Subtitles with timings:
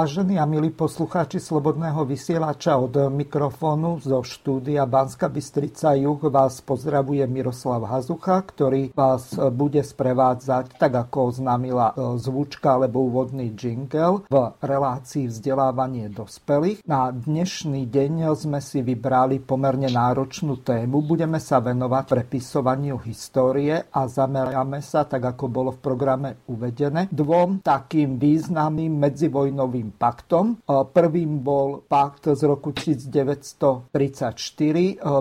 [0.00, 7.20] Vážení a milí poslucháči Slobodného vysielača od mikrofónu zo štúdia Banska Bystrica Juh vás pozdravuje
[7.28, 14.36] Miroslav Hazucha, ktorý vás bude sprevádzať, tak ako oznámila e, zvučka alebo úvodný jingle v
[14.64, 16.80] relácii vzdelávanie dospelých.
[16.88, 21.04] Na dnešný deň sme si vybrali pomerne náročnú tému.
[21.04, 27.60] Budeme sa venovať prepisovaniu histórie a zameráme sa, tak ako bolo v programe uvedené, dvom
[27.60, 30.56] takým významným medzivojnovým paktom.
[30.66, 33.90] Prvým bol pakt z roku 1934,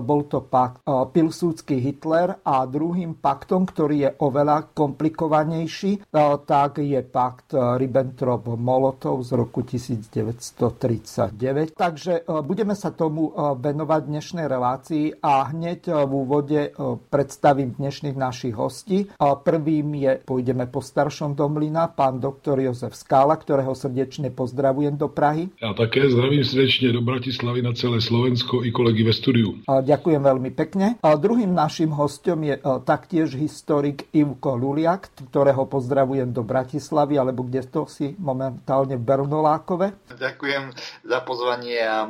[0.01, 6.01] bol to pakt Pilsúdsky Hitler a druhým paktom, ktorý je oveľa komplikovanejší,
[6.45, 11.73] tak je pakt Ribbentrop-Molotov z roku 1939.
[11.73, 16.69] Takže budeme sa tomu venovať v dnešnej relácii a hneď v úvode
[17.09, 19.09] predstavím dnešných našich hostí.
[19.19, 25.07] Prvým je, pôjdeme po staršom domlina, pán doktor Jozef Skála, ktorého srdečne pozdravím pozdravujem do
[25.07, 25.47] Prahy.
[25.63, 29.55] Ja také zdravím srdečne do Bratislavy na celé Slovensko i kolegy ve studiu.
[29.63, 30.99] Ďakujem veľmi pekne.
[30.99, 37.71] A druhým našim hostom je taktiež historik Ivko Luliak, ktorého pozdravujem do Bratislavy, alebo kde
[37.71, 40.11] to si momentálne v Bernolákove.
[40.19, 40.75] Ďakujem
[41.07, 42.03] za pozvanie a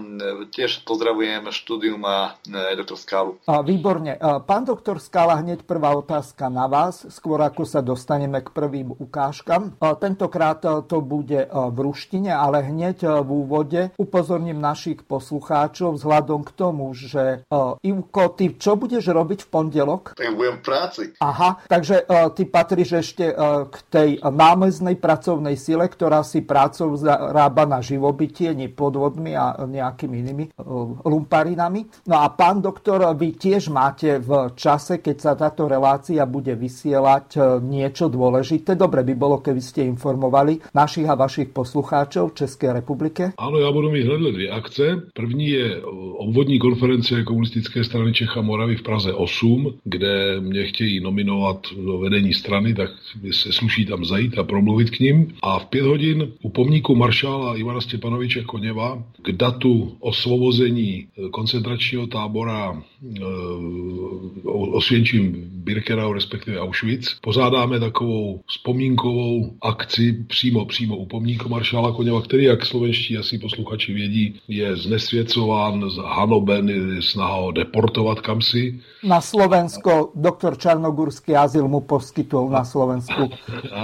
[0.49, 2.33] tiež pozdravujem štúdium a
[2.73, 3.31] doktor Skálu.
[3.45, 4.17] A výborne.
[4.49, 9.77] Pán doktor Skála, hneď prvá otázka na vás, skôr ako sa dostaneme k prvým ukážkam.
[10.01, 16.51] Tentokrát to bude v ruštine ale hneď e, v úvode upozorním našich poslucháčov vzhľadom k
[16.55, 20.15] tomu, že uh, Ivko, ty čo budeš robiť v pondelok?
[20.15, 21.03] Tak budem v práci.
[21.19, 26.95] Aha, takže uh, ty patríš ešte uh, k tej námeznej pracovnej sile, ktorá si prácou
[26.95, 32.07] zarába na živobytie, nie podvodmi a nejakými inými uh, lumparinami.
[32.07, 37.27] No a pán doktor, vy tiež máte v čase, keď sa táto relácia bude vysielať
[37.35, 38.77] uh, niečo dôležité.
[38.77, 43.33] Dobre by bolo, keby ste informovali našich a vašich poslucháčov, v České republike?
[43.37, 45.01] Ano, já budu mít hned dvě akce.
[45.13, 45.81] První je
[46.17, 52.33] obvodní konference komunistické strany Čecha Moravy v Praze 8, kde mě chtějí nominovat do vedení
[52.33, 52.89] strany, tak
[53.31, 55.33] se sluší tam zajít a promluvit k ním.
[55.41, 62.73] A v pět hodin u pomníku maršála Ivana Stěpanoviče Koněva k datu osvobození koncentračního tábora
[62.73, 62.98] e,
[64.71, 72.43] osvědčím Birkenau, respektive Auschwitz, pozádáme takovou vzpomínkovou akci přímo, přímo u pomníku maršála Koněva, který,
[72.43, 78.79] jak slovenští asi posluchači vědí, je znesvěcován, hanoben, je snaha ho deportovat kamsi.
[79.03, 83.21] Na Slovensko doktor Čarnogurský azyl mu poskytol na Slovensku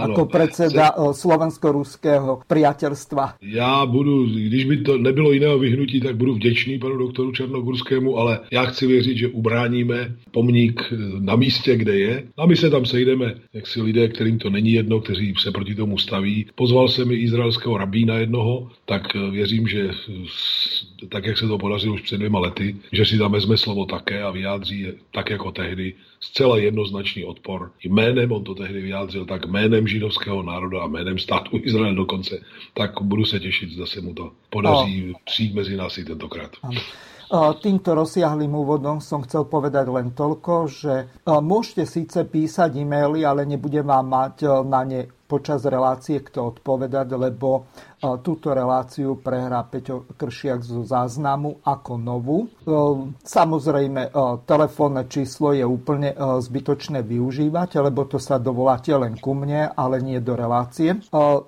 [0.02, 0.94] jako predseda se...
[1.10, 3.34] Eh, slovensko-ruského priateľstva.
[3.42, 8.40] Já budu, když by to nebylo jiného vyhnutí, tak budu vděčný panu doktoru Čarnogurskému, ale
[8.52, 12.24] já chci věřit, že ubráníme pomník eh, na místě, kde je.
[12.38, 15.76] A my se tam sejdeme, jak si lidé, kterým to není jedno, kteří se proti
[15.76, 16.46] tomu staví.
[16.56, 19.90] Pozval jsem i izraelského rabína, na jednoho, tak eh, věřím, že
[21.10, 24.24] tak, jak se to podařilo už před dvěma lety, že si tam vezme slovo také
[24.24, 27.72] a vyjádří tak jako tehdy zcela jednoznačný odpor.
[27.84, 32.42] Jménem on to tehdy vyjádřil, tak jménem židovského národa a jménem státu Izrael dokonce.
[32.74, 35.14] Tak budu se těšit, zda se mu to podaří no.
[35.26, 36.52] přijít mezi nás i tentokrát.
[36.64, 36.82] Ano.
[37.34, 40.94] Týmto rozsiahlým úvodom som chcel povedať len toľko, že
[41.26, 47.66] môžete síce písať e-maily, ale nebudem vám mať na ne počas relácie kto odpovedať, lebo
[48.22, 52.38] túto reláciu prehrá Peťo Kršiak zo záznamu ako novú.
[53.26, 54.14] Samozrejme,
[54.46, 60.22] telefónne číslo je úplne zbytočné využívať, lebo to sa dovoláte len ku mne, ale nie
[60.22, 61.02] do relácie.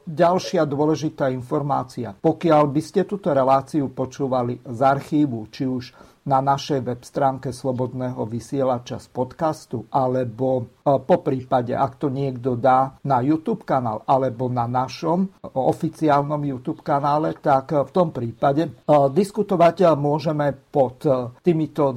[0.06, 2.18] Ďalšia dôležitá informácia.
[2.18, 5.94] Pokiaľ by ste túto reláciu počúvali z archívu, či už
[6.28, 12.56] na našej web stránke Slobodného vysielača z podcastu, alebo e, po prípade, ak to niekto
[12.56, 18.72] dá na YouTube kanál alebo na našom oficiálnom YouTube kanále, tak v tom prípade e,
[19.12, 21.92] diskutovať môžeme pod e, týmito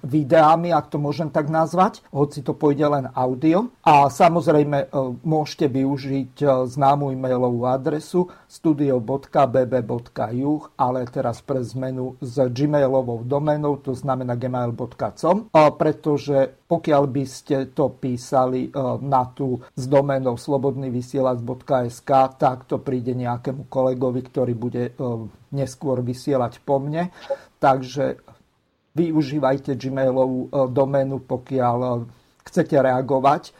[0.00, 3.68] videami, ak to môžem tak nazvať, hoci to pôjde len audio.
[3.84, 4.88] A samozrejme
[5.24, 9.50] môžete využiť známu e-mailovú adresu studio.bb.juh,
[10.78, 17.90] ale teraz pre zmenu s gmailovou domenou, to znamená gmail.com, pretože pokiaľ by ste to
[17.98, 18.70] písali
[19.02, 24.94] na tú z doménou slobodnyvysielac.sk, tak to príde nejakému kolegovi, ktorý bude
[25.50, 27.10] neskôr vysielať po mne.
[27.58, 28.22] Takže
[28.94, 32.06] využívajte Gmailovú doménu, pokiaľ
[32.46, 33.50] chcete reagovať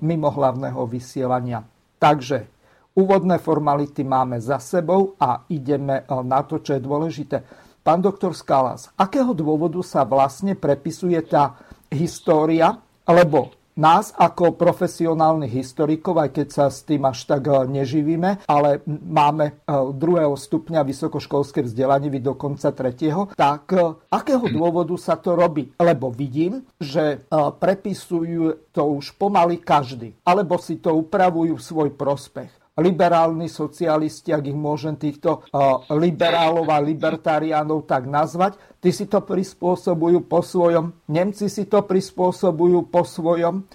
[0.00, 1.60] mimo hlavného vysielania.
[2.00, 2.48] Takže
[2.96, 7.44] úvodné formality máme za sebou a ideme na to, čo je dôležité.
[7.80, 11.56] Pán doktor Skalas, akého dôvodu sa vlastne prepisuje tá
[11.90, 18.44] história, lebo nás ako profesionálnych historikov, aj keď sa s tým až tak eh, neživíme,
[18.44, 25.16] ale máme eh, druhého stupňa vysokoškolské vzdelanie, vy dokonca tretieho, tak eh, akého dôvodu sa
[25.16, 25.72] to robí?
[25.80, 32.50] Lebo vidím, že prepisujú to už pomaly každý, alebo si to upravujú v svoj prospech
[32.80, 35.44] liberálni socialisti, ak ich môžem týchto
[35.92, 42.86] liberálov a libertariánov tak nazvať, Tí si to prispôsobujú po svojom, Nemci si to prispôsobujú
[42.86, 43.66] po svojom,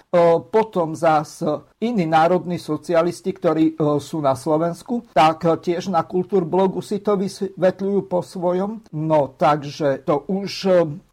[0.50, 1.44] potom zás
[1.78, 8.24] iní národní socialisti, ktorí sú na Slovensku, tak tiež na Kultúrblogu si to vysvetľujú po
[8.24, 8.88] svojom.
[8.96, 10.52] No takže to už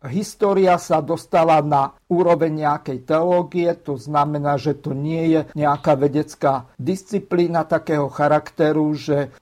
[0.08, 6.72] história sa dostala na úroveň nejakej teológie, to znamená, že to nie je nejaká vedecká
[6.80, 9.34] disciplína takého charakteru, že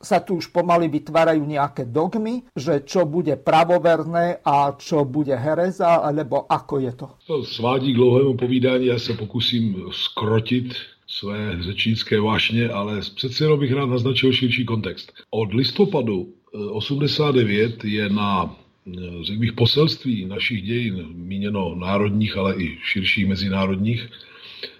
[0.00, 5.34] sa tu už pomaly vytvárajú nejaké dogmy, že čo bude pravové severné a čo bude
[5.34, 7.06] hereza, alebo ako je to?
[7.26, 10.74] To svádí k dlouhému povídání, já se pokusím skrotit
[11.06, 15.12] své řečnické vášně, ale přece jenom bych rád naznačil širší kontext.
[15.30, 16.28] Od listopadu
[16.70, 23.26] 89 eh, je na eh, řekl bych, poselství našich dějin, míněno národních, ale i širších
[23.26, 24.08] mezinárodních,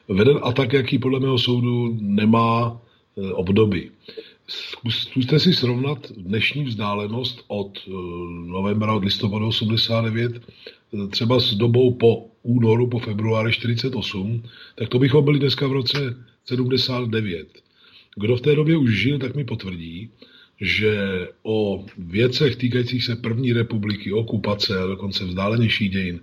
[0.09, 2.81] veden a tak, jaký podle mého soudu nemá
[3.19, 3.91] eh, obdoby.
[4.89, 7.91] Zkuste si srovnat dnešní vzdálenost od eh,
[8.47, 14.43] novembra, od listopadu 89, eh, třeba s dobou po únoru, po februári 48,
[14.75, 17.49] tak to bychom byli dneska v roce 79.
[18.17, 20.11] Kdo v té době už žil, tak mi potvrdí,
[20.61, 20.97] že
[21.43, 26.21] o věcech týkajících se první republiky, okupace a dokonce vzdálenějších dějin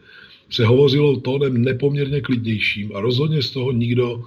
[0.49, 4.23] se hovořilo tónem nepoměrně klidnějším a rozhodně z toho nikdo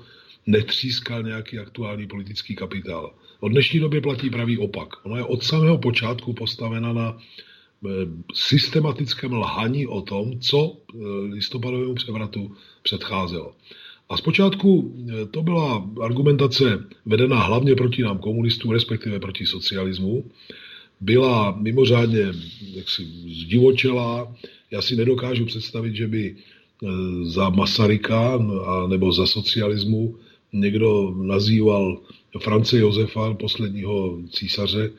[0.46, 3.14] netřískal nějaký aktuální politický kapitál.
[3.42, 4.88] O dnešní době platí pravý opak.
[5.06, 7.88] Ona je od samého počátku postavena na eh,
[8.34, 10.98] systematickém lhaní o tom, co eh,
[11.34, 12.52] listopadovému převratu
[12.82, 13.54] předcházelo.
[14.08, 20.24] A zpočátku eh, to byla argumentace vedená hlavně proti nám komunistům, respektive proti socialismu.
[21.00, 22.32] Byla mimořádně
[22.74, 24.36] jaksi zdivočelá.
[24.70, 26.36] Já si nedokážu představit, že by
[27.22, 28.38] za Masaryka
[28.86, 30.16] nebo za socialismu
[30.52, 31.98] někdo nazýval
[32.38, 34.90] France Josefa, posledního císaře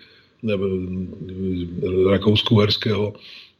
[0.43, 0.67] nebo
[2.11, 3.13] rakousko-herského,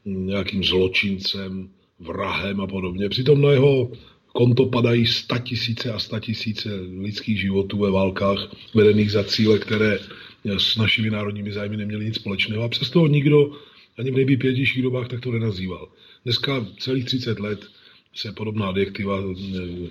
[0.06, 1.70] nějakým zločincem,
[2.00, 3.10] vrahem a podobně.
[3.10, 3.92] Přitom na jeho
[4.28, 5.06] konto padají
[5.44, 6.70] tisíce a tisíce
[7.00, 10.00] lidských životů ve válkách vedených za cíle, které
[10.58, 12.64] s našimi národními zájmy neměly nic společného.
[12.64, 13.52] A přesto nikdo
[13.98, 15.88] ani v nejbýpětějších dobách tak to nenazýval.
[16.24, 17.66] Dneska celých 30 let
[18.14, 19.20] se podobná adjektiva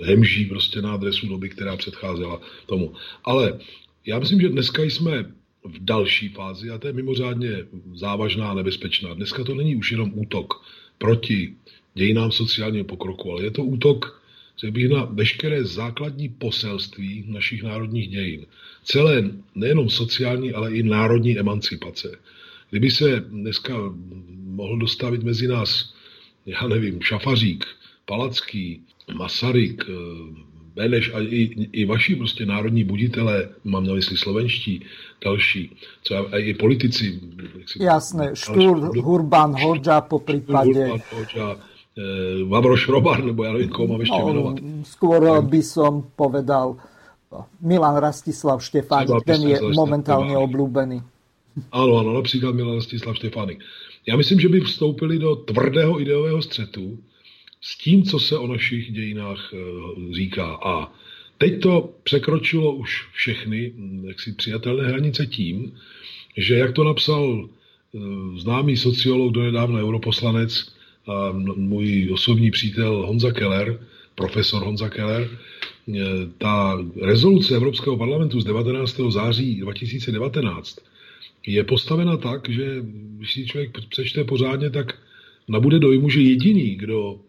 [0.05, 2.95] hemží prostě na adresu doby, která předcházela tomu.
[3.25, 3.59] Ale
[4.07, 5.23] já myslím, že dneska jsme
[5.65, 9.15] v další fázi a to je mimořádně závažná a nebezpečná.
[9.15, 10.65] Dneska to není už jenom útok
[10.99, 11.55] proti
[11.95, 14.23] dějinám sociálního pokroku, ale je to útok
[14.59, 18.47] řekl bych, na veškeré základní poselství našich národních dějin.
[18.85, 22.19] Celé nejenom sociální, ale i národní emancipace.
[22.71, 23.75] Kdyby se dneska
[24.45, 25.95] mohl dostavit mezi nás,
[26.47, 27.67] já nevím, Šafařík,
[28.13, 28.85] Palacký,
[29.17, 29.95] Masaryk, eh,
[30.75, 34.85] Beneš a i, i vaši prostě národní buditelé, mám na mysli slovenští,
[35.25, 37.21] další, co a i politici.
[37.67, 40.89] Si, Jasné, Štúr, Hurban, Hoďa po prípade.
[40.89, 41.49] Hurban, Hoďa,
[41.97, 44.57] e, Vavroš Robar, nebo ja neviem, koho mám ešte no, menovať.
[44.89, 46.81] Skôr by som povedal
[47.61, 51.01] Milan Rastislav Štefánik, ten je momentálne obľúbený.
[51.69, 53.61] Áno, áno, například Milan Rastislav Štefánik.
[54.09, 56.99] Já myslím, že by vstoupili do tvrdého ideového střetu,
[57.63, 60.59] s tím, co se o našich dějinách eh, říká.
[60.65, 60.93] A
[61.39, 65.73] teď to překročilo už všechny hm, jaksi přijatelné hranice tím,
[66.37, 67.99] že jak to napsal eh,
[68.37, 70.75] známý sociolog, donedávno europoslanec
[71.07, 73.81] a můj osobní přítel Honza Keller,
[74.15, 76.01] profesor Honza Keller, eh,
[76.39, 79.11] ta rezoluce Evropského parlamentu z 19.
[79.11, 80.79] září 2019
[81.47, 82.77] je postavena tak, že
[83.19, 84.99] když si člověk přečte pořádně, tak
[85.49, 87.21] nabude dojmu, že jediný, kdo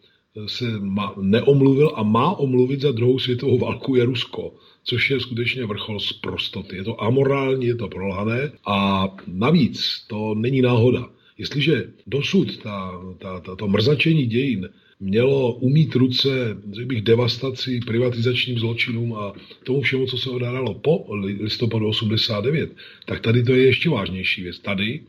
[0.48, 5.66] se ma, neomluvil a má omluvit za druhou světovou válku je Rusko, což je skutečně
[5.66, 6.76] vrchol z prostoty.
[6.76, 11.10] Je to amorální, je to prolhané a navíc to není náhoda.
[11.38, 18.60] Jestliže dosud ta, ta, ta, to mrzačení dějin mělo umít ruce, řekl bych, devastaci, privatizačním
[18.60, 21.06] zločinům a tomu všemu, co se odhralo po
[21.40, 22.72] listopadu 89,
[23.06, 24.60] tak tady to je ještě vážnější věc.
[24.60, 25.02] Tady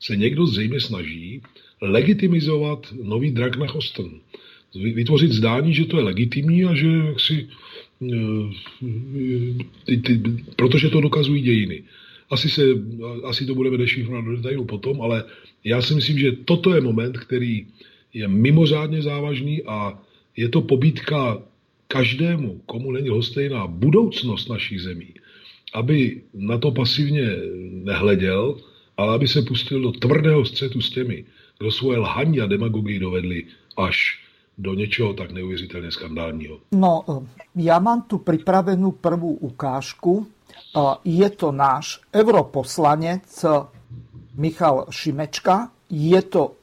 [0.00, 1.42] se někdo zřejmě snaží
[1.80, 4.10] legitimizovat nový drak na Hosten.
[4.74, 7.48] Vytvořit zdání, že to je legitimní a že si,
[8.02, 8.54] eh,
[9.84, 10.20] ty, ty,
[10.56, 11.82] protože to dokazují dějiny.
[12.30, 12.62] Asi, se,
[13.24, 15.24] asi to budeme dešifrovat do detailu potom, ale
[15.64, 17.66] já si myslím, že toto je moment, který
[18.14, 19.98] je mimořádně závažný a
[20.36, 21.42] je to pobítka
[21.88, 25.14] každému, komu není hostejná budoucnost našich zemí,
[25.74, 27.36] aby na to pasivně
[27.84, 28.56] nehleděl,
[28.96, 31.24] ale aby se pustil do tvrdého střetu s těmi,
[31.58, 33.44] kdo svoje lhaní a demagogii dovedli
[33.76, 34.27] až
[34.58, 36.58] do něčeho tak neuvěřitelně skandálního.
[36.74, 37.06] No,
[37.54, 40.26] ja mám tu pripravenú prvú ukážku.
[41.06, 43.30] Je to náš europoslanec
[44.34, 45.70] Michal Šimečka.
[45.86, 46.58] Je to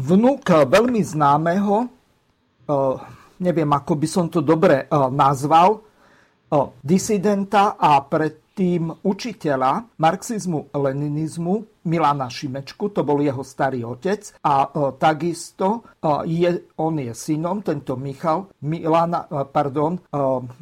[0.00, 1.88] vnúk veľmi známeho,
[3.36, 5.84] neviem, ako by som to dobre nazval,
[6.80, 14.64] disidenta a pred tým učiteľa marxizmu, leninizmu Milana Šimečku, to bol jeho starý otec a
[14.64, 20.00] e, takisto e, je, on je synom, tento Michal, Milana, e, pardon,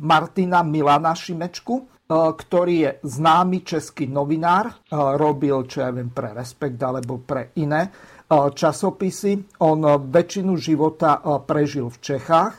[0.02, 7.16] Martina Milana Šimečku, ktorý je známy český novinár, robil, čo ja viem, pre Respekt alebo
[7.24, 7.88] pre iné
[8.28, 9.56] časopisy.
[9.64, 9.80] On
[10.12, 12.54] väčšinu života prežil v Čechách.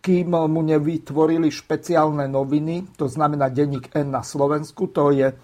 [0.00, 5.36] Kým mu nevytvorili špeciálne noviny, to znamená denník N na Slovensku, to je, e,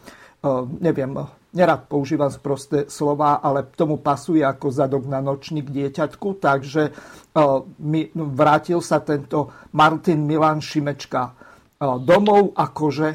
[0.80, 1.12] neviem,
[1.52, 6.92] nerad používam prosté slova, ale tomu pasuje ako zadok na nočník dieťatku, takže e,
[8.16, 11.32] vrátil sa tento Martin Milan Šimečka e,
[12.00, 13.08] domov, akože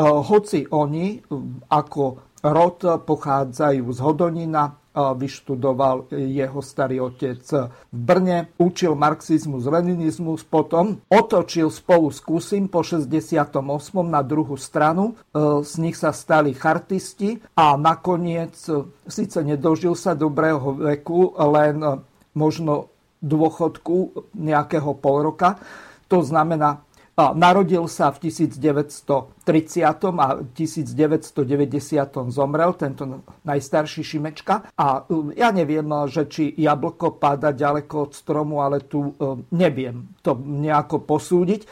[0.00, 1.24] hoci oni
[1.72, 2.04] ako
[2.44, 7.44] rod pochádzajú z Hodonina, vyštudoval jeho starý otec
[7.92, 13.52] v Brne, učil marxizmus, leninizmus, potom otočil spolu s Kusim po 68.
[14.08, 20.16] na druhú stranu, e, z nich sa stali chartisti a nakoniec e, síce nedožil sa
[20.16, 21.88] dobrého veku, len e,
[22.32, 22.88] možno
[23.20, 25.60] dôchodku nejakého pol roka.
[26.06, 26.85] To znamená,
[27.16, 29.40] Narodil sa v 1930
[29.88, 31.48] a 1990
[32.28, 34.68] zomrel tento najstarší Šimečka.
[34.76, 40.12] A e, ja neviem, že či jablko páda ďaleko od stromu, ale tu e, neviem
[40.20, 41.60] to nejako posúdiť.
[41.64, 41.68] E,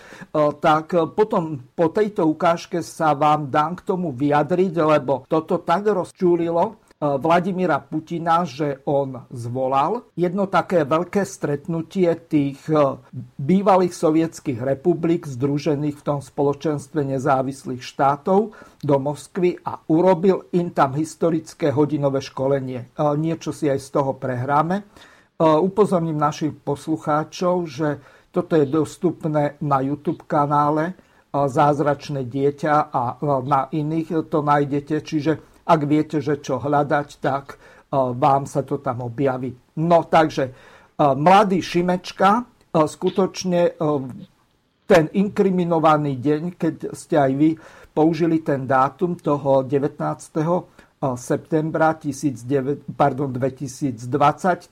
[0.64, 6.80] tak potom po tejto ukážke sa vám dám k tomu vyjadriť, lebo toto tak rozčúlilo
[7.04, 12.96] Vladimíra Putina, že on zvolal jedno také veľké stretnutie tých eh,
[13.36, 20.96] bývalých sovietských republik združených v tom spoločenstve nezávislých štátov do Moskvy a urobil im tam
[20.96, 22.88] historické hodinové školenie.
[22.88, 24.86] Eh, niečo si aj z toho prehráme.
[25.34, 27.98] Upozorním našich poslucháčov, že
[28.30, 30.94] toto je dostupné na YouTube kanále
[31.34, 37.58] Zázračné dieťa a na iných to nájdete, čiže ak viete, že čo hľadať, tak e,
[37.96, 39.56] vám sa to tam objaví.
[39.80, 40.52] No takže e,
[41.00, 42.42] mladý Šimečka e,
[42.84, 43.80] skutočne
[44.84, 47.56] ten inkriminovaný deň, keď ste aj vy
[47.96, 49.96] použili ten dátum toho 19.
[51.16, 52.84] septembra 2020,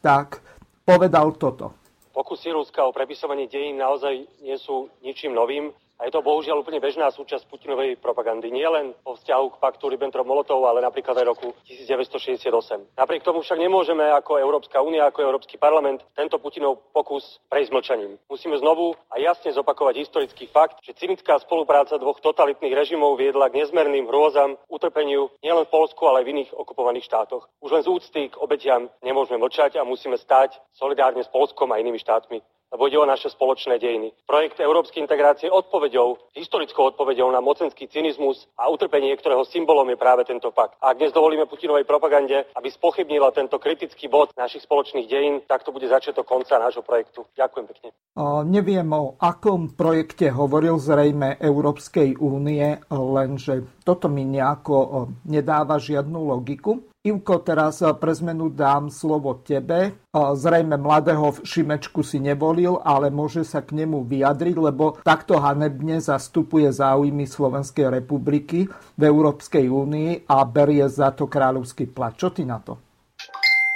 [0.04, 0.44] tak
[0.84, 1.72] povedal toto.
[2.12, 5.72] Pokusy Ruska o prepisovanie dejín naozaj nie sú ničím novým.
[6.02, 8.50] A je to bohužiaľ úplne bežná súčasť Putinovej propagandy.
[8.50, 12.98] Nie len o vzťahu k paktu Ribbentrop-Molotov, ale napríklad aj roku 1968.
[12.98, 18.18] Napriek tomu však nemôžeme ako Európska únia, ako Európsky parlament tento Putinov pokus prejsť mlčaním.
[18.26, 23.62] Musíme znovu a jasne zopakovať historický fakt, že cynická spolupráca dvoch totalitných režimov viedla k
[23.62, 27.46] nezmerným hrôzam, utrpeniu nielen v Polsku, ale aj v iných okupovaných štátoch.
[27.62, 31.78] Už len z úcty k obetiam nemôžeme mlčať a musíme stať solidárne s Polskom a
[31.78, 32.42] inými štátmi
[32.72, 34.16] lebo ide o naše spoločné dejiny.
[34.24, 40.24] Projekt európskej integrácie odpovedou, historickou odpovedou na mocenský cynizmus a utrpenie, ktorého symbolom je práve
[40.24, 40.80] tento pakt.
[40.80, 45.68] A ak dnes dovolíme Putinovej propagande, aby spochybnila tento kritický bod našich spoločných dejín, tak
[45.68, 47.28] to bude začiatok konca nášho projektu.
[47.36, 47.88] Ďakujem pekne.
[48.16, 56.18] O, neviem o akom projekte hovoril zrejme Európskej únie, lenže toto mi nejako nedáva žiadnu
[56.24, 56.91] logiku.
[57.02, 59.90] Ivko, teraz pre zmenu dám slovo tebe.
[60.14, 66.70] Zrejme mladého Šimečku si nevolil, ale môže sa k nemu vyjadriť, lebo takto hanebne zastupuje
[66.70, 72.14] záujmy Slovenskej republiky v Európskej únii a berie za to kráľovský plat.
[72.14, 72.78] Čo ty na to?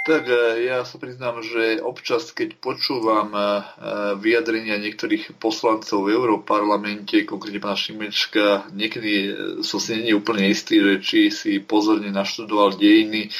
[0.07, 3.43] Tak e, ja sa priznám, že občas, keď počúvam e, e,
[4.15, 9.35] vyjadrenia niektorých poslancov v Európarlamente, konkrétne pána Šimečka, niekedy
[9.67, 13.35] som si není úplne istý, že či si pozorne naštudoval dejiny,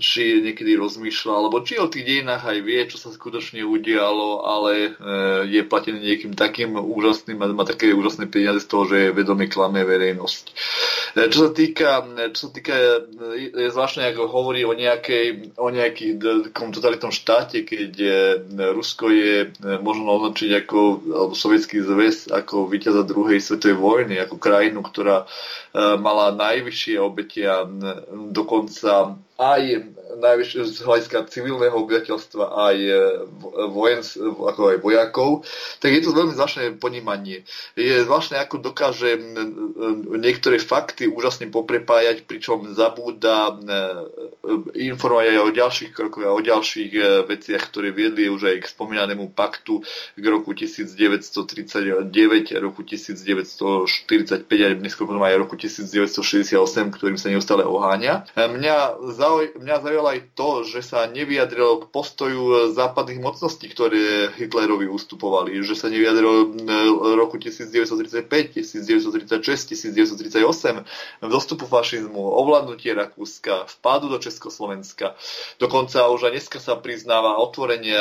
[0.00, 4.96] či niekedy rozmýšľa, alebo či o tých dejinách aj vie, čo sa skutočne udialo, ale
[5.44, 10.44] je platený niekým takým úžasným má také úžasné peniaze z toho, že vedome klame verejnosť.
[11.16, 11.90] Čo sa týka,
[12.32, 12.74] čo sa týka
[13.36, 15.68] je zvláštne, ako hovorí o, nejakej, o
[16.14, 17.92] nejakých totalitnom štáte, keď
[18.76, 19.50] Rusko je
[19.82, 20.78] možno označiť ako,
[21.10, 25.26] alebo Sovietský zväz ako víťaza druhej svetovej vojny, ako krajinu, ktorá
[25.76, 27.68] mala najvyššie obetia,
[28.32, 29.62] dokonca aj
[30.16, 32.92] najvyššie z hľadiska civilného obyvateľstva aj e,
[33.68, 35.44] vojens, ako aj vojakov,
[35.80, 37.44] tak je to veľmi zvláštne ponímanie.
[37.76, 39.20] Je zvláštne, ako dokáže
[40.16, 43.54] niektoré fakty úžasne poprepájať, pričom zabúda e,
[44.88, 48.72] informovať aj o ďalších krokoch a o ďalších e, veciach, ktoré viedli už aj k
[48.72, 49.84] spomínanému paktu
[50.16, 52.08] k roku 1939,
[52.64, 58.26] roku 1945 a neskôr potom aj roku 1968, ktorým sa neustále oháňa.
[58.34, 58.76] Mňa
[59.14, 65.58] zauj- mňa zaujalo aj to, že sa nevyjadrilo k postoju západných mocností, ktoré Hitlerovi ustupovali,
[65.66, 68.26] že sa nevyjadrilo v roku 1935,
[68.62, 75.18] 1936, 1938 dostupu fašizmu, ovládnutie Rakúska, vpádu do Československa.
[75.58, 77.96] Dokonca už aj dneska sa priznáva otvorenie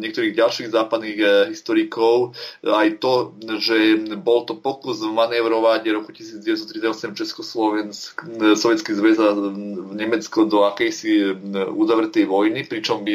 [0.00, 3.76] niektorých ďalších západných historikov aj to, že
[4.20, 9.32] bol to pokus manévrovať roku 1938 Československ, eh, Sovietský zväz a
[9.92, 11.36] Nemecko do akejsi
[11.72, 13.14] uzavretej vojny, pričom by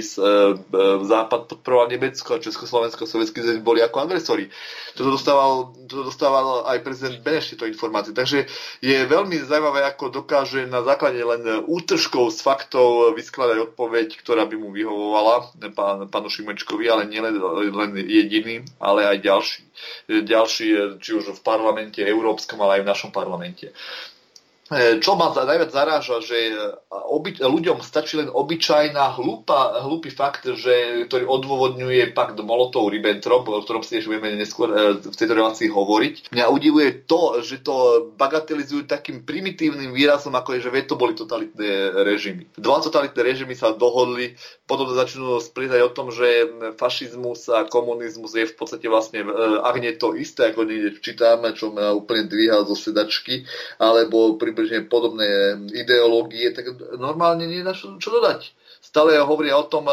[1.04, 4.50] Západ podporoval Nemecko a Československo a Sovietský zväz boli ako agresori.
[4.98, 8.14] Toto dostával, toto dostával aj prezident Beneš tieto informácie.
[8.18, 8.50] Takže
[8.82, 14.56] je veľmi zaujímavé, ako dokáže na základe len útržkov z faktov vyskladať odpoveď, ktorá by
[14.58, 17.38] mu vyhovovala pán, pánu Šimečkovi, ale nielen
[17.74, 19.60] len jediný, ale aj ďalší.
[20.08, 23.72] Ďalší, či už v parlamente európskom, ale aj v našom parlamente.
[24.68, 26.56] E, čo ma najviac zaráža, že e,
[26.92, 33.80] oby, ľuďom stačí len obyčajná hlúpa, hlúpy fakt, že, ktorý odôvodňuje pakt Molotov-Ribbentrop, o ktorom
[33.88, 36.36] si ešte budeme neskôr e, v tejto relácii hovoriť.
[36.36, 42.04] Mňa udivuje to, že to bagatelizujú takým primitívnym výrazom, ako je, že to boli totalitné
[42.04, 42.52] režimy.
[42.60, 44.36] Dva totalitné režimy sa dohodli,
[44.68, 46.44] potom začnú splietať o tom, že
[46.76, 49.24] fašizmus a komunizmus je v podstate vlastne,
[49.64, 53.48] ak nie to isté, ako niekde čítame, čo ma úplne dvíha zo sedačky,
[53.80, 58.50] alebo pri približne podobné ideológie, tak normálne nie na čo, dodať.
[58.82, 59.86] Stále hovoria o tom,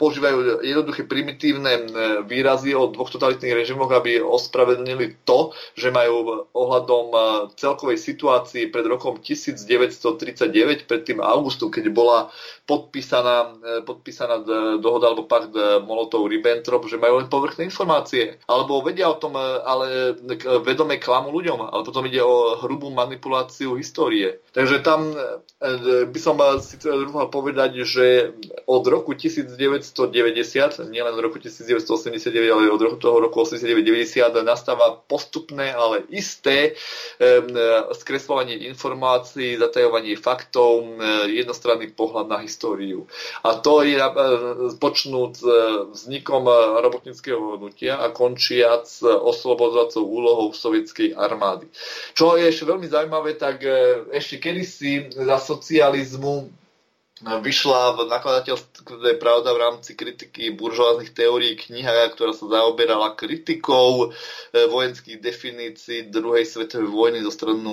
[0.00, 1.82] používajú jednoduché primitívne e,
[2.24, 7.18] výrazy o dvoch totalitných režimoch, aby ospravedlnili to, že majú ohľadom e,
[7.60, 12.32] celkovej situácii pred rokom 1939, pred tým augustom, keď bola
[12.64, 14.46] podpísaná, podpísaná
[14.78, 18.38] dohoda alebo pakt Molotov-Ribbentrop, že majú len povrchné informácie.
[18.46, 20.14] Alebo vedia o tom, ale
[20.62, 21.66] vedome klamu ľuďom.
[21.66, 24.38] Ale potom ide o hrubú manipuláciu histórie.
[24.54, 25.10] Takže tam
[26.14, 28.38] by som si dúfal povedať, že
[28.70, 29.18] od roku
[29.56, 36.76] 1990, nielen od roku 1989, ale od roku toho roku 89-90 nastáva postupné, ale isté
[37.96, 43.08] skreslovanie informácií, zatajovanie faktov, jednostranný pohľad na históriu.
[43.42, 43.98] A to je
[44.76, 45.34] počnúť
[45.94, 46.44] vznikom
[46.80, 51.70] robotnického hnutia a končiac oslobodzovacou úlohou sovietskej armády.
[52.14, 53.62] Čo je ešte veľmi zaujímavé, tak
[54.14, 56.50] ešte kedysi za socializmu
[57.20, 64.66] vyšla v nakladateľstve Pravda v rámci kritiky buržoáznych teórií kniha, ktorá sa zaoberala kritikou e,
[64.72, 67.72] vojenských definícií druhej svetovej vojny zo stranu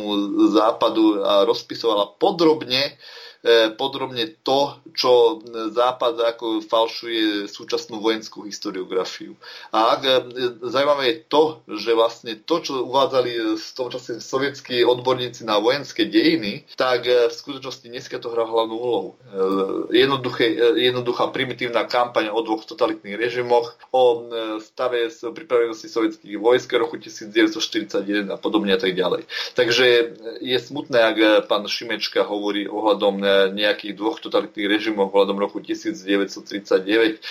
[0.52, 3.00] západu a rozpisovala podrobne
[3.80, 5.40] podrobne to, čo
[5.72, 9.38] Západ ako falšuje súčasnú vojenskú historiografiu.
[9.72, 10.12] A ak, e,
[10.68, 11.44] zaujímavé je to,
[11.78, 17.30] že vlastne to, čo uvádzali v tom čase sovietskí odborníci na vojenské dejiny, tak e,
[17.30, 19.10] v skutočnosti dneska to hrá hlavnú úlohu.
[20.76, 24.28] Jednoduchá primitívna kampaň o dvoch totalitných režimoch, o
[24.60, 29.30] stave pripravenosti sovietských vojsk roku 1941 a podobne a tak ďalej.
[29.54, 29.86] Takže
[30.42, 33.22] je smutné, ak pán Šimečka hovorí ohľadom
[33.54, 37.22] nejakých dvoch totalitných režimov hľadom roku 1939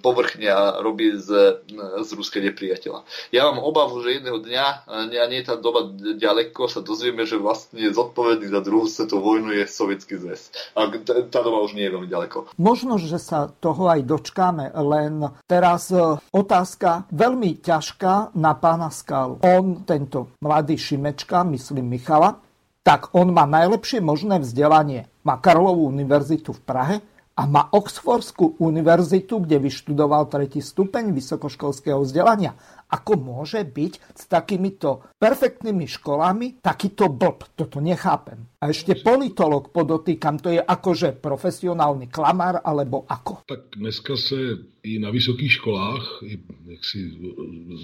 [0.00, 1.60] povrchne a robí z,
[2.02, 3.04] z Ruska nepriateľa.
[3.30, 7.36] Ja mám obavu, že jedného dňa, a nie je tá doba ďaleko, sa dozvieme, že
[7.36, 10.54] vlastne zodpovedný za druhú svetovú vojnu je Sovietský zväz.
[10.78, 10.86] A
[11.26, 12.54] tá doba už nie je veľmi ďaleko.
[12.62, 15.98] Možno, že sa toho aj dočkáme, len teraz e,
[16.30, 19.42] otázka veľmi ťažká na pána Skalu.
[19.42, 22.45] On, tento mladý Šimečka, myslím Michala,
[22.86, 25.10] tak on má najlepšie možné vzdelanie.
[25.26, 26.96] Má Karlovú univerzitu v Prahe
[27.34, 32.54] a má Oxfordskú univerzitu, kde vyštudoval tretí stupeň vysokoškolského vzdelania.
[32.86, 37.42] Ako môže byť s takýmito perfektnými školami takýto blb?
[37.58, 38.46] Toto nechápem.
[38.62, 43.42] A ešte politolog podotýkam, to je akože profesionálny klamár, alebo ako?
[43.46, 44.38] Tak dneska se
[44.82, 46.22] i na vysokých školách,
[46.66, 47.10] jaksi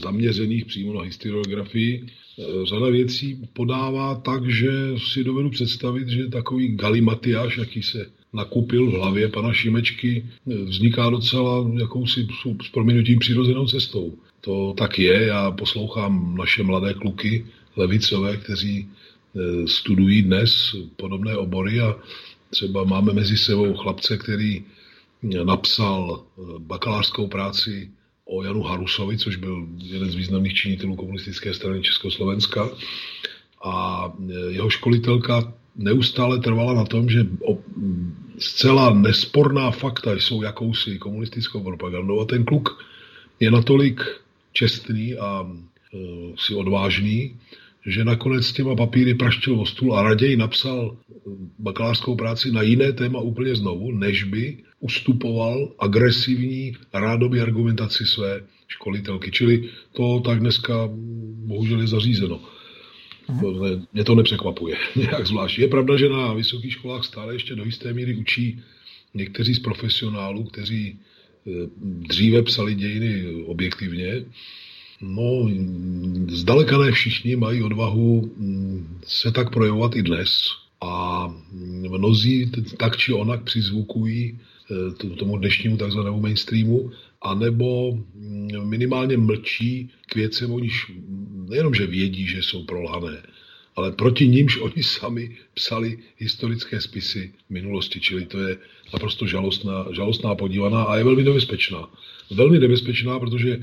[0.02, 2.06] zaměřených přímo na historiografii, e,
[2.66, 8.94] řada věcí podává tak, že si dovedu představit, že takový galimatiáš, jaký se nakupil v
[8.94, 12.26] hlavě pana Šimečky, e, vzniká docela jakousi
[12.66, 14.12] s proměnutím přirozenou cestou.
[14.40, 21.80] To tak je, já poslouchám naše mladé kluky levicové, kteří e, studují dnes podobné obory
[21.80, 21.96] a
[22.50, 24.64] třeba máme mezi sebou chlapce, který
[25.22, 27.90] napsal eh, bakalářskou práci
[28.24, 32.70] o Janu Harusovi, což byl jeden z významných činitelů komunistické strany Československa.
[33.64, 37.26] A eh, jeho školitelka neustále trvala na tom, že
[38.38, 42.84] zcela nesporná fakta jsou jakousi komunistickou propagandou a ten kluk
[43.40, 44.00] je natolik
[44.52, 45.48] čestný a e,
[46.38, 47.36] si odvážný,
[47.86, 50.96] že nakonec těma papíry praštil o stůl a raději napsal
[51.58, 59.30] bakalářskou práci na jiné téma úplně znovu, než by ustupoval agresivní rádoby argumentaci své školitelky.
[59.30, 60.88] Čili to tak dneska
[61.46, 62.40] bohužel je zařízeno.
[63.40, 65.58] To ne, mě to nepřekvapuje nějak zvlášť.
[65.58, 68.60] Je pravda, že na vysokých školách stále ještě do jisté míry učí
[69.14, 70.96] někteří z profesionálů, kteří e,
[71.80, 74.24] dříve psali dějiny objektivně,
[75.02, 75.50] No,
[76.28, 80.30] zdaleka ne všichni mají odvahu mm, se tak projevovat i dnes.
[80.80, 81.26] A
[81.88, 84.38] mnozí tak či onak přizvukují
[85.10, 86.90] e, tomu dnešnímu takzvanému mainstreamu,
[87.22, 90.92] anebo mm, minimálně mlčí k věcem, oniž
[91.48, 93.22] nejenom, že vědí, že jsou prolhané,
[93.76, 98.00] ale proti nímž oni sami psali historické spisy v minulosti.
[98.00, 98.56] Čili to je
[98.92, 101.88] naprosto žalostná, žalostná podívaná a je velmi nebezpečná.
[102.30, 103.60] Velmi nebezpečná, protože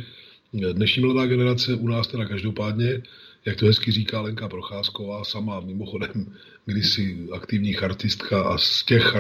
[0.54, 3.02] Dnešní mladá generace u nás teda každopádně,
[3.46, 9.16] jak to hezky říká Lenka Procházková, sama mimochodem kdysi aktivní chartistka a z těch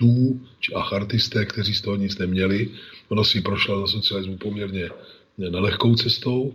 [0.00, 0.40] chartistů
[0.74, 2.68] a chartistek, kteří z toho nic neměli,
[3.08, 4.90] ona si prošla za socialismu poměrně
[5.38, 6.54] nelehkou cestou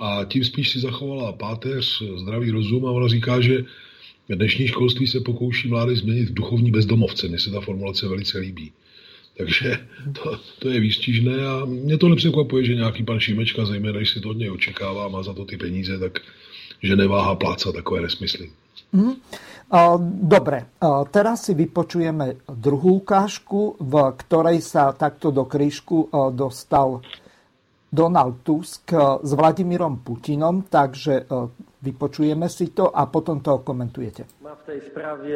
[0.00, 3.64] a tím spíš si zachovala páteř, zdravý rozum a ona říká, že
[4.28, 7.28] dnešní školství se pokouší mládež změnit v duchovní bezdomovce.
[7.28, 8.72] Mně se ta formulace velice líbí.
[9.36, 9.78] Takže
[10.22, 14.20] to, to je výstižné a mě to nepřekvapuje, že nějaký pan Šimečka, zejména když si
[14.20, 16.20] to od něj očekává, má za to ty peníze, tak
[16.82, 18.50] že neváha plácat takové nesmysly.
[18.94, 19.18] Mm.
[20.06, 20.70] Dobre,
[21.10, 27.02] teraz si vypočujeme druhú ukážku, v ktorej sa takto do krížku dostal
[27.90, 28.92] Donald Tusk
[29.24, 31.26] s Vladimírom Putinom, takže
[31.82, 34.38] vypočujeme si to a potom to komentujete.
[34.44, 35.32] Má v tej správe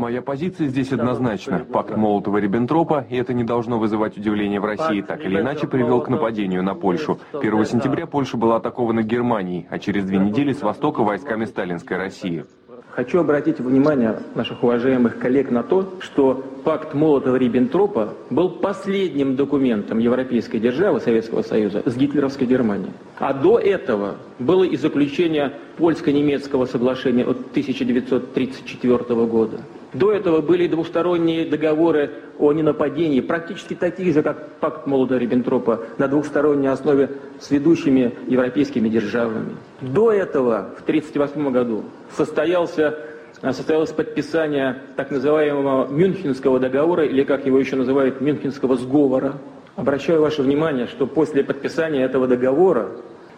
[0.00, 1.66] Моя позиция здесь однозначна.
[1.70, 6.08] Пакт Молотова-Риббентропа, и это не должно вызывать удивления в России, так или иначе привел к
[6.08, 7.18] нападению на Польшу.
[7.34, 12.46] 1 сентября Польша была атакована Германией, а через две недели с востока войсками сталинской России.
[12.92, 20.60] Хочу обратить внимание наших уважаемых коллег на то, что пакт Молотова-Риббентропа был последним документом европейской
[20.60, 22.92] державы Советского Союза с гитлеровской Германией.
[23.18, 29.60] А до этого было и заключение польско-немецкого соглашения от 1934 года.
[29.92, 36.68] До этого были двусторонние договоры о ненападении, практически такие же, как пакт Молотова-Риббентропа, на двухсторонней
[36.68, 39.56] основе с ведущими европейскими державами.
[39.80, 41.84] До этого, в 1938 году,
[42.16, 42.98] состоялся,
[43.42, 49.34] состоялось подписание так называемого Мюнхенского договора, или как его еще называют, Мюнхенского сговора.
[49.74, 52.90] Обращаю ваше внимание, что после подписания этого договора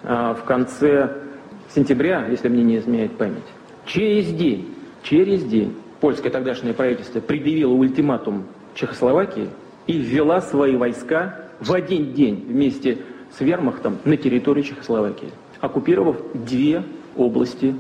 [0.02, 1.16] а, в конце
[1.74, 3.44] сентября, если мне не изменяет память,
[3.86, 9.48] через день, через день польское тогдашнее правительство предъявило ультиматум Чехословакии
[9.86, 12.98] и ввела свои войска в один день вместе
[13.30, 16.82] с вермахтом на территорию Чехословакии, оккупировав две
[17.16, 17.76] области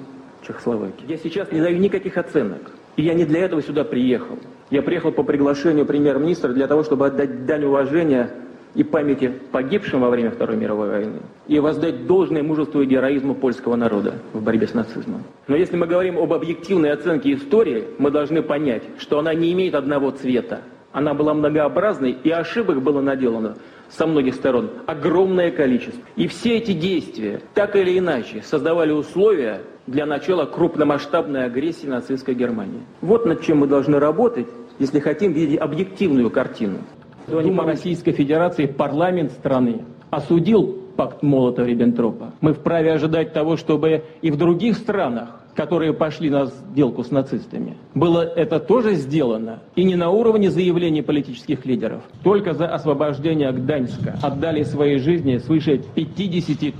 [0.46, 1.04] Чехословакии.
[1.08, 2.70] Я сейчас не даю никаких оценок.
[2.94, 4.38] И я не для этого сюда приехал.
[4.70, 8.30] Я приехал по приглашению премьер-министра для того, чтобы отдать дань уважения
[8.74, 13.76] и памяти погибшим во время Второй мировой войны, и воздать должное мужеству и героизму польского
[13.76, 15.22] народа в борьбе с нацизмом.
[15.48, 19.74] Но если мы говорим об объективной оценке истории, мы должны понять, что она не имеет
[19.74, 20.62] одного цвета.
[20.92, 23.56] Она была многообразной, и ошибок было наделано
[23.88, 26.00] со многих сторон огромное количество.
[26.16, 32.80] И все эти действия, так или иначе, создавали условия для начала крупномасштабной агрессии нацистской Германии.
[33.00, 34.46] Вот над чем мы должны работать,
[34.78, 36.78] если хотим видеть объективную картину.
[37.26, 42.32] Дума Российской Федерации, парламент страны осудил пакт Молотова-Риббентропа.
[42.40, 47.76] Мы вправе ожидать того, чтобы и в других странах которые пошли на сделку с нацистами,
[47.94, 49.60] было это тоже сделано.
[49.76, 52.02] И не на уровне заявлений политических лидеров.
[52.22, 56.74] Только за освобождение Гданьска отдали свои жизни свыше 53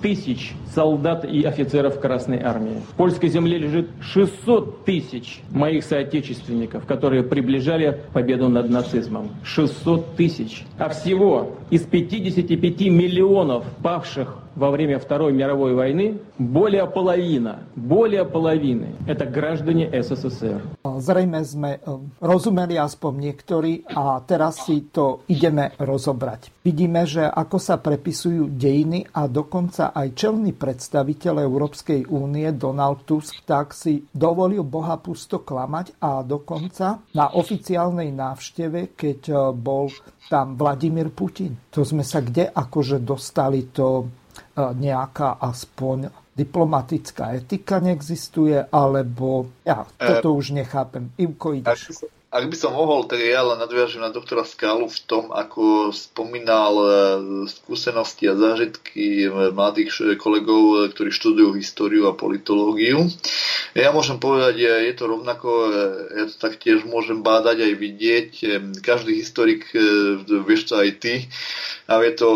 [0.00, 2.82] тысяч солдат и офицеров Красной Армии.
[2.92, 9.30] В польской земле лежит 600 тысяч моих соотечественников, которые приближали победу над нацизмом.
[9.42, 10.64] 600 тысяч.
[10.78, 19.07] А всего из 55 миллионов павших во время Второй мировой войны более половина, более половины –
[19.07, 20.61] это граждане СССР.
[20.83, 21.79] Zrejme sme
[22.19, 26.51] rozumeli aspoň niektorí a teraz si to ideme rozobrať.
[26.61, 33.41] Vidíme, že ako sa prepisujú dejiny a dokonca aj čelný predstaviteľ Európskej únie Donald Tusk
[33.47, 39.89] tak si dovolil Boha pusto klamať a dokonca na oficiálnej návšteve, keď bol
[40.29, 41.57] tam Vladimír Putin.
[41.73, 44.07] To sme sa kde akože dostali to
[44.56, 51.08] nejaká aspoň diplomatická etika neexistuje, alebo ja toto už nechápem.
[51.16, 51.96] Ivko, ideš.
[51.96, 55.88] Ak, ak by som mohol, tak ja len nadviažem na doktora Skálu v tom, ako
[55.96, 56.88] spomínal e,
[57.48, 63.08] skúsenosti a zážitky mladých kolegov, ktorí študujú históriu a politológiu.
[63.72, 65.68] Ja môžem povedať, je to rovnako, e,
[66.20, 68.30] ja to taktiež môžem bádať aj vidieť.
[68.84, 71.24] Každý historik, e, vieš to aj ty,
[71.86, 72.28] a je to,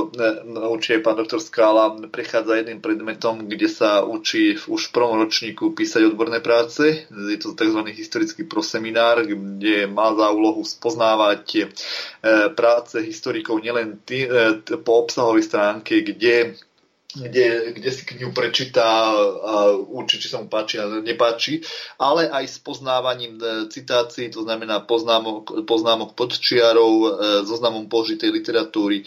[0.95, 6.07] aj pán doktor Skála, prechádza jedným predmetom, kde sa učí už v prvom ročníku písať
[6.07, 7.11] odborné práce.
[7.11, 7.83] Je to tzv.
[7.91, 11.63] historický proseminár, kde má za úlohu spoznávať e,
[12.55, 14.55] práce historikov nielen tý, e,
[14.87, 16.55] po obsahovej stránke, kde
[17.17, 18.87] kde, kde si knihu prečíta
[19.43, 21.65] a určite či sa mu páči a nepáči,
[21.97, 27.09] ale aj s poznávaním e, citácií, to znamená poznámok, poznámok podčiarov, e,
[27.49, 29.03] zoznamom použitej literatúry.
[29.03, 29.05] E,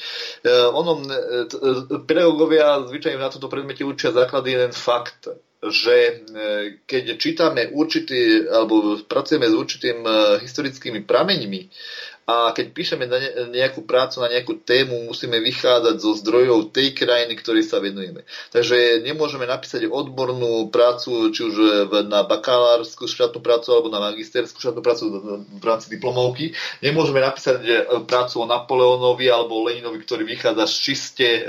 [0.74, 1.00] ono,
[2.04, 5.30] pedagógovia zvyčajne na tomto predmete učia základy jeden fakt,
[5.63, 6.28] že
[6.84, 10.04] keď čítame určitý, alebo pracujeme s určitým
[10.44, 11.62] historickými prameňmi,
[12.24, 13.20] a keď píšeme na
[13.52, 18.24] nejakú prácu, na nejakú tému, musíme vychádzať zo zdrojov tej krajiny, ktorej sa venujeme.
[18.56, 21.56] Takže nemôžeme napísať odbornú prácu, či už
[22.08, 25.04] na bakalárskú štátnu prácu alebo na magisterskú štátnu prácu
[25.74, 26.56] rámci diplomovky.
[26.80, 27.72] Nemôžeme napísať e,
[28.06, 31.42] prácu o Napoleónovi alebo o Leninovi, ktorý vychádza z čiste e,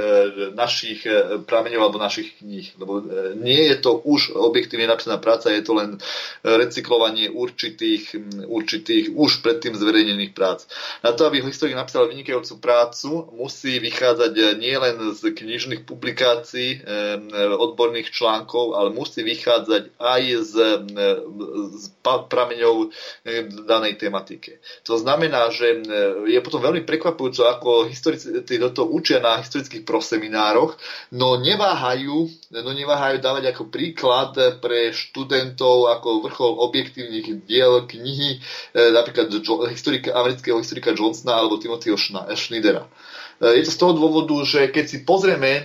[0.56, 2.72] našich e, prameňov alebo našich kníh.
[2.80, 3.04] Lebo
[3.38, 6.00] nie je to už objektívne napísaná práca, je to len
[6.42, 8.16] recyklovanie určitých,
[8.48, 10.63] určitých už predtým zverejnených prác.
[11.04, 17.20] Na to, aby historik napísal vynikajúcu prácu, musí vychádzať eh, nielen z knižných publikácií, eh,
[17.54, 21.20] odborných článkov, ale musí vychádzať aj z, eh,
[21.74, 22.92] z prameňov
[23.64, 24.60] danej tematike.
[24.84, 25.82] To znamená, že
[26.28, 28.28] je potom veľmi prekvapujúce, ako historici
[28.60, 30.76] toto učia na historických proseminároch,
[31.16, 38.40] no neváhajú, no neváhajú dávať ako príklad pre študentov ako vrchol objektívnych diel knihy,
[38.74, 39.32] napríklad
[39.72, 41.96] historika amerického historika Johnsona alebo Timothyho
[42.36, 42.86] Schneidera.
[43.40, 45.62] E, je to z toho dôvodu, že keď si pozrieme e,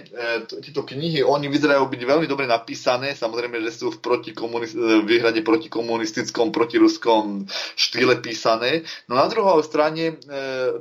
[0.62, 5.45] tieto knihy, oni vyzerajú byť veľmi dobre napísané, samozrejme, že sú v protikomunist- e, výhrade
[5.45, 7.45] protikomunistickom, protiruskom
[7.77, 10.19] štýle písané, no na druhej strane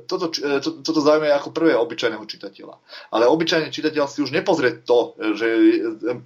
[0.07, 2.75] toto, to, toto zaujíma ako prvé obyčajného čitateľa.
[3.15, 5.49] Ale obyčajný čitateľ si už nepozrie to, že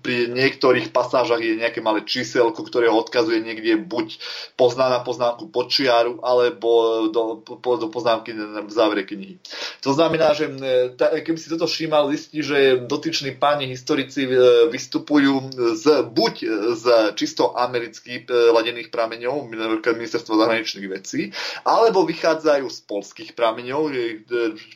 [0.03, 4.19] pri niektorých pasážach je nejaké malé číselko, ktoré odkazuje niekde buď
[4.57, 6.69] pozná na poznámku počiaru, alebo
[7.13, 9.39] do, do poznámky v závere knihy.
[9.85, 10.52] To znamená, že
[10.97, 14.33] keby si toto všímal, zistí, že dotyční páni historici e,
[14.69, 16.35] vystupujú z, buď
[16.77, 16.85] z
[17.15, 19.49] čisto amerických e, ladených prameňov,
[19.97, 21.31] ministerstva zahraničných vecí,
[21.65, 24.19] alebo vychádzajú z polských prameňov, e,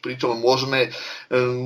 [0.01, 0.93] pričom môžeme,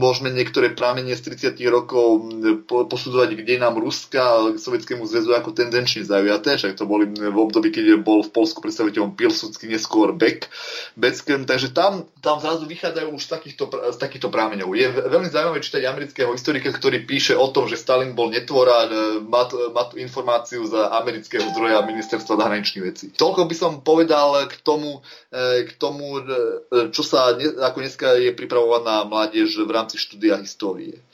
[0.01, 2.33] môžeme niektoré pramene z 30 rokov
[2.67, 7.69] posudzovať k dejinám Ruska k Sovietskému zväzu ako tendenčne zaujaté, však to boli v období,
[7.71, 10.49] keď bol v Polsku predstaviteľom Pilsudský, neskôr Beck,
[10.97, 14.73] Beckem, takže tam, tam zrazu vychádzajú už z takýchto, z takýchto prámeňov.
[14.73, 18.89] Je veľmi zaujímavé čítať amerického historika, ktorý píše o tom, že Stalin bol netvora,
[19.21, 19.45] má,
[19.77, 23.13] má tú informáciu z amerického zdroja ministerstva zahraničných vecí.
[23.13, 28.33] Toľko by som povedal k tomu, e, k tomu e, čo sa ako dneska je
[28.33, 31.05] pripravovaná mládež v rámci štúdia histórie.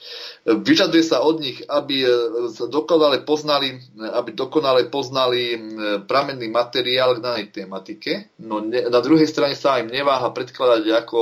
[0.47, 2.07] Vyžaduje sa od nich, aby
[2.71, 5.59] dokonale poznali, aby dokonale poznali
[6.07, 11.19] pramenný materiál k danej tematike, no ne, na druhej strane sa im neváha predkladať ako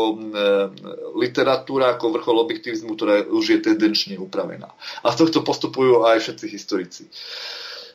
[1.17, 4.75] literáturu literatúra ako vrchol objektivizmu, ktorá už je tendenčne upravená.
[5.07, 7.03] A z tohto postupujú aj všetci historici.
[7.07, 7.09] E,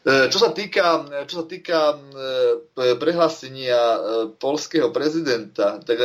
[0.00, 3.80] čo sa týka, čo sa týka e, prehlásenia
[4.40, 6.00] polského prezidenta, tak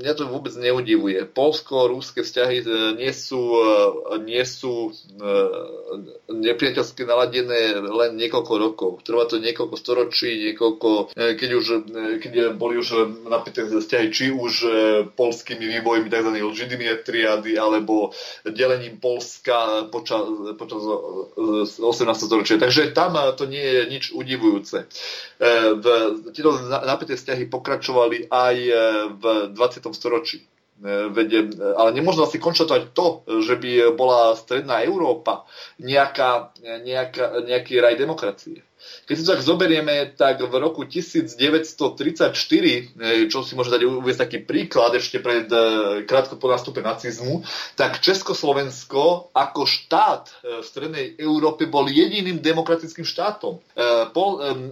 [0.00, 1.28] mňa to vôbec neudivuje.
[1.28, 2.64] Polsko-rúske vzťahy
[2.96, 3.42] nie sú,
[4.24, 4.96] nie sú
[6.32, 8.90] nepriateľsky naladené len niekoľko rokov.
[9.04, 11.66] Trvá to niekoľko storočí, niekoľko, keď, už,
[12.24, 14.52] keď boli už napäté vzťahy, či už
[15.12, 16.30] polskými vývojmi tzv.
[16.40, 18.16] lžidými triady, alebo
[18.48, 20.24] delením Polska počas,
[20.56, 21.84] počas 18.
[22.16, 22.56] storočia.
[22.56, 24.84] Takže tam to nie je nič udivujúce.
[24.84, 24.86] E,
[26.34, 28.72] tieto napäté vzťahy pokračovali aj e,
[29.16, 29.88] v 20.
[29.94, 30.42] storočí.
[30.42, 30.46] E,
[31.08, 33.06] vede, ale nemôžno asi konštatovať to,
[33.40, 36.52] že by bola stredná Európa nejaká,
[36.84, 38.65] nejaká, nejaký raj demokracie.
[39.06, 44.18] Keď si to tak zoberieme, tak v roku 1934, eh, čo si môže dať uvieť
[44.18, 47.46] taký príklad ešte pred eh, krátko po nástupe nacizmu,
[47.78, 53.58] tak Československo ako štát eh, v strednej Európe bol jediným demokratickým štátom.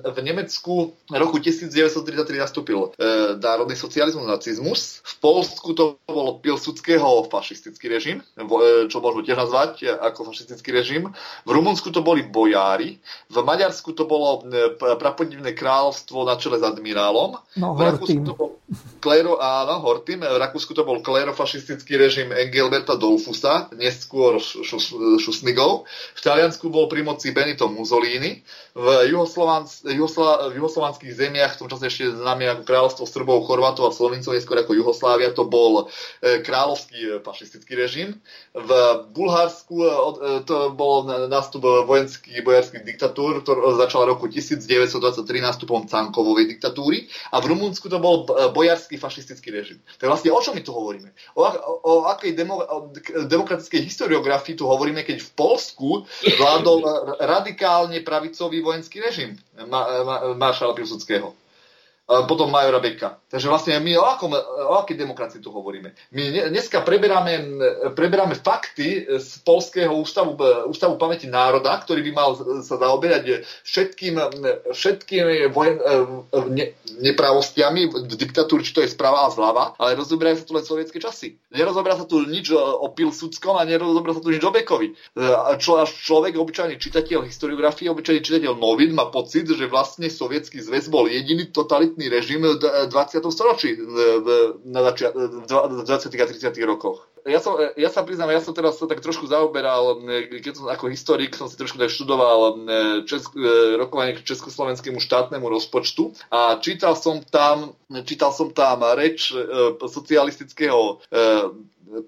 [0.04, 2.02] V Nemecku v roku 1933
[2.40, 2.90] nastúpil
[3.38, 4.80] národný socializmus, nacizmus.
[5.04, 8.24] V Polsku to bolo Pilsudského fašistický režim,
[8.88, 11.12] čo môžeme tiež nazvať ako fašistický režim.
[11.44, 12.98] V Rumunsku to boli bojári.
[13.28, 17.36] V Maďarsku to bolo e, prapodivné kráľovstvo na čele s admirálom.
[17.58, 18.50] No, v Rakúsku to bol
[18.98, 20.24] Klero, áno, Hortym.
[20.24, 24.40] V Rakúsku to bol klerofašistický režim Engelberta Dolfusa, neskôr
[25.20, 25.84] Šusmigov.
[26.16, 28.40] V Taliansku bol pri moci Benito Mussolini.
[28.72, 33.86] V, Juhoslovans, Juhosla, v juhoslovanských zemiach, v tom čase ešte známe ako kráľovstvo Srbov, Chorvátov
[33.86, 35.86] a Slovincov, neskôr ako Juhoslávia, to bol
[36.24, 38.18] e, kráľovský e, fašistický režim.
[38.56, 38.70] V
[39.14, 39.76] Bulharsku
[40.48, 47.54] to bol nástup vojenských bojarských diktatúr, ktorá začala roku 1923 nástupom Cankovovej diktatúry a v
[47.54, 49.78] Rumunsku to bol bojarský fašistický režim.
[50.02, 51.14] Tak vlastne o čom my tu hovoríme?
[51.38, 52.90] O, o, o akej demo, o
[53.30, 56.82] demokratickej historiografii tu hovoríme, keď v Polsku vládol
[57.22, 59.38] radikálne pravicový vojenský režim
[59.70, 61.43] ma, ma, maršala Pilsudského
[62.04, 63.16] potom Majora Beka.
[63.32, 65.96] Takže vlastne my o, akom, o akej demokracii tu hovoríme?
[66.12, 67.32] My dneska preberáme,
[67.96, 70.36] preberáme fakty z Polského ústavu,
[70.68, 74.20] ústavu pamäti národa, ktorý by mal sa zaoberať všetkým,
[74.68, 75.80] všetkými vojen,
[76.52, 80.64] ne, nepravostiami v diktatúre, či to je správa a zľava, ale rozoberajú sa tu len
[80.68, 81.40] sovietské časy.
[81.56, 84.92] Nerozoberá sa tu nič o Pilsudskom a nerozoberá sa tu nič o Bekovi.
[85.56, 90.92] Čo, až človek, obyčajný čitateľ historiografie, obyčajný čitateľ novín má pocit, že vlastne sovietský zväz
[90.92, 92.58] bol jediný totalitný totalitný režim v
[92.90, 93.30] 20.
[93.30, 93.78] storočí,
[94.64, 96.20] na začia- v 20.
[96.20, 96.66] a 30.
[96.66, 97.06] rokoch.
[97.24, 100.92] Ja, som, ja sa priznám, ja som teraz sa tak trošku zaoberal, keď som ako
[100.92, 102.68] historik som si trošku tak študoval
[103.08, 103.32] česk,
[103.80, 107.72] rokovanie k československému štátnemu rozpočtu a čítal som tam,
[108.04, 109.32] čítal som tam reč
[109.80, 111.00] socialistického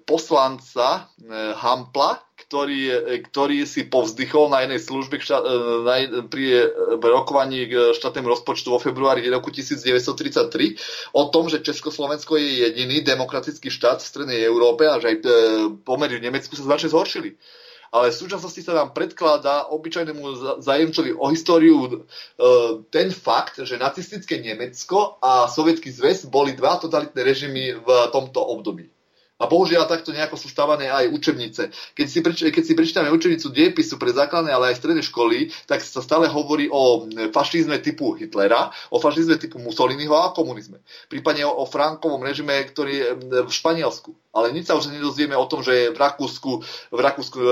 [0.05, 1.09] poslanca
[1.57, 2.81] Hampla, ktorý,
[3.27, 5.23] ktorý si povzdychol na jednej službe e,
[5.83, 5.95] na,
[6.31, 6.71] pri
[7.03, 13.67] rokovaní k štátnemu rozpočtu vo februári roku 1933 o tom, že Československo je jediný demokratický
[13.67, 15.25] štát v strednej Európe a že aj e,
[15.83, 17.35] pomery v Nemecku sa značne zhoršili
[17.91, 20.23] ale v súčasnosti sa nám predkladá obyčajnému
[20.59, 21.91] zájemcovi o históriu e,
[22.91, 28.91] ten fakt, že nacistické Nemecko a Sovietský zväz boli dva totalitné režimy v tomto období.
[29.37, 31.69] A bohužiaľ takto nejako sú stávané aj učebnice.
[31.93, 36.01] Keď si, keď si prečítame učebnicu diepisu pre základné, ale aj stredné školy, tak sa
[36.01, 40.81] stále hovorí o fašizme typu Hitlera, o fašizme typu Mussoliniho a komunizme.
[41.05, 43.07] Prípadne o, o Frankovom režime, ktorý je
[43.45, 44.09] v Španielsku.
[44.37, 46.61] Ale nič sa už nedozvieme o tom, že v Rakúsku,
[46.93, 47.49] v Rakúsku e,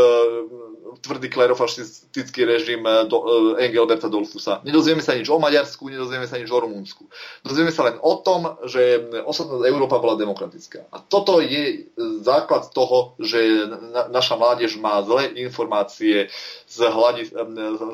[1.02, 3.26] tvrdý klerofašistický režim e, do,
[3.58, 4.62] e, Engelberta Dolfusa.
[4.62, 7.10] Nedozvieme sa nič o Maďarsku, nedozvieme sa nič o Rumunsku.
[7.42, 10.86] Dozvieme sa len o tom, že osobná Európa bola demokratická.
[10.94, 11.90] A toto je
[12.22, 16.30] základ toho, že na, naša mládež má zlé informácie
[16.76, 17.32] z hľadí,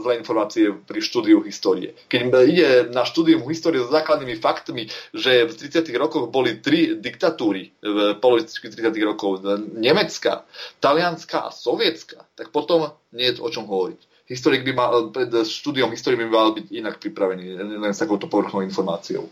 [0.02, 1.94] zlé informácie pri štúdiu histórie.
[2.10, 5.86] Keď ide na štúdium histórie s základnými faktmi, že v 30.
[6.02, 8.90] rokoch boli tri diktatúry v polovici 30.
[9.06, 9.46] rokov,
[9.78, 10.50] Nemecka,
[10.82, 14.26] Talianska a Sovietska, tak potom nie je o čom hovoriť.
[14.26, 18.64] Historik by mal, pred štúdiom histórie by mal byť inak pripravený, len s takouto povrchnou
[18.64, 19.28] informáciou.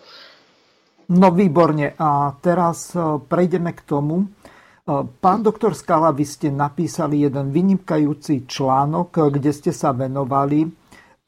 [1.09, 1.97] No výborne.
[1.97, 4.29] A teraz e, prejdeme k tomu.
[4.89, 10.65] E, pán doktor Skala, vy ste napísali jeden vynikajúci článok, kde ste sa venovali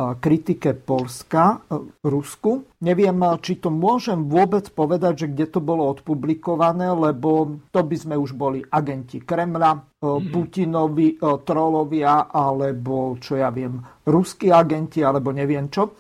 [0.02, 1.62] kritike Polska
[2.02, 7.96] Rusku neviem, či to môžem vôbec povedať, že kde to bolo odpublikované, lebo to by
[7.96, 10.34] sme už boli agenti Kremla, Mhm.
[10.34, 15.94] Putinovi e, trolovia alebo čo ja viem, ruskí agenti alebo neviem čo,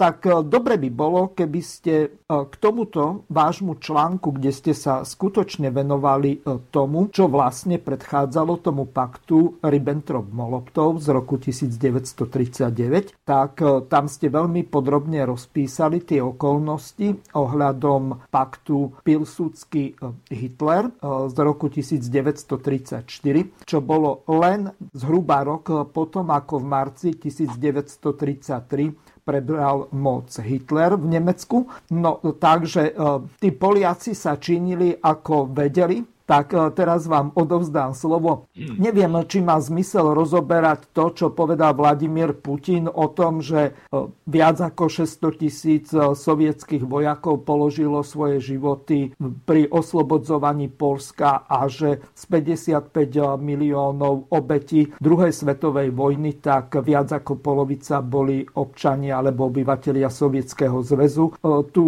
[0.00, 6.40] tak dobre by bolo, keby ste k tomuto vášmu článku, kde ste sa skutočne venovali
[6.72, 13.60] tomu, čo vlastne predchádzalo tomu paktu Ribbentrop-Molotov z roku 1939, tak
[13.92, 24.22] tam ste veľmi podrobne rozpísali tie okolnosti ohľadom paktu Pilsudský-Hitler z roku 1934 čo bolo
[24.30, 31.70] len zhruba rok potom, ako v marci 1933 prebral moc Hitler v Nemecku.
[31.94, 32.92] No takže e,
[33.38, 38.46] tí Poliaci sa činili ako vedeli, tak e, teraz vám odovzdám slovo.
[38.56, 44.62] Neviem, či má zmysel rozoberať to, čo povedal Vladimír Putin o tom, že e, viac
[44.62, 49.12] ako 600 tisíc e, sovietských vojakov položilo svoje životy
[49.44, 57.38] pri oslobodzovaní Polska a že z 55 miliónov obetí druhej svetovej vojny, tak viac ako
[57.38, 61.34] polovica boli občania alebo obyvateľia Sovietskeho zväzu.
[61.72, 61.84] Tu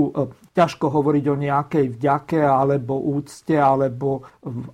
[0.55, 4.24] ťažko hovoriť o nejakej vďake alebo úcte alebo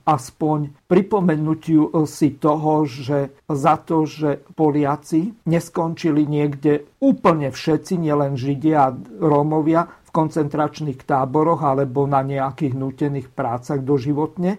[0.04, 8.78] aspoň pripomenutiu si toho, že za to, že Poliaci neskončili niekde úplne všetci, nielen Židia
[8.90, 14.58] a Rómovia v koncentračných táboroch alebo na nejakých nutených prácach doživotne,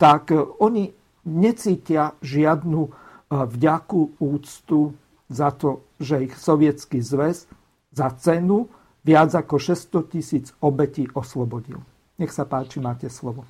[0.00, 0.88] tak oni
[1.28, 2.80] necítia žiadnu
[3.28, 4.94] vďaku, úctu
[5.28, 7.48] za to, že ich sovietský zväz
[7.90, 8.68] za cenu
[9.04, 11.80] viac ako 600 tisíc obetí oslobodil.
[12.20, 13.44] Nech sa páči, máte slovo.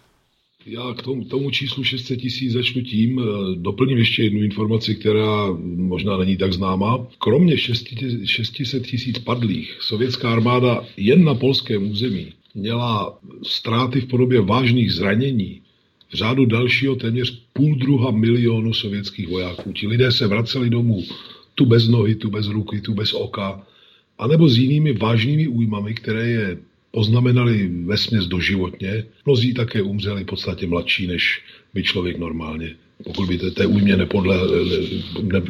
[0.66, 5.52] Já k tomu, tomu číslu 600 tisíc začnu tím, eh, doplním ještě jednu informaci, která
[5.76, 7.06] možná není tak známá.
[7.18, 7.58] Kromě
[8.24, 15.60] 600 tisíc padlých, sovětská armáda jen na polském území měla ztráty v podobě vážných zranění
[16.10, 19.72] v řádu dalšího téměř půl druha milionu sovětských vojáků.
[19.72, 21.02] Ti lidé se vraceli domů
[21.54, 23.66] tu bez nohy, tu bez ruky, tu bez oka,
[24.18, 26.58] anebo s jinými vážnými újmami, které je
[26.94, 29.04] poznamenali vesměs doživotně.
[29.26, 31.42] Mnozí také umřeli v podstatě mladší, než
[31.74, 32.76] by člověk normálně.
[33.04, 34.36] Pokud by té újmě nepodle,
[35.22, 35.40] ne,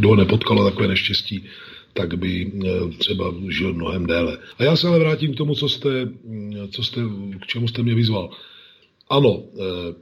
[0.00, 1.44] ne, nepotkalo takové neštěstí,
[1.92, 4.38] tak by eh, třeba žil mnohem déle.
[4.58, 6.08] A já se ale vrátím k tomu, co jste,
[6.70, 7.00] co jste,
[7.40, 8.30] k čemu jste mě vyzval.
[9.10, 9.94] Ano, eh,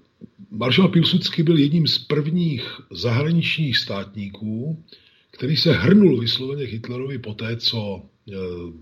[0.51, 4.85] maršal Pilsudský byl jedním z prvních zahraničních státníků,
[5.31, 8.33] který se hrnul vysloveně Hitlerovi poté, co eh,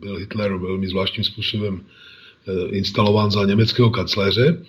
[0.01, 1.81] byl Hitler velmi zvláštním způsobem
[2.70, 4.62] instalován za německého kancléře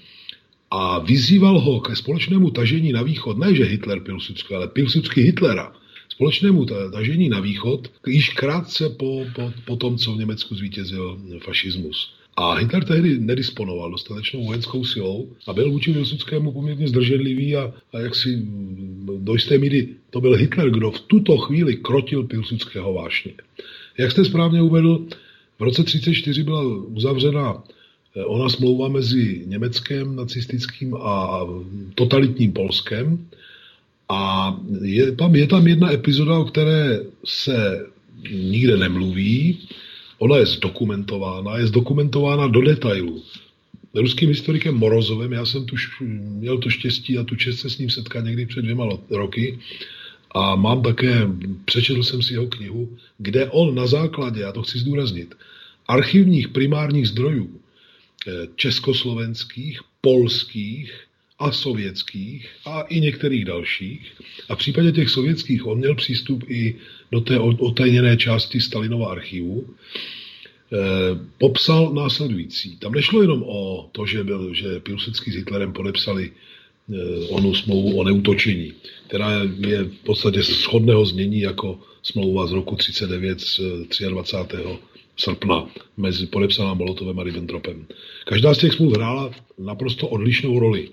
[0.71, 5.73] a vyzýval ho ke společnému tažení na východ, ne že Hitler Pilsudský, ale Pilsudský Hitlera,
[6.09, 12.13] společnému tažení na východ, již krátce po, po, po tom, co v Německu zvítězil fašismus.
[12.37, 17.99] A Hitler tehdy nedisponoval dostatečnou vojenskou silou a byl vůči Pilsudskému poměrně zdrženlivý a, a
[17.99, 18.41] jak si
[19.17, 23.33] do jisté míry to byl Hitler, kdo v tuto chvíli krotil Pilsudského vášně.
[23.97, 25.07] Jak jste správně uvedl,
[25.59, 27.63] v roce 1934 byla uzavřena
[28.15, 31.41] eh, ona smlouva mezi německým nacistickým a
[31.95, 33.27] totalitním Polskem.
[34.09, 37.85] A je tam, je tam jedna epizoda, o které se
[38.31, 39.57] nikde nemluví,
[40.19, 43.23] Ona je zdokumentována, je zdokumentována do detailu.
[43.95, 47.89] Ruským historikem Morozovem, já jsem tu měl to štěstí a tu čest se s ním
[47.89, 49.59] setkat někdy před dvěma roky
[50.37, 51.27] a mám také,
[51.65, 55.35] přečetl jsem si jeho knihu, kde on na základě, já to chci zdůraznit,
[55.87, 57.49] archivních primárních zdrojů
[58.27, 60.93] eh, československých, polských
[61.39, 64.13] a sovětských a i některých dalších.
[64.49, 66.75] A v případě těch sovětských on měl přístup i
[67.11, 70.77] do té otajněné části Stalinova archivu, eh,
[71.37, 72.77] popsal následující.
[72.77, 76.31] Tam nešlo jenom o to, že, byl, že Piłsudský s Hitlerem podepsali
[77.29, 78.73] onu smlouvu o neutočení,
[79.07, 79.31] která
[79.67, 83.59] je v podstatě shodného znění jako smlouva z roku 39 z
[84.09, 84.57] 23.
[85.17, 85.67] srpna
[85.97, 87.85] mezi podepsaná Molotovem a Ribbentropem.
[88.25, 90.89] Každá z těch smluv hrála naprosto odlišnou roli.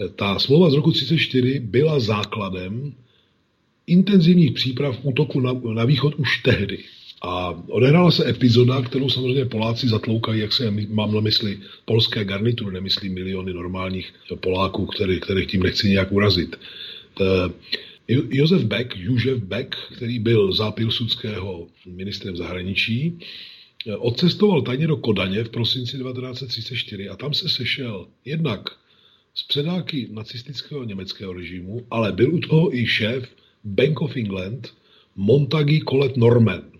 [0.00, 2.94] Eh, ta smlouva z roku 34 byla základem
[3.86, 6.78] intenzivních příprav útoku na, na východ už tehdy.
[7.24, 12.74] A odehrála se epizoda, kterou samozřejmě Poláci zatloukají, jak se mám na mysli polské garnitury,
[12.74, 16.56] nemyslím miliony normálních Poláků, který, kterých tím nechci nějak urazit.
[17.20, 17.52] Eh,
[18.08, 23.18] Josef Beck, Južev Beck, který byl za Pilsudského ministrem zahraničí,
[23.86, 28.70] eh, odcestoval tajně do Kodaně v prosinci 1934 a tam se sešel jednak
[29.34, 33.28] s předáky nacistického německého režimu, ale byl u toho i šéf
[33.64, 34.74] Bank of England
[35.16, 36.71] Montagy Colette Norman.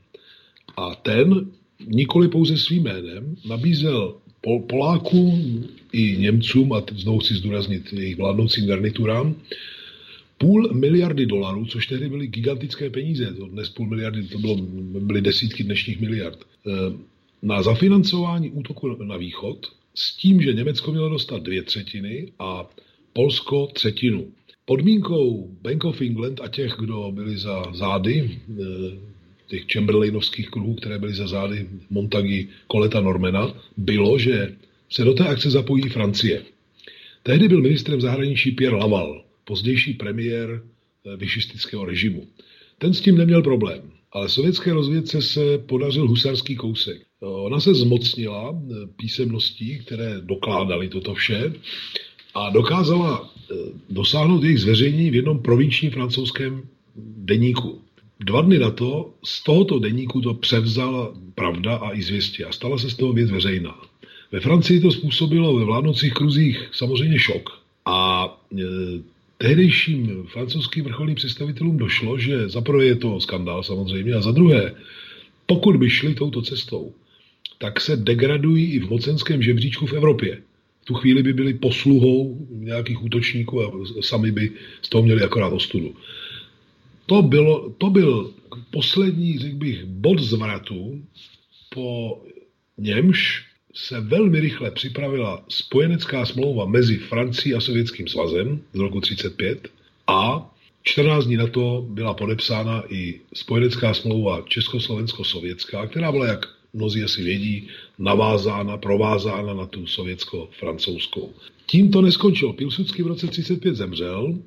[0.77, 1.51] A ten
[1.87, 8.67] nikoli pouze svým jménem, nabízel Pol, Polákům i Němcům, a znovu chci zdůraznit jejich vládnoucím
[8.67, 9.35] garniturám,
[10.39, 14.57] půl miliardy dolarů, což tehdy byly gigantické peníze, to dnes půl miliardy, to bylo,
[15.01, 16.71] byly desítky dnešních miliard, eh,
[17.43, 22.71] na zafinancování útoku na východ s tím, že Německo mělo dostat dvě třetiny a
[23.13, 24.27] Polsko třetinu.
[24.65, 29.12] Podmínkou Bank of England a těch, kdo byli za zády, eh,
[29.53, 34.57] těch Chamberlainovských kruhů, které byly za zády Montagy, Koleta, Normana, bylo, že
[34.91, 36.43] se do té akce zapojí Francie.
[37.23, 42.27] Tehdy byl ministrem zahraničí Pierre Laval, pozdější premiér eh, vyšistického režimu.
[42.79, 43.83] Ten s tím neměl problém,
[44.13, 47.03] ale sovětské rozvědce se podařil husarský kousek.
[47.21, 51.53] Ona se zmocnila eh, písemností, které dokládaly toto vše
[52.35, 53.55] a dokázala eh,
[53.91, 56.63] dosáhnout jejich zveřejnění v jednom provinčním francouzském
[57.17, 57.83] deníku.
[58.23, 62.79] Dva dny na to z tohoto deníku to převzala pravda a i zvěstě a stala
[62.79, 63.75] se z toho věc veřejná.
[64.33, 67.51] Ve Francii to způsobilo ve vládnoucích kruzích samozřejmě šok.
[67.87, 68.65] A e,
[69.39, 74.75] tehdejším francouzským vrcholným představitelům došlo, že za prvé je to skandál samozřejmě a za druhé,
[75.47, 76.93] pokud by šli touto cestou,
[77.59, 80.43] tak se degradují i v mocenském žebříčku v Evropě.
[80.83, 84.51] V tu chvíli by byli posluhou nějakých útočníků a sami by
[84.83, 85.95] z toho měli akorát ostudu.
[87.07, 88.33] To, bylo, to byl
[88.71, 91.03] poslední, řekl bych, bod zvratu,
[91.75, 92.19] po
[92.79, 93.45] němž
[93.75, 99.69] se velmi rychle připravila spojenecká smlouva mezi Francií a Sovětským svazem z roku 1935
[100.07, 100.51] a
[100.83, 107.23] 14 dní na to byla podepsána i spojenecká smlouva Československo-sovětská, která byla, jak mnozí asi
[107.23, 111.31] vědí, navázána, provázána na tu sovětsko-francouzskou.
[111.67, 112.53] Tím to neskončilo.
[112.53, 114.39] Pilsudský v roce 1935 zemřel,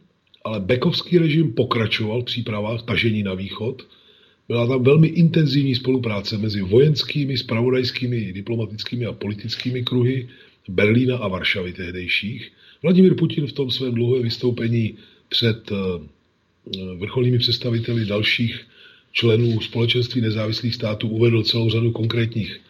[0.45, 3.87] ale Bekovský režim pokračoval v přípravách tažení na východ.
[4.47, 10.29] Byla tam velmi intenzivní spolupráce mezi vojenskými, spravodajskými, diplomatickými a politickými kruhy
[10.69, 12.51] Berlína a Varšavy tehdejších.
[12.83, 14.97] Vladimír Putin v tom svém dlouhé vystoupení
[15.29, 15.75] před eh,
[16.97, 18.67] vrcholnými představiteli dalších
[19.11, 22.61] členů společenství nezávislých států uvedl celou řadu konkrétních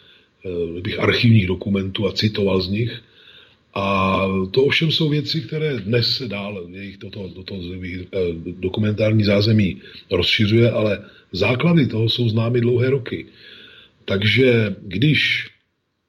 [0.45, 3.01] eh, bych, archivních dokumentů a citoval z nich.
[3.75, 8.07] A to ovšem jsou věci, které dnes se dál jejich toto, toto eh,
[8.59, 13.25] dokumentární zázemí rozšiřuje, ale základy toho jsou známy dlouhé roky.
[14.05, 15.47] Takže když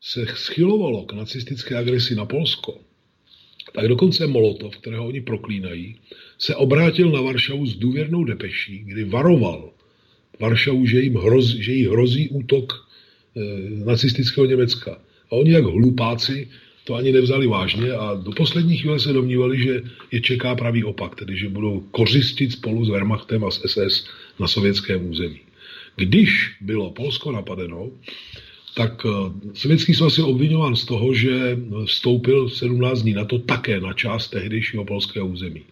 [0.00, 2.78] se schylovalo k nacistické agresi na Polsko,
[3.72, 5.96] tak dokonce Molotov, kterého oni proklínají,
[6.38, 9.70] se obrátil na Varšavu s důvěrnou depeší, kdy varoval
[10.40, 11.18] Varšavu, že, jim
[11.66, 13.40] jí hrozí útok e,
[13.84, 14.98] nacistického Německa.
[15.30, 16.48] A oni jak hlupáci
[16.86, 19.82] to ani nevzali vážně a do poslední chvíle se domnívali, že
[20.12, 24.06] je čeká pravý opak, tedy že budou kořistit spolu s Wehrmachtem a s SS
[24.40, 25.40] na sovětském území.
[25.96, 27.90] Když bylo Polsko napadeno,
[28.74, 29.10] tak eh,
[29.54, 34.28] Sovětský svaz je obvinován z toho, že vstoupil 17 dní na to také na část
[34.28, 35.62] tehdejšího polského území.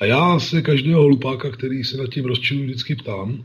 [0.00, 3.44] A já se každého hlupáka, který se nad tím rozčiluje, vždycky ptám,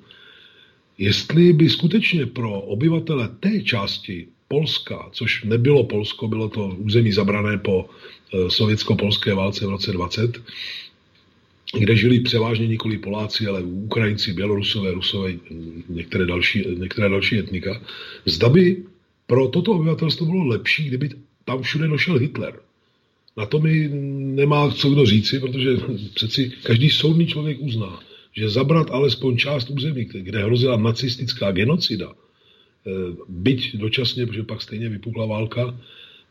[0.97, 7.57] jestli by skutečně pro obyvatele té části Polska, což nebylo Polsko, bylo to území zabrané
[7.57, 10.41] po eh, sovětsko-polské válce v roce 20,
[11.79, 15.33] kde žili převážně nikoli Poláci, ale Ukrajinci, Bělorusové, Rusové,
[15.89, 17.81] některé další, některé další etnika.
[18.25, 18.83] Zda by
[19.27, 21.09] pro toto obyvatelstvo bylo lepší, kdyby
[21.45, 22.59] tam všude došel Hitler.
[23.37, 23.89] Na to mi
[24.35, 25.69] nemá co kdo říci, protože
[26.13, 27.99] přeci každý soudný člověk uzná,
[28.33, 32.13] že zabrat alespoň část území, kde hrozila nacistická genocida,
[33.29, 35.79] byť dočasně, protože pak stejně vypukla válka,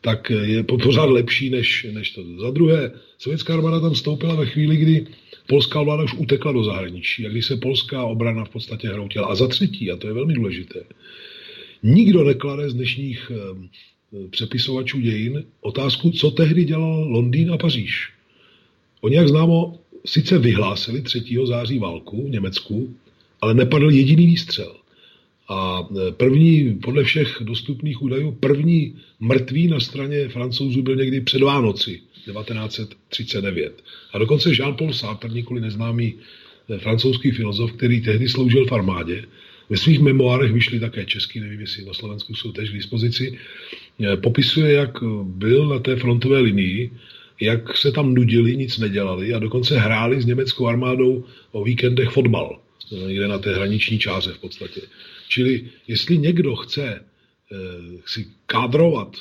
[0.00, 2.24] tak je pořád lepší než, než to.
[2.40, 5.06] Za druhé, sovětská armáda tam vstoupila ve chvíli, kdy
[5.46, 9.26] polská vláda už utekla do zahraničí a když se polská obrana v podstatě hroutila.
[9.26, 10.84] A za třetí, a to je velmi důležité,
[11.82, 18.12] nikdo neklade z dnešních eh, přepisovačů dějin otázku, co tehdy dělal Londýn a Paříž.
[19.00, 21.24] Oni, jak známo, sice vyhlásili 3.
[21.44, 22.94] září válku v Německu,
[23.40, 24.76] ale nepadl jediný výstřel.
[25.48, 31.42] A eh, první, podle všech dostupných údajů, první mrtvý na straně francouzů byl někdy před
[31.42, 33.82] Vánoci 1939.
[34.12, 36.14] A dokonce Jean-Paul Sartre, nikoli neznámý
[36.70, 39.24] eh, francouzský filozof, který tehdy sloužil v armádě,
[39.70, 43.38] ve svých memoárech vyšly také český, nevím, jestli na Slovensku jsou tež k dispozici,
[44.00, 46.90] eh, popisuje, jak byl na té frontové linii,
[47.40, 52.60] jak se tam nudili, nic nedělali a dokonce hráli s německou armádou o víkendech fotbal,
[53.06, 54.80] někde na té hraniční čáře v podstatě.
[55.28, 57.04] Čili jestli někdo chce
[58.06, 59.16] si kádrovat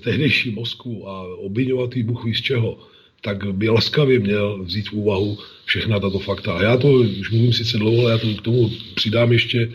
[0.00, 2.78] tehdejší Moskvu a obvinovat jí Bůh ví z čeho,
[3.20, 6.52] tak by laskavě měl vzít v úvahu všechna tato fakta.
[6.52, 9.72] A já to už mluvím sice dlouho, ale já to k tomu přidám ještě,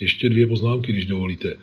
[0.00, 1.56] ještě dvě poznámky, když dovolíte.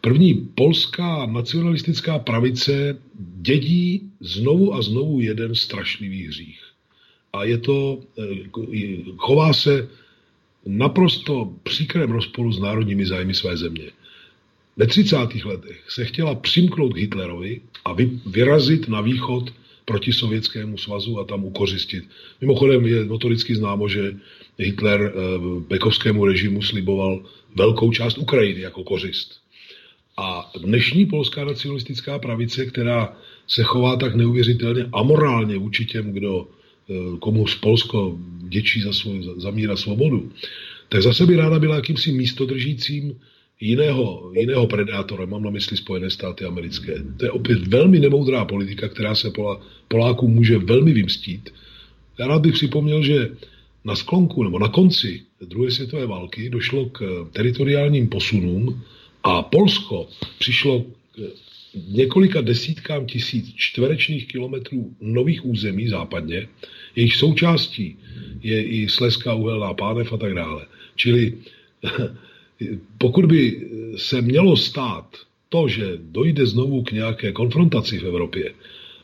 [0.00, 6.60] První polská nacionalistická pravice dědí znovu a znovu jeden strašlivý hřích.
[7.32, 8.24] A je to, eh,
[9.16, 9.88] chová se
[10.66, 13.90] naprosto příkrém rozporu s národními zájmy své země.
[14.76, 15.16] Ve 30.
[15.44, 17.96] letech se chtěla přimknout Hitlerovi a
[18.26, 19.52] vyrazit na východ
[19.84, 22.04] proti Sovětskému svazu a tam ukořistit.
[22.40, 24.14] Mimochodem je notoricky známo, že
[24.58, 25.10] Hitler eh,
[25.68, 27.22] Bekovskému režimu sliboval
[27.54, 29.40] velkou část Ukrajiny jako kořist.
[30.16, 36.48] A dnešní polská nacionalistická pravice, která se chová tak neuvěřitelně amorálně vůči těm, kdo,
[36.90, 38.18] eh, komu z Polsko
[38.48, 40.32] děčí za, svůj, za, míra svobodu,
[40.88, 43.20] tak zase by ráda byla jakýmsi místodržícím
[43.60, 46.94] jiného, jiného predátora, mám na mysli Spojené státy americké.
[47.16, 51.50] To je opět velmi nemoudrá politika, která se Polá, Polákům může velmi vymstít.
[52.18, 53.28] Já rád bych připomněl, že
[53.84, 58.82] na sklonku nebo na konci druhé světové války došlo k teritoriálním posunům
[59.22, 61.18] a Polsko přišlo k
[61.88, 66.48] několika desítkám tisíc čtverečných kilometrů nových území západně,
[66.96, 67.96] jejich součástí
[68.42, 70.66] je i Sleská uhelná pánev a tak dále.
[70.96, 71.34] Čili
[72.98, 75.16] pokud by se mělo stát
[75.48, 78.54] to, že dojde znovu k nějaké konfrontaci v Evropě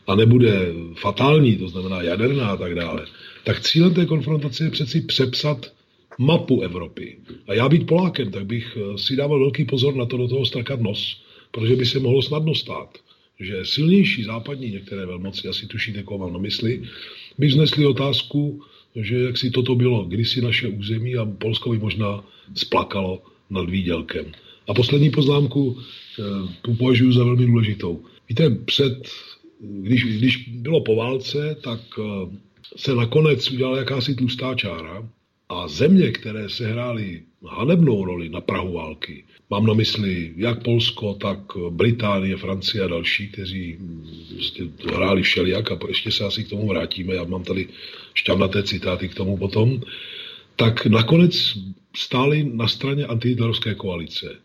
[0.07, 3.05] a nebude fatální, to znamená jaderná a tak dále,
[3.43, 5.73] tak cílem té konfrontace je přeci přepsat
[6.17, 7.17] mapu Evropy.
[7.47, 10.45] A já být Polákem, tak bych eh, si dával velký pozor na to do toho
[10.45, 11.21] strkat nos,
[11.51, 12.97] protože by se mohlo snadno stát,
[13.39, 16.81] že silnější západní některé velmoci, asi tušíte, koho mám na mysli,
[17.37, 18.61] by vznesli otázku,
[18.95, 22.23] že jak si toto bylo kdysi naše území a Polsko by možná
[22.55, 24.25] splakalo nad výdělkem.
[24.67, 26.23] A poslední poznámku, eh,
[26.61, 28.03] tu považuji za velmi důležitou.
[28.29, 29.09] Víte, před,
[29.59, 32.37] když, když bylo po válce, tak eh,
[32.75, 35.09] se nakonec udělala jakási tlustá čára
[35.49, 41.39] a země, které sehrály hanebnou roli na Prahu války, mám na mysli jak Polsko, tak
[41.69, 43.77] Británie, Francie a další, kteří
[44.33, 47.67] prostě hráli všelijak a ještě se asi k tomu vrátíme, já mám tady
[48.13, 49.81] šťavnaté citáty k tomu potom,
[50.55, 51.57] tak nakonec
[51.95, 54.35] stáli na straně antihitlerovské koalice.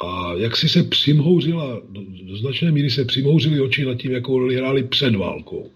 [0.00, 1.82] A jak si se přimhouřila,
[2.22, 5.70] do značné míry se přimhouřili oči nad tím, jakou roli hráli před válkou.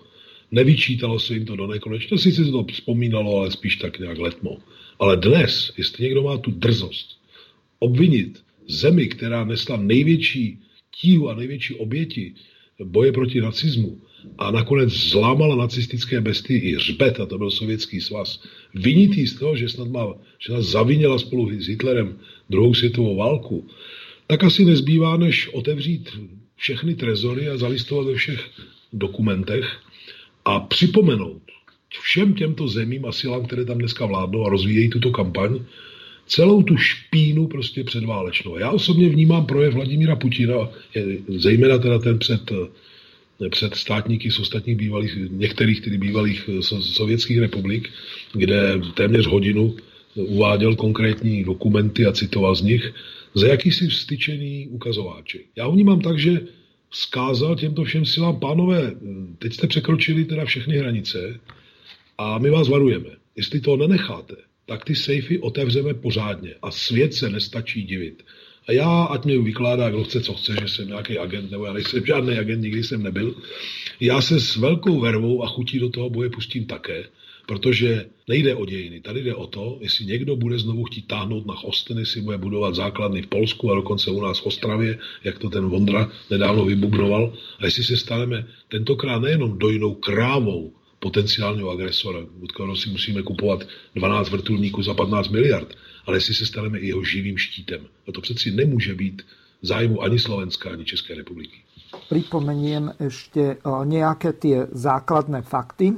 [0.51, 4.59] Nevyčítalo se jim to do nekonečna, sice se to vzpomínalo, ale spíš tak nějak letmo.
[4.99, 7.18] Ale dnes, jestli někdo má tu drzost
[7.78, 10.59] obvinit zemi, která nesla největší
[11.01, 12.34] tíhu a největší oběti
[12.84, 14.01] boje proti nacismu
[14.38, 18.42] a nakonec zlámala nacistické besty i hřbet, a to byl sovětský svaz,
[18.74, 22.18] vinitý z toho, že snad má, že nás zavinila spolu s Hitlerem
[22.51, 23.66] druhou světovou válku,
[24.26, 26.11] tak asi nezbývá, než otevřít
[26.57, 28.51] všechny trezory a zalistovat ve všech
[28.92, 29.80] dokumentech
[30.49, 31.42] a připomenout
[32.03, 35.61] všem těmto zemím a silám, které tam dneska vládnou a rozvíjejí tuto kampaň,
[36.26, 38.59] celou tu špínu prostě předválečnou.
[38.59, 40.68] Já osobně vnímám projev Vladimíra Putina,
[41.28, 42.53] zejména teda ten před,
[43.51, 47.88] před státníky z ostatních bývalých, některých tedy bývalých sovětských republik,
[48.32, 49.76] kde téměř hodinu
[50.14, 52.94] uváděl konkrétní dokumenty a citoval z nich,
[53.34, 55.42] za jakýsi vstyčený ukazováček.
[55.57, 56.40] Já vnímám tak, že
[56.91, 58.93] vzkázal těmto všem silám, pánové,
[59.39, 61.41] teď jste překročili teda všechny hranice
[62.18, 63.11] a my vás varujeme.
[63.36, 64.36] Jestli to nenecháte,
[64.66, 68.22] tak ty sejfy otevřeme pořádně a svět se nestačí divit.
[68.68, 71.72] A já, ať mi vykládá, kdo chce, co chce, že jsem nějaký agent, nebo já
[71.72, 73.34] nejsem žádný agent, nikdy jsem nebyl.
[74.01, 77.05] Já se s velkou vervou a chutí do toho boje pustím také,
[77.49, 79.01] protože nejde o dějiny.
[79.01, 82.74] Tady jde o to, jestli někdo bude znovu chtít táhnout na Chosteny, si bude budovat
[82.74, 87.32] základny v Polsku a dokonce u nás v Ostravě, jak to ten Vondra nedávno vybugnoval.
[87.59, 93.68] A jestli se staneme tentokrát nejenom dojnou krávou potenciálního agresora, od kterého si musíme kupovat
[93.94, 95.76] 12 vrtulníků za 15 miliard,
[96.07, 97.80] ale jestli se staneme i jeho živým štítem.
[98.09, 99.22] A to přeci nemůže být
[99.62, 101.57] zájmu ani Slovenska, ani České republiky.
[101.89, 105.97] Pripomeniem ešte nejaké tie základné fakty.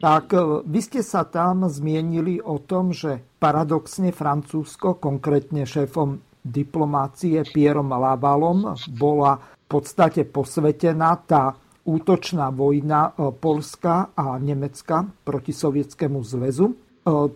[0.00, 7.44] Tak e, vy ste sa tam zmienili o tom, že paradoxne Francúzsko, konkrétne šéfom diplomácie
[7.44, 16.20] Pierom Lavalom, bola v podstate posvetená tá útočná vojna e, Polska a Nemecka proti Sovietskému
[16.20, 16.66] zväzu.
[16.68, 16.74] E,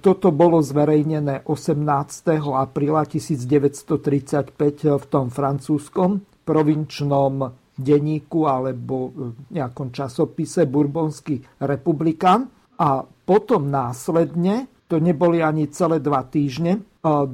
[0.00, 2.40] toto bolo zverejnené 18.
[2.52, 4.52] apríla 1935
[5.00, 9.10] v tom francúzskom provinčnom denníku alebo
[9.50, 12.50] nejakom časopise Bourbonský republikán.
[12.78, 17.28] A potom následne, to neboli ani celé dva týždne, 2.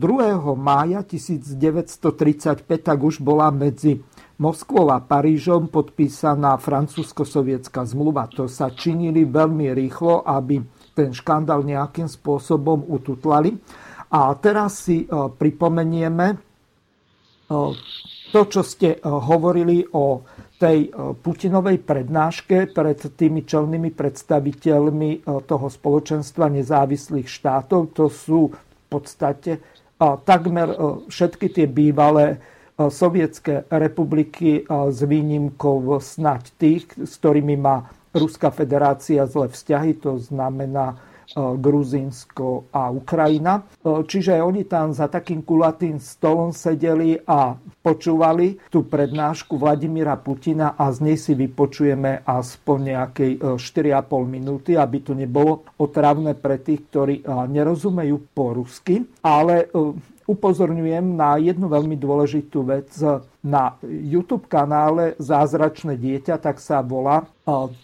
[0.59, 4.03] mája 1935 tak už bola medzi
[4.41, 8.26] Moskvou a Parížom podpísaná francúzsko-sovietská zmluva.
[8.34, 10.59] To sa činili veľmi rýchlo, aby
[10.97, 13.55] ten škandál nejakým spôsobom ututlali.
[14.11, 16.36] A teraz si e, pripomenieme e,
[18.31, 20.24] to, čo ste hovorili o
[20.57, 29.59] tej Putinovej prednáške pred tými čelnými predstaviteľmi toho spoločenstva nezávislých štátov, to sú v podstate
[30.01, 30.68] takmer
[31.09, 32.41] všetky tie bývalé
[32.76, 40.99] sovietské republiky s výnimkou snať tých, s ktorými má Ruská federácia zlé vzťahy, to znamená
[40.99, 43.62] E, Gruzínsko a Ukrajina.
[43.62, 50.74] E, čiže oni tam za takým kulatým stolom sedeli a počúvali tú prednášku Vladimíra Putina
[50.74, 56.59] a z nej si vypočujeme aspoň nejakej 4,5 e, minúty, aby to nebolo otravné pre
[56.59, 59.07] tých, ktorí nerozumejú po rusky.
[59.22, 59.70] Ale
[60.31, 62.91] upozorňujem na jednu veľmi dôležitú vec.
[63.41, 67.24] Na YouTube kanále Zázračné dieťa, tak sa volá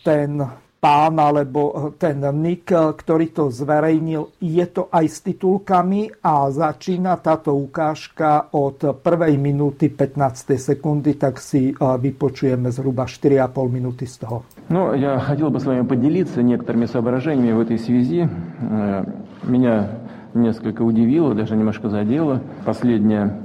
[0.04, 0.44] ten
[0.85, 7.53] pán alebo ten nick, ktorý to zverejnil, je to aj s titulkami a začína táto
[7.53, 14.41] ukážka od prvej minúty 15 sekundy, tak si vypočujeme zhruба 4,5 minúty z toho.
[14.73, 18.25] Ну, я хотел бы с вами поделиться некоторыми соображениями в этой связи.
[19.45, 20.01] Меня
[20.33, 23.37] несколько удивило, даже немножко задело последняя,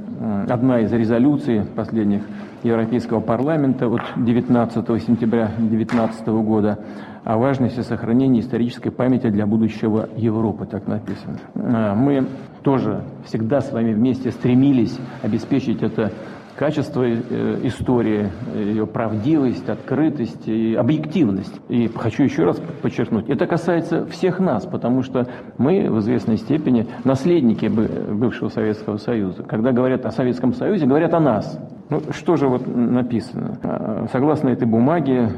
[0.49, 2.23] одна из резолюций последних
[2.63, 6.79] Европейского парламента от 19 сентября 2019 года
[7.24, 11.38] о важности сохранения исторической памяти для будущего Европы, так написано.
[11.56, 12.28] А, мы
[12.64, 16.12] тоже всегда с вами вместе стремились обеспечить это
[16.56, 21.60] качество э, истории, ее правдивость, открытость и объективность.
[21.70, 26.88] И хочу еще раз подчеркнуть, это касается всех нас, потому что мы в известной степени
[27.04, 29.44] наследники бывшего Советского Союза.
[29.44, 31.60] Когда говорят о Советском Союзе, говорят о нас.
[31.90, 33.58] Ну, что же вот написано?
[33.64, 35.32] А, согласно этой бумаге,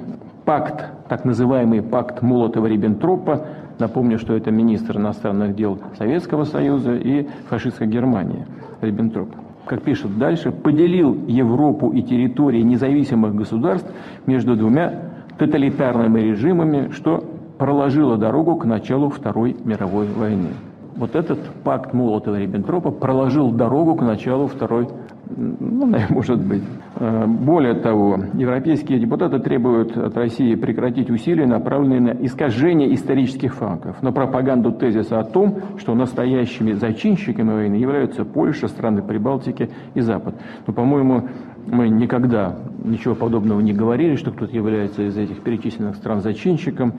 [0.46, 3.46] пакт, так называемый пакт Молотова-Риббентропа,
[3.80, 8.46] напомню, что это министр иностранных дел Советского Союза и фашистской Германии
[8.82, 9.30] Риббентроп,
[9.66, 13.90] как пишут дальше, поделил Европу и территории независимых государств
[14.26, 17.24] между двумя тоталитарными режимами, что
[17.58, 20.50] проложило дорогу к началу Второй мировой войны.
[20.96, 24.88] Вот этот пакт Молотова-Риббентропа проложил дорогу к началу Второй
[25.36, 26.64] ну, может быть.
[26.96, 34.02] Э, более того, европейские депутаты требуют от России прекратить усилия, направленные на искажение исторических фактов,
[34.02, 40.36] на пропаганду тезиса о том, что настоящими зачинщиками войны являются Польша, страны Прибалтики и Запад.
[40.68, 41.30] Но, по-моему,
[41.66, 46.96] мы никогда ничего подобного не говорили, что кто-то является из этих перечисленных стран зачинщиком.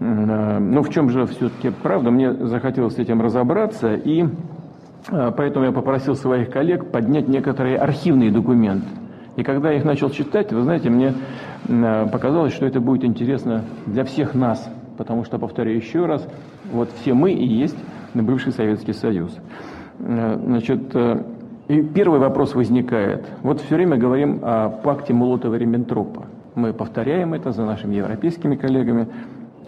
[0.00, 2.10] Э, но в чем же все-таки правда?
[2.10, 4.24] Мне захотелось с этим разобраться и
[5.10, 8.86] а, поэтому я попросил своих коллег поднять некоторые архивные документы.
[9.36, 11.14] И когда я их начал читать, вы знаете, мне
[11.68, 14.68] а, показалось, что это будет интересно для всех нас.
[14.96, 16.26] Потому что, повторяю еще раз,
[16.72, 17.76] вот все мы и есть
[18.14, 19.36] бывший Советский Союз.
[19.98, 20.94] Значит,
[21.68, 23.26] и первый вопрос возникает.
[23.42, 26.26] Вот все время говорим о пакте Молотова-Риббентропа.
[26.54, 29.08] Мы повторяем это за нашими европейскими коллегами.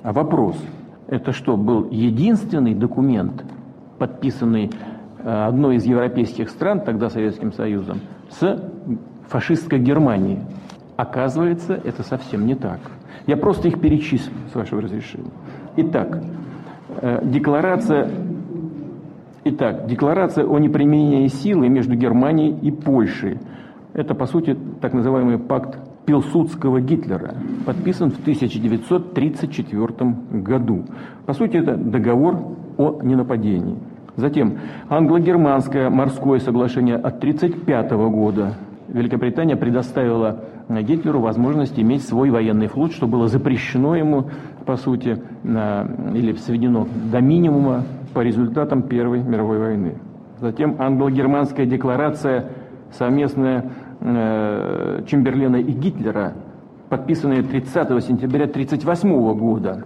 [0.03, 0.57] А вопрос,
[1.09, 3.44] это что, был единственный документ,
[3.99, 4.70] подписанный
[5.26, 7.99] Э, одной из европейских стран, тогда Советским Союзом,
[8.30, 8.62] с
[9.26, 10.38] фашистской Германией.
[10.97, 12.78] Оказывается, это совсем не так.
[13.26, 15.32] Я просто их перечислю, с вашего разрешения.
[15.78, 16.22] Итак,
[17.03, 18.09] э, декларация,
[19.49, 23.38] итак, декларация о неприменении силы между Германией и Польшей.
[23.92, 27.34] Это, по сути, так называемый пакт Пилсудского Гитлера,
[27.64, 30.84] подписан в 1934 году.
[31.24, 33.78] По сути, это договор о ненападении.
[34.16, 38.55] Затем англо-германское морское соглашение от 1935 года.
[38.88, 44.26] Великобритания предоставила Гитлеру возможность иметь свой военный флот, что было запрещено ему,
[44.64, 47.84] по сути, или сведено до минимума
[48.16, 49.98] по результатам Первой мировой войны.
[50.38, 52.48] Затем англо-германская декларация
[52.90, 56.32] совместная э, Чемберлена и Гитлера,
[56.88, 59.84] подписанная 30 сентября 1938 года,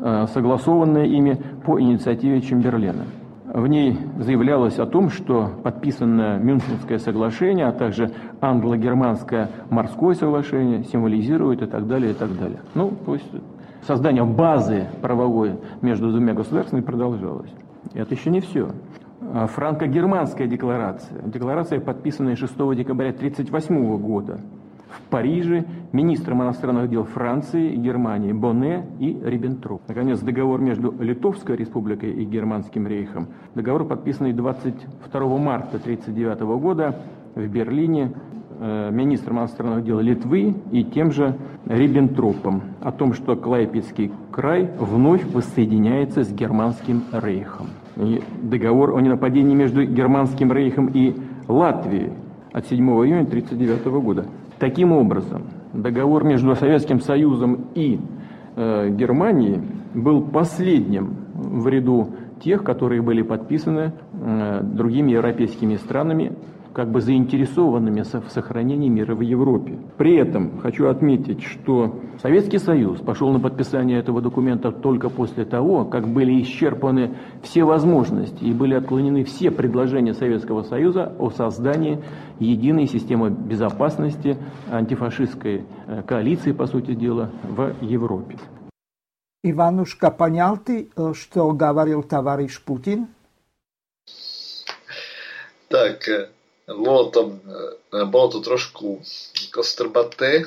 [0.00, 3.04] э, согласованная ими по инициативе Чемберлена.
[3.54, 8.10] В ней заявлялось о том, что подписанное Мюнхенское соглашение, а также
[8.40, 12.58] англо-германское морское соглашение символизирует и так далее, и так далее.
[12.74, 13.30] Ну, то есть
[13.82, 17.52] создание базы правовой между двумя государствами продолжалось.
[17.94, 18.70] Это еще не все.
[19.34, 24.40] А франко-германская декларация, декларация, подписанная 6 декабря 1938 года,
[24.88, 29.82] в Париже министром иностранных дел Франции и Германии Боне и Риббентроп.
[29.88, 33.28] Наконец, договор между Литовской республикой и Германским рейхом.
[33.54, 37.00] Договор, подписанный 22 марта 1939 года
[37.34, 38.12] в Берлине
[38.62, 41.36] министром иностранных дел Литвы и тем же
[41.66, 47.68] Риббентропом о том, что Клайпецкий край вновь воссоединяется с Германским рейхом.
[47.96, 51.14] И договор о ненападении между Германским рейхом и
[51.48, 52.12] Латвией
[52.52, 54.26] от 7 июня 1939 года.
[54.58, 55.42] Таким образом,
[55.72, 57.98] договор между Советским Союзом и
[58.54, 59.60] э, Германией
[59.94, 62.10] был последним в ряду
[62.40, 66.32] тех, которые были подписаны э, другими европейскими странами
[66.74, 69.78] как бы заинтересованными в сохранении мира в Европе.
[69.98, 75.84] При этом хочу отметить, что Советский Союз пошел на подписание этого документа только после того,
[75.84, 82.02] как были исчерпаны все возможности и были отклонены все предложения Советского Союза о создании
[82.38, 84.36] единой системы безопасности
[84.70, 88.36] антифашистской э, коалиции, по сути дела, в Европе.
[89.44, 93.08] Иванушка, понял ты, э, что говорил товарищ Путин?
[95.68, 96.28] Так, э,
[96.68, 97.20] bolo to,
[97.90, 99.02] e, bolo to trošku
[99.50, 100.46] kostrbaté,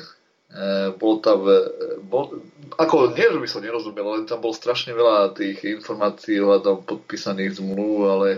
[0.96, 1.60] bol tam, e,
[2.00, 2.40] bol,
[2.80, 7.60] ako nie, že by som nerozumel, len tam bol strašne veľa tých informácií ohľadom podpísaných
[7.60, 8.30] zmluv, ale,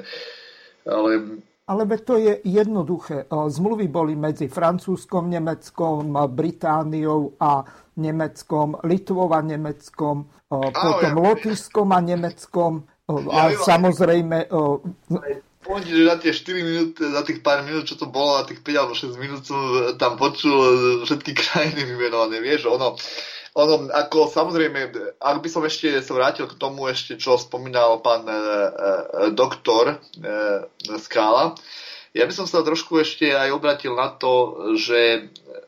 [0.86, 1.10] ale
[1.68, 3.28] ale to je jednoduché.
[3.28, 7.60] Zmluvy boli medzi Francúzskom, Nemeckom, Britániou a
[8.00, 14.48] Nemeckom, Litvou a Nemeckom, potom Lotyšskom a Nemeckom a samozrejme
[15.68, 18.64] Pomôžte, že za tie 4 minúty, za tých pár minút, čo to bolo, a tých
[18.64, 19.60] 5 alebo 6 minút som
[20.00, 20.56] tam počul
[21.04, 22.96] všetky krajiny vymenované, vieš, ono,
[23.52, 28.24] ono, ako samozrejme, ak by som ešte sa vrátil k tomu ešte, čo spomínal pán
[28.24, 28.40] e, e,
[29.36, 29.96] doktor e,
[30.96, 31.52] Skála,
[32.16, 35.20] ja by som sa trošku ešte aj obratil na to, že e,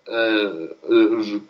[0.08, 1.44] e,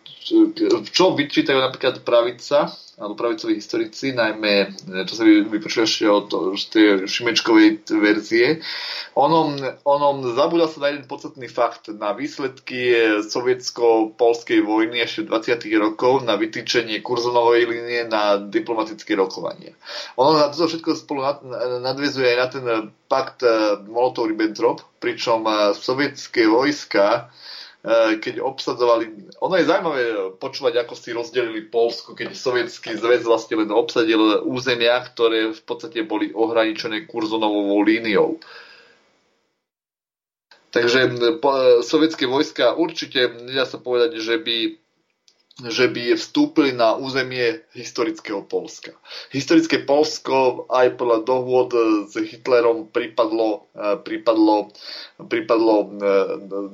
[0.90, 2.68] čo vyčítajú napríklad pravica,
[3.00, 8.60] alebo pravicoví historici, najmä e, čo sa vypočuje ešte od, od tej Šimečkovej verzie.
[9.16, 9.56] Onom,
[9.88, 12.92] onom zabúda sa na jeden podstatný fakt, na výsledky
[13.24, 15.64] sovietsko-polskej vojny ešte 20.
[15.80, 19.72] rokov, na vytýčenie kurzonovej línie na diplomatické rokovanie.
[20.20, 21.24] Ono na to všetko spolu
[21.80, 22.64] nadvezuje aj na ten
[23.08, 23.40] pakt
[23.88, 27.32] Molotov-Ribbentrop, pričom sovietské vojska
[28.20, 29.32] keď obsadzovali...
[29.40, 30.04] Ono je zaujímavé
[30.36, 36.04] počúvať, ako si rozdelili Polsko, keď sovietský zväz vlastne len obsadil územia, ktoré v podstate
[36.04, 38.36] boli ohraničené kurzonovou líniou.
[40.70, 41.18] Takže
[41.82, 44.79] sovietské vojska určite, nedá sa povedať, že by
[45.68, 48.96] že by vstúpili na územie historického Polska.
[49.28, 51.70] Historické Polsko aj podľa dohôd
[52.08, 54.72] s Hitlerom pripadlo, e, pripadlo,
[55.20, 55.86] pripadlo e,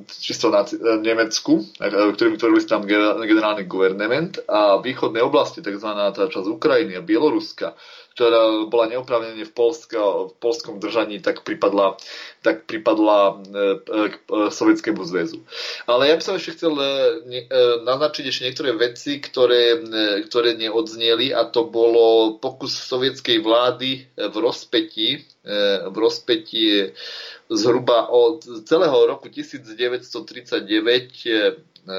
[0.07, 0.63] čisto na
[1.03, 2.87] Nemecku, e, ktorý vytvorili tam
[3.27, 5.91] generálny guvernement a východnej oblasti, tzv.
[6.15, 7.75] časť Ukrajiny a Bieloruska,
[8.17, 12.01] ktorá bola neoprávnene v, Polska, v polskom držaní, tak pripadla,
[12.41, 13.77] tak pripadla e,
[14.09, 15.45] k e, Sovietskému zväzu.
[15.85, 16.89] Ale ja by som ešte chcel e,
[17.85, 19.85] naznačiť ešte niektoré veci, ktoré,
[20.33, 25.21] ktoré neodzneli a to bolo pokus sovietskej vlády v rozpetí,
[25.93, 26.97] v rozpetí
[27.53, 31.93] zhruba od celého roku 1939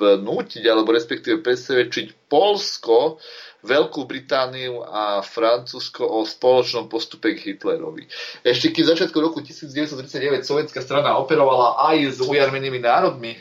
[0.00, 3.22] vnútiť alebo respektíve presvedčiť Polsko,
[3.68, 8.08] Veľkú Britániu a Francúzsko o spoločnom postupe k Hitlerovi.
[8.40, 13.36] Ešte keď začiatku roku 1939 sovietská strana operovala aj s ujarmenými národmi,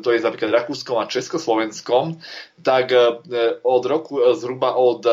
[0.00, 2.16] to je napríklad Rakúskom a Československom,
[2.64, 3.20] tak e,
[3.60, 5.12] od roku e, zhruba od e,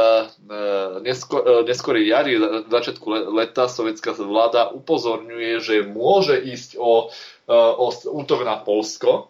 [1.68, 2.40] neskorej jary,
[2.72, 7.12] začiatku leta sovietská vláda upozorňuje, že môže ísť o,
[7.52, 9.28] o útok na Polsko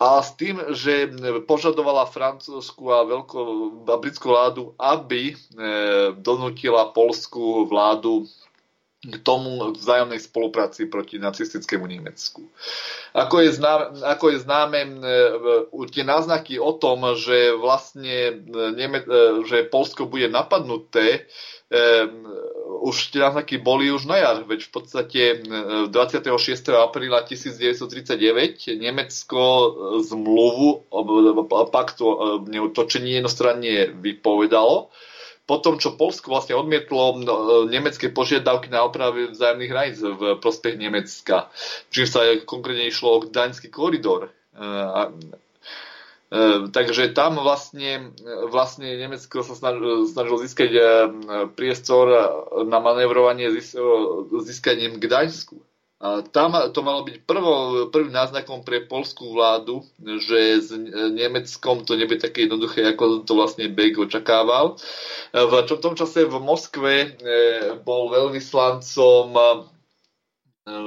[0.00, 1.12] a s tým, že
[1.44, 3.38] požadovala francúzsku a, veľko,
[3.84, 5.34] a britskú vládu, aby e,
[6.16, 8.24] donútila polskú vládu
[9.00, 12.44] k tomu vzájomnej spolupráci proti nacistickému Nemecku.
[13.12, 19.04] Ako je, známe, ako je známe, e, tie náznaky o tom, že vlastne e, Neme,
[19.04, 21.28] e, že Polsko bude napadnuté,
[22.80, 25.22] už tie náznaky boli už na jar, veď v podstate
[25.92, 26.32] 26.
[26.72, 28.16] apríla 1939
[28.80, 29.40] Nemecko
[30.00, 30.88] zmluvu
[31.68, 32.04] paktu
[32.72, 34.88] točení jednostranne vypovedalo.
[35.44, 37.20] Potom, čo Polsko vlastne odmietlo
[37.66, 41.50] nemecké požiadavky na opravy vzájomných hraníc v prospech Nemecka,
[41.90, 44.30] čím sa konkrétne išlo o Gdaňský koridor.
[46.30, 48.14] Ehm, takže tam vlastne,
[48.54, 50.88] vlastne Nemecko sa snažilo, získať ehm,
[51.58, 52.06] priestor
[52.70, 53.50] na manévrovanie
[54.46, 55.58] získaním Gdaňsku.
[56.32, 57.52] Tam to malo byť prvo,
[57.92, 60.72] prvým náznakom pre polskú vládu, že s
[61.12, 64.80] Nemeckom to nebude také jednoduché, ako to vlastne Beg očakával.
[65.36, 69.34] V tom čase v Moskve ehm, bol veľvyslancom,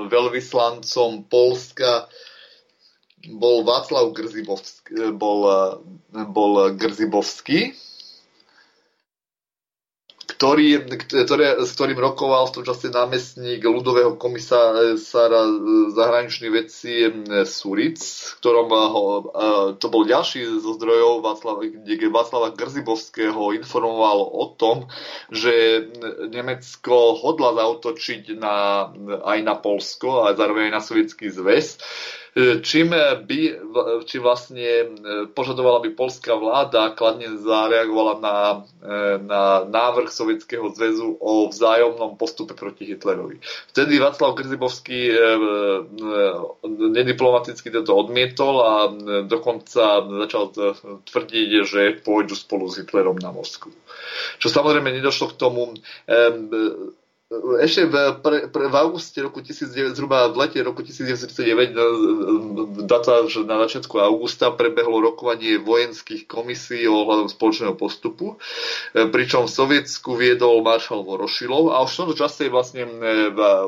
[0.07, 2.07] veľvyslancom Polska
[3.32, 5.47] bol Václav Grzibovský, bol,
[6.11, 7.71] bol Grzibovský,
[10.43, 15.47] ktorý, ktoré, s ktorým rokoval v tom čase námestník ľudového komisára
[15.95, 17.07] zahraničných vecí
[17.47, 18.03] Suric,
[18.43, 19.03] ktorom ho,
[19.80, 24.91] to bol ďalší zo zdrojov Václava, kde Václava Grzibovského informoval o tom,
[25.32, 25.88] že
[26.28, 28.89] Nemecko hodla zautočiť na,
[29.24, 31.80] aj na Polsko a zároveň aj na Sovietský zväz
[32.61, 33.39] čím, by,
[34.09, 34.86] čím vlastne e,
[35.38, 38.38] požadovala by polská vláda kladne zareagovala na,
[38.81, 43.38] e, na návrh Sovietskeho zväzu o vzájomnom postupe proti Hitlerovi.
[43.69, 45.17] Vtedy Václav Grzybovský e,
[46.89, 48.73] nediplomaticky toto odmietol a
[49.29, 50.43] dokonca začal
[51.05, 53.69] tvrdiť, že pôjdu spolu s Hitlerom na Moskvu.
[54.41, 55.77] Čo samozrejme nedošlo k tomu
[57.61, 63.41] ešte v, pre, pre, v auguste roku 1900, zhruba v lete roku 1939, data, že
[63.43, 68.38] na začiatku augusta prebehlo rokovanie vojenských komisí o hľadom spoločného postupu,
[68.93, 72.89] e, pričom Sovietsku viedol maršal Vorošilov a už v tomto čase vlastne e,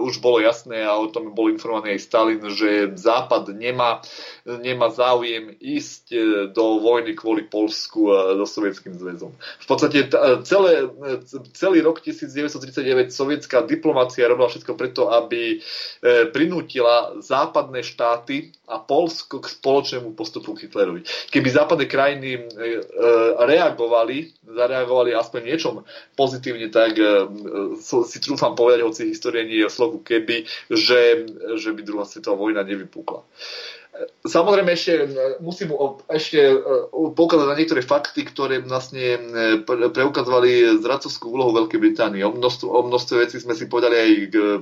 [0.01, 4.01] už bolo jasné a o tom bol informovaný aj Stalin, že Západ nemá,
[4.45, 6.18] nemá záujem ísť e,
[6.53, 9.34] do vojny kvôli Polsku a so Sovietským zväzom.
[9.36, 10.07] V podstate
[10.45, 10.86] celé,
[11.55, 18.82] celý rok 1939 sovietská americká diplomácia robila všetko preto, aby e, prinútila západné štáty a
[18.84, 21.08] Polsko k spoločnému postupu k Hitlerovi.
[21.32, 22.80] Keby západné krajiny e, e,
[23.39, 25.76] reagovali, zareagovali aspoň niečom
[26.20, 26.97] pozitívne, tak
[27.82, 31.28] si trúfam povedať, hoci história nie je o slovu keby, že,
[31.60, 33.24] že by druhá svetová vojna nevypukla.
[34.26, 34.93] Samozrejme ešte
[35.39, 35.72] musím
[36.10, 36.58] ešte e,
[36.91, 39.20] poukázať na niektoré fakty, ktoré vlastne e,
[39.93, 42.26] preukazovali zradcovskú úlohu Veľkej Británie.
[42.26, 44.12] O množstve, o množstve vecí sme si povedali aj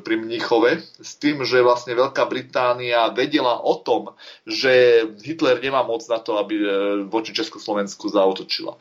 [0.06, 4.14] pri Mníchove, s tým, že vlastne Veľká Británia vedela o tom,
[4.46, 6.68] že Hitler nemá moc na to, aby e,
[7.08, 8.78] voči Československu zautočila.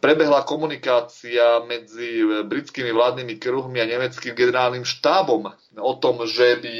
[0.00, 6.74] Prebehla komunikácia medzi britskými vládnymi kruhmi a nemeckým generálnym štábom o tom, že by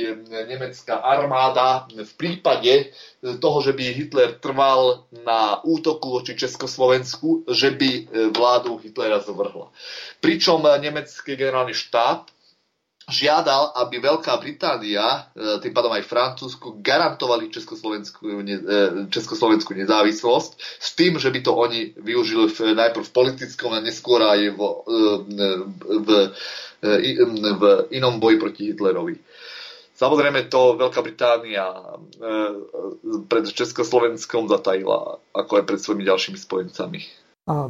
[0.46, 8.08] nemecká armáda v prípade toho, že by Hitler trval na útoku voči Československu, že by
[8.32, 9.68] vládu Hitlera zvrhla.
[10.24, 12.32] Pričom nemecký generálny štát
[13.08, 18.56] žiadal, aby Veľká Británia, e, tým pádom aj Francúzsku, garantovali Československú, e,
[19.12, 24.24] Československú nezávislosť s tým, že by to oni využili v, najprv v politickom a neskôr
[24.24, 25.46] aj v, e,
[26.00, 26.08] v, v,
[27.60, 27.62] v
[27.92, 29.20] inom boji proti Hitlerovi.
[29.94, 31.70] Samozrejme to Veľká Británia
[33.30, 37.00] pred Československom zatajila, ako aj pred svojimi ďalšími spojencami.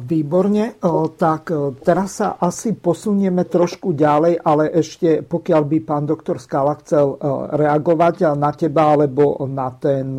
[0.07, 0.79] Výborne,
[1.19, 1.51] tak
[1.83, 7.19] teraz sa asi posunieme trošku ďalej, ale ešte pokiaľ by pán doktor Skala chcel
[7.51, 10.17] reagovať na teba alebo na ten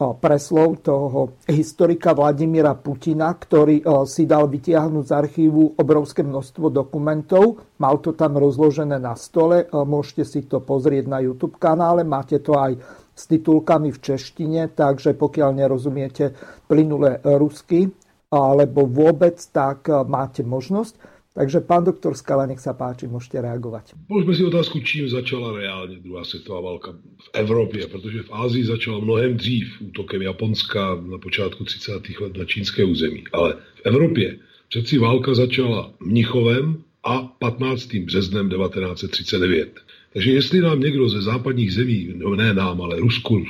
[0.00, 7.60] preslov toho historika Vladimíra Putina, ktorý si dal vytiahnuť z archívu obrovské množstvo dokumentov.
[7.76, 12.56] Mal to tam rozložené na stole, môžete si to pozrieť na YouTube kanále, máte to
[12.56, 12.80] aj
[13.12, 16.32] s titulkami v češtine, takže pokiaľ nerozumiete
[16.64, 17.92] plynule rusky,
[18.32, 21.09] alebo vôbec, tak máte možnosť.
[21.34, 23.94] Takže pán doktor Skala, nech sa páči, môžete reagovat.
[24.10, 26.90] Položme si otázku, čím začala reálně druhá světová válka
[27.22, 31.92] v Evropě, protože v Ázii začala mnohem dřív útokem Japonska na počátku 30.
[32.20, 33.24] let na čínské území.
[33.32, 37.94] Ale v Evropě přeci válka začala Mnichovem a 15.
[37.94, 39.80] březnem 1939.
[40.12, 43.44] Takže jestli nám někdo ze západních zemí, no ne nám, ale Rusku,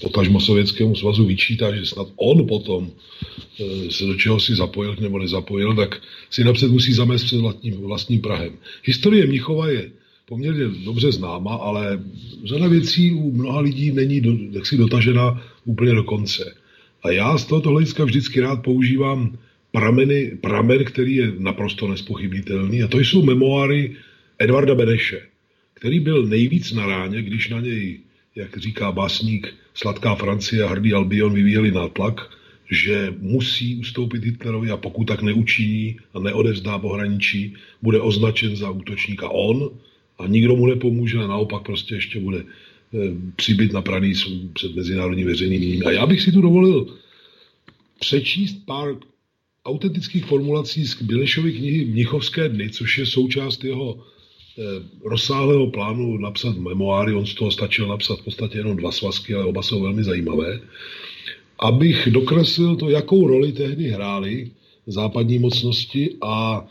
[0.00, 2.90] potažmo Sovětskému svazu vyčítá, že snad on potom
[3.60, 7.74] e, se do čeho si zapojil nebo nezapojil, tak si napřed musí zamést před vlastním,
[7.74, 8.52] vlastním Prahem.
[8.84, 9.90] Historie Mnichova je
[10.28, 12.02] poměrně dobře známa, ale
[12.44, 14.32] řada věcí u mnoha lidí není do,
[14.64, 16.54] si dotažena úplně do konce.
[17.02, 19.38] A já z tohoto hlediska vždycky rád používám
[19.72, 23.96] prameny, pramen, který je naprosto nespochybnitelný, a to jsou memoáry
[24.38, 25.20] Edvarda Beneše,
[25.74, 28.00] který byl nejvíc na ráně, když na něj
[28.34, 32.30] jak říká básník, sladká Francie a hrdý Albion vyvíjeli nátlak,
[32.70, 39.28] že musí ustoupit Hitlerovi a pokud tak neučiní a neodevzdá pohraničí, bude označen za útočníka
[39.28, 39.70] on
[40.18, 42.44] a nikdo mu nepomůže a naopak prostě ještě bude e,
[43.36, 44.12] přibyt na praný
[44.52, 46.96] před mezinárodní veřejným A já bych si tu dovolil
[47.98, 48.96] přečíst pár
[49.64, 54.19] autentických formulací z Bilešovy knihy Mnichovské dny, což je součást jeho Eh,
[55.04, 59.44] rozsáhlého plánu napsat memoáry, on z toho stačil napsat v podstatě jenom dva svazky, ale
[59.44, 60.60] oba jsou velmi zajímavé,
[61.58, 64.50] abych dokreslil to, jakou roli tehdy hrály
[64.86, 66.66] západní mocnosti a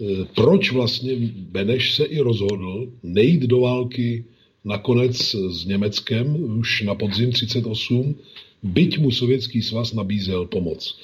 [0.00, 0.04] eh,
[0.34, 4.24] proč vlastně Beneš se i rozhodl nejít do války
[4.64, 8.14] nakonec s Německem už na podzim 38,
[8.62, 10.98] byť mu sovětský svaz nabízel pomoc.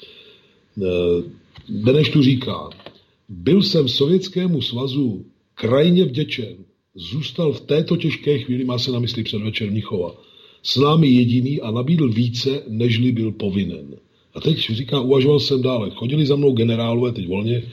[0.77, 0.83] Eh,
[1.69, 2.69] Beneš tu říká,
[3.29, 5.25] Byl jsem Sovětskému svazu
[5.59, 6.55] krajně vděčen.
[6.95, 10.15] Zůstal v této těžké chvíli, má se na mysli předvečer Mnichova,
[10.63, 13.95] s námi jediný a nabídl více, nežli byl povinen.
[14.33, 15.89] A teď říká, uvažoval jsem dále.
[15.89, 17.63] Chodili za mnou generálové, teď volně,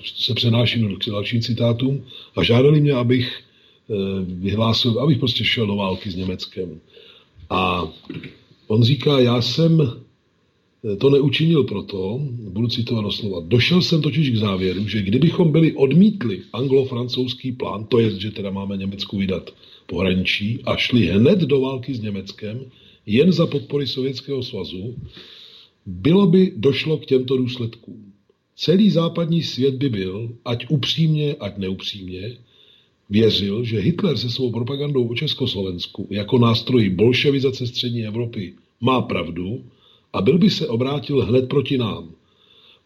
[0.00, 2.04] už se přenáším k dalším citátům,
[2.36, 3.40] a žádali mě, abych
[3.90, 3.94] eh,
[4.26, 6.80] vyhlásil, abych prostě šel do války s Německem.
[7.50, 7.88] A
[8.66, 10.03] on říká, já jsem
[10.98, 16.42] to neučinil proto, budu citovat doslova, došel jsem totiž k závěru, že kdybychom byli odmítli
[16.52, 19.50] anglo-francouzský plán, to je, že teda máme Německu vydat
[19.86, 22.60] pohraničí a šli hned do války s Německem,
[23.06, 24.94] jen za podpory Sovětského svazu,
[25.86, 28.12] bylo by došlo k těmto důsledkům.
[28.56, 32.36] Celý západní svět by byl, ať upřímně, ať neupřímně,
[33.10, 39.64] věřil, že Hitler se svou propagandou o Československu jako nástroji bolševizace střední Evropy má pravdu
[40.14, 42.08] a byl by se obrátil hned proti nám.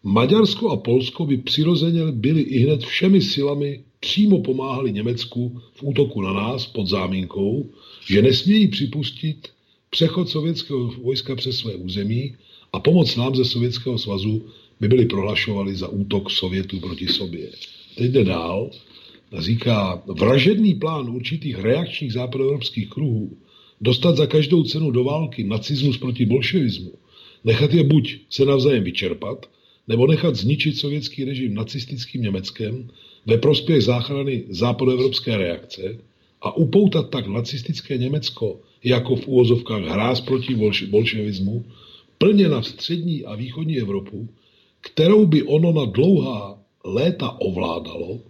[0.03, 6.23] Maďarsko a Polsko by přirozeně byli i hned všemi silami přímo pomáhali Německu v útoku
[6.23, 7.71] na nás pod zámínkou,
[8.07, 9.49] že nesmějí připustit
[9.91, 12.35] přechod sovětského vojska přes své území
[12.73, 14.43] a pomoc nám ze Sovětského svazu
[14.81, 17.51] by byly prohlašovali za útok Sovětů proti sobě.
[17.95, 18.71] Teď jde dál
[19.33, 23.37] a říká, vražedný plán určitých reakčních západoevropských kruhů
[23.81, 26.93] dostat za každou cenu do války nacismus proti bolševismu,
[27.45, 29.47] nechat je buď se navzájem vyčerpat,
[29.89, 32.89] nebo nechat zničit sovětský režim nacistickým Německem
[33.27, 35.99] ve prospěch záchrany západoevropské reakce
[36.41, 40.55] a upoutat tak nacistické Německo jako v úvozovkách hráz proti
[40.91, 41.65] bolševismu,
[42.19, 44.29] plně na střední a východní Evropu,
[44.81, 48.21] kterou by ono na dlouhá léta ovládalo,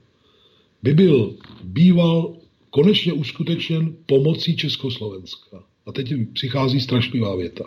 [0.83, 1.35] by byl
[1.65, 2.37] býval
[2.71, 5.65] konečně uskutečněn pomocí Československa.
[5.87, 7.65] A teď přichází strašlivá věta.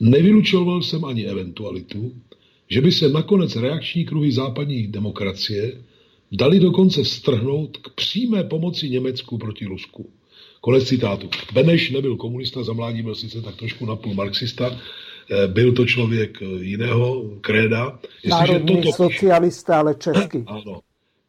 [0.00, 2.12] Nevylučoval jsem ani eventualitu,
[2.68, 5.72] že by se nakonec reakční kruhy západní demokracie
[6.32, 10.10] dali dokonce strhnout k přímé pomoci Německu proti Rusku.
[10.60, 11.28] Konec citátu.
[11.52, 14.80] Beneš nebyl komunista, za mládí byl sice tak trošku napůl marxista,
[15.30, 17.98] eh, byl to člověk eh, jiného kréda.
[18.28, 20.44] Národný toto socialista, píše, ale český.
[20.46, 20.80] Ano.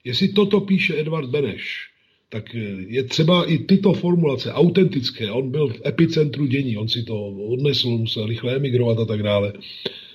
[0.04, 1.90] Jestli toto píše Edvard Beneš,
[2.30, 5.32] tak eh, je třeba i tyto formulace autentické.
[5.32, 9.54] On byl v epicentru dění, on si to odnesl, musel rychle emigrovat a tak dále.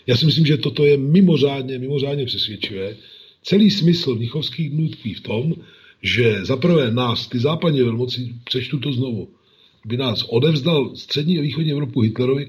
[0.06, 2.96] Já si myslím, že toto je mimořádně, mimořádně přesvědčivé.
[3.42, 5.54] Celý smysl mnichovských dnů tkví v tom,
[6.02, 9.28] že zaprvé nás, ty západní velmoci, přečtu to znovu,
[9.86, 12.48] by nás odevzdal střední a východní Evropu Hitlerovi,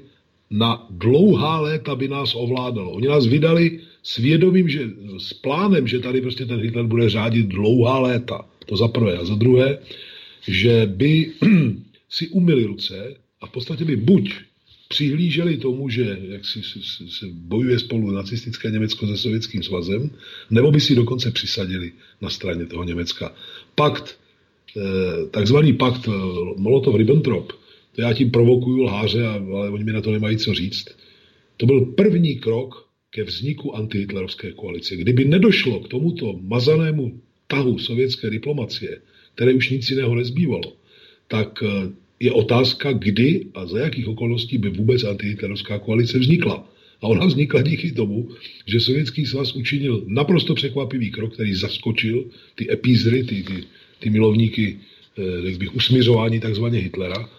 [0.49, 2.91] na dlouhá léta by nás ovládalo.
[2.91, 7.47] Oni nás vydali s vědomím, že s plánem, že tady prostě ten Hitler bude řádit
[7.47, 8.45] dlouhá léta.
[8.65, 9.17] To za prvé.
[9.17, 9.77] A za druhé,
[10.47, 11.31] že by
[12.09, 14.33] si umyli ruce a v podstatě by buď
[14.87, 20.11] přihlíželi tomu, že jak si, si, si bojuje spolu nacistické Německo se Sovětským svazem,
[20.49, 21.91] nebo by si dokonce přisadili
[22.21, 23.35] na straně toho Německa.
[23.75, 24.19] Pakt,
[24.77, 26.11] eh, takzvaný pakt eh,
[26.61, 27.47] Molotov-Ribbentrop,
[27.95, 30.85] to já tím provokuju lháře, ale oni mi na to nemají co říct,
[31.57, 34.95] to byl první krok ke vzniku antihitlerovské koalice.
[34.95, 39.01] Kdyby nedošlo k tomuto mazanému tahu sovětské diplomacie,
[39.35, 40.73] které už nic jiného nezbývalo,
[41.27, 41.89] tak eh,
[42.19, 46.69] je otázka, kdy a za jakých okolností by vůbec antihitlerovská koalice vznikla.
[47.01, 48.29] A ona vznikla díky tomu,
[48.65, 52.25] že Sovětský svaz učinil naprosto překvapivý krok, který zaskočil
[52.55, 53.63] ty epízry, ty, ty,
[53.99, 54.79] ty milovníky
[55.17, 57.29] eh, bych, usmířování takzvaně Hitlera.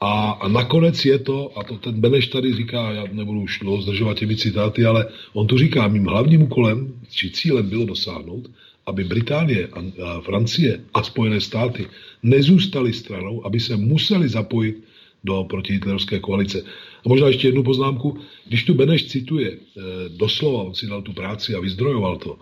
[0.00, 3.82] A, a nakonec je to, a to ten Beneš tady říká, já nebudu už dlouho
[3.82, 8.50] zdržovat těmi citáty, ale on tu říká, mým hlavním úkolem, či cílem bylo dosáhnout,
[8.86, 9.68] aby Británie
[10.02, 11.86] a Francie a Spojené státy
[12.22, 14.84] nezůstaly stranou, aby se museli zapojit
[15.24, 16.62] do protihitlerovské koalice.
[17.04, 18.18] A možná ještě jednu poznámku.
[18.46, 22.38] Když tu Beneš cituje eh, doslova, on si dal tu práci a vyzdrojoval to,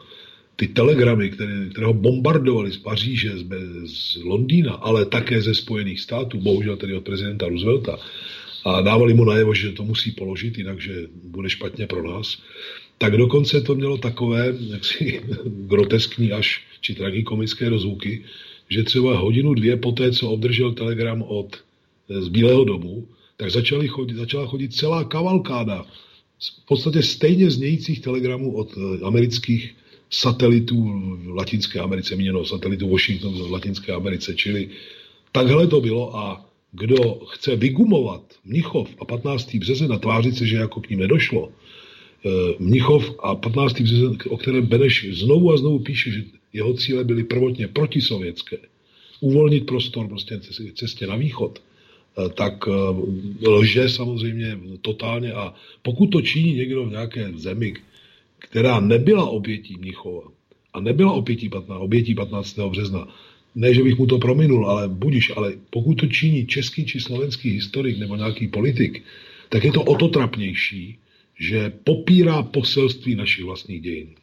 [0.57, 3.45] ty telegramy, které, které ho bombardovali z Paříže, z,
[3.87, 7.99] z Londýna, ale také ze Spojených států, bohužel tedy od prezidenta Roosevelta,
[8.65, 12.39] a dávali mu najevo, že to musí položit, jinak že bude špatně pro nás,
[13.03, 18.25] tak dokonce to mělo takové jaksi groteskní až či tragikomické rozvuky,
[18.69, 21.57] že třeba hodinu, dvě poté, co obdržel telegram od
[22.09, 23.07] z Bílého domu,
[23.37, 25.83] tak začali chodit, začala chodit celá kavalkáda
[26.63, 29.75] v podstatě stejně znějících telegramů od eh, amerických
[30.11, 30.79] satelitů
[31.17, 34.71] v Latinské Americe, měno satelitů Washington v Latinské Americe, čili
[35.33, 39.57] takhle to bylo a kdo chce vygumovat Mnichov a 15.
[39.57, 41.62] březen a tvářit se, že jako k ním nedošlo, Eh,
[42.59, 43.81] Mnichov a 15.
[43.81, 48.57] březen, o kterém Beneš znovu a znovu píše, že jeho cíle byly prvotně protisovětské,
[49.21, 50.41] uvolnit prostor prostě
[50.75, 56.91] cestě na východ, eh, tak eh, lže samozřejmě totálně a pokud to činí někdo v
[56.91, 57.75] nějaké zemi,
[58.39, 60.23] která nebyla obětí Mnichova,
[60.73, 62.59] a nebyla obětí 15, obětí 15.
[62.69, 63.09] března,
[63.55, 67.51] ne, že bych mu to prominul, ale budiš, ale pokud to činí český či slovenský
[67.51, 69.03] historik nebo nějaký politik,
[69.49, 70.99] tak je to o to trapnější,
[71.43, 74.15] že popírá poselství našich vlastních dějin.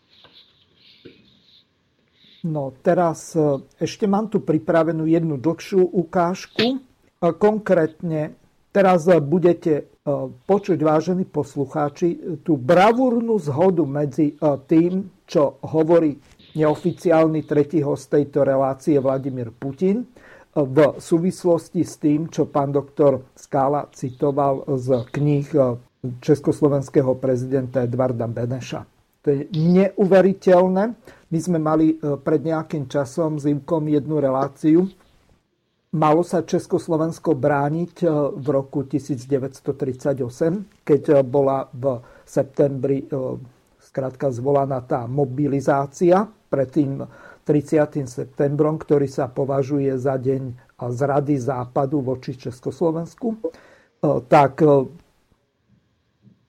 [2.44, 6.64] No teraz e, ešte mám tu pripravenú jednu dlhšiu ukážku.
[6.64, 6.78] E,
[7.36, 8.40] konkrétne
[8.72, 9.92] teraz e, budete
[10.50, 14.34] počuť, vážení poslucháči, tú bravúrnu zhodu medzi
[14.66, 16.18] tým, čo hovorí
[16.58, 20.10] neoficiálny tretí host tejto relácie Vladimír Putin
[20.58, 25.46] v súvislosti s tým, čo pán doktor Skála citoval z kníh
[26.00, 28.88] československého prezidenta Edvarda Beneša.
[29.20, 30.84] To je neuveriteľné.
[31.30, 34.88] My sme mali e, pred nejakým časom s Ivkom jednu reláciu.
[35.90, 40.24] Malo sa Československo brániť e, v roku 1938,
[40.88, 43.10] keď e, bola v septembri
[43.82, 47.04] skrátka zvolaná tá mobilizácia pred tým
[47.44, 48.06] 30.
[48.06, 53.42] septembrom, ktorý sa považuje za deň zrady západu voči Československu,
[54.30, 54.62] tak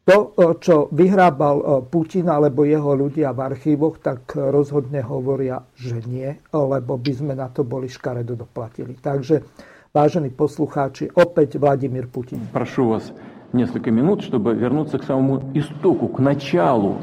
[0.10, 6.93] to, čo vyhrábal Putin alebo jeho ľudia v archívoch, tak rozhodne hovoria, že nie, lebo
[6.93, 8.93] by sme na to boli škaredo doplatili.
[9.02, 9.41] Takže,
[9.89, 12.38] vážení poslucháči, opäť Vladimír Putin.
[12.53, 13.10] Прошу вас
[13.49, 17.02] несколько минут, чтобы вернуться к самому истоку, к началу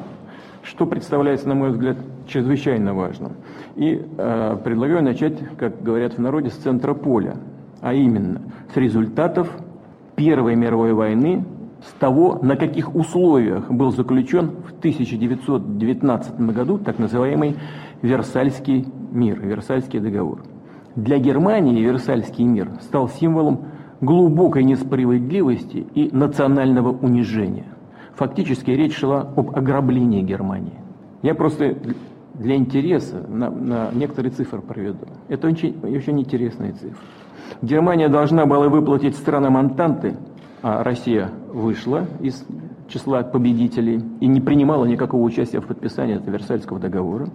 [0.63, 1.97] что представляется, на мой взгляд,
[2.27, 3.33] чрезвычайно важным.
[3.77, 7.37] И э, предлагаю начать, как говорят в народе, с центра поля,
[7.81, 8.43] а именно
[8.73, 9.49] с результатов
[10.15, 11.45] Первой мировой войны,
[11.88, 17.56] с того, на каких условиях был заключен в 1919 году так называемый
[18.02, 20.44] Версальский мир, Версальский договор.
[20.96, 23.66] Для Германии Версальский мир стал символом
[24.02, 27.68] глубокой несправедливости и национального унижения.
[28.16, 30.80] Фактически речь шла об ограблении Германии.
[31.22, 31.78] Я просто
[32.34, 35.06] для интереса на, на некоторые цифры проведу.
[35.28, 36.98] Это очень, очень интересные цифры.
[37.62, 40.16] Германия должна была выплатить странам Антанты,
[40.62, 42.46] Россия вышла из
[42.88, 47.28] числа победителей и не принимала никакого участия в подписании этого Версальского договора.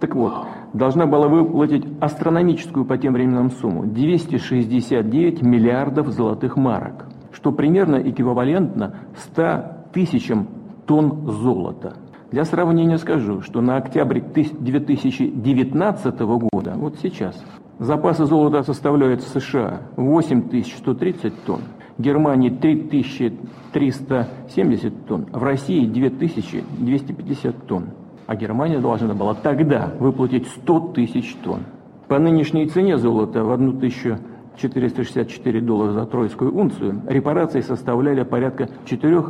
[0.00, 7.52] Так вот, должна была выплатить астрономическую по тем временам сумму 269 миллиардов золотых марок, что
[7.52, 10.48] примерно эквивалентно 100 тысячам
[10.86, 11.94] тонн золота.
[12.30, 17.42] Для сравнения скажу, что на октябрь 2019 года, вот сейчас,
[17.78, 21.60] запасы золота составляют США 8130 тонн,
[21.98, 27.86] Германии 3370 тонн, в России 2250 тонн.
[28.26, 31.60] А Германия должна была тогда выплатить 100 тысяч тонн.
[32.08, 39.24] По нынешней цене золота в 1464 доллара за тройскую унцию репарации составляли порядка 4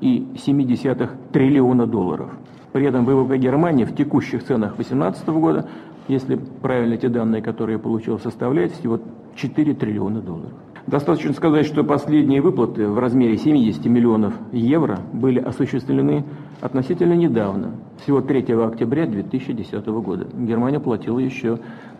[0.00, 2.30] 2,7 триллиона долларов.
[2.72, 5.68] При этом ВВП Германии в текущих ценах 2018 года,
[6.08, 9.00] если правильно те данные, которые я получил, составляет всего
[9.36, 10.52] 4 триллиона долларов.
[10.86, 16.24] Достаточно сказать, что последние выплаты в размере 70 миллионов евро были осуществлены
[16.60, 20.26] относительно недавно, всего 3 октября 2010 года.
[20.34, 21.58] Германия платила еще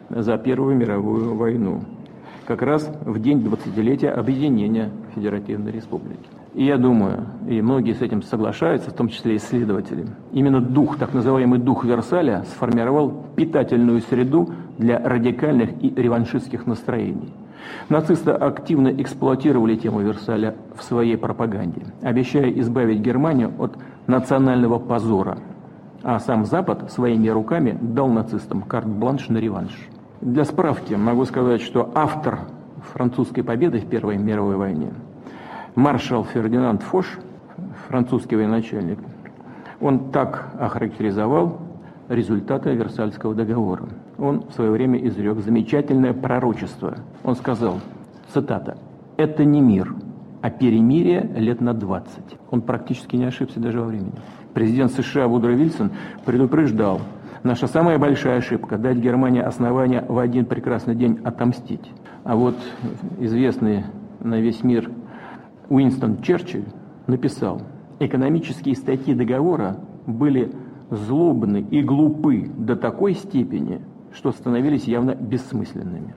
[0.08, 1.82] за Первую мировую войну,
[2.46, 6.26] как раз в день 20-летия объединения Федеративной Республики.
[6.54, 11.14] И я думаю, и многие с этим соглашаются, в том числе исследователи, именно дух, так
[11.14, 17.32] называемый дух Версаля, сформировал питательную среду для радикальных и реваншистских настроений.
[17.88, 23.76] Нацисты активно эксплуатировали тему Версаля в своей пропаганде, обещая избавить Германию от
[24.06, 25.38] национального позора.
[26.02, 29.88] А сам Запад своими руками дал нацистам карт-бланш на реванш.
[30.20, 32.40] Для справки могу сказать, что автор
[32.92, 34.90] французской победы в Первой мировой войне–
[35.74, 37.18] маршал Фердинанд Фош,
[37.88, 38.98] французский военачальник,
[39.80, 41.58] он так охарактеризовал
[42.08, 43.84] результаты Версальского договора.
[44.20, 46.98] Он в свое время изрек замечательное пророчество.
[47.24, 47.80] Он сказал,
[48.32, 48.76] цитата,
[49.16, 49.94] «Это не мир,
[50.42, 52.36] а перемирие лет на 20».
[52.50, 54.12] Он практически не ошибся даже во времени.
[54.52, 55.92] Президент США Вудро Вильсон
[56.26, 57.00] предупреждал,
[57.42, 61.90] наша самая большая ошибка– дать Германии основания в один прекрасный день отомстить.
[62.24, 62.56] А вот
[63.18, 63.84] известный
[64.20, 64.90] на весь мир
[65.70, 66.66] Уинстон Черчилль
[67.06, 67.62] написал,
[68.00, 69.76] экономические статьи договора
[70.06, 70.52] были
[70.90, 73.80] злобны и глупы до такой степени,
[74.12, 76.14] что становились явно бессмысленными.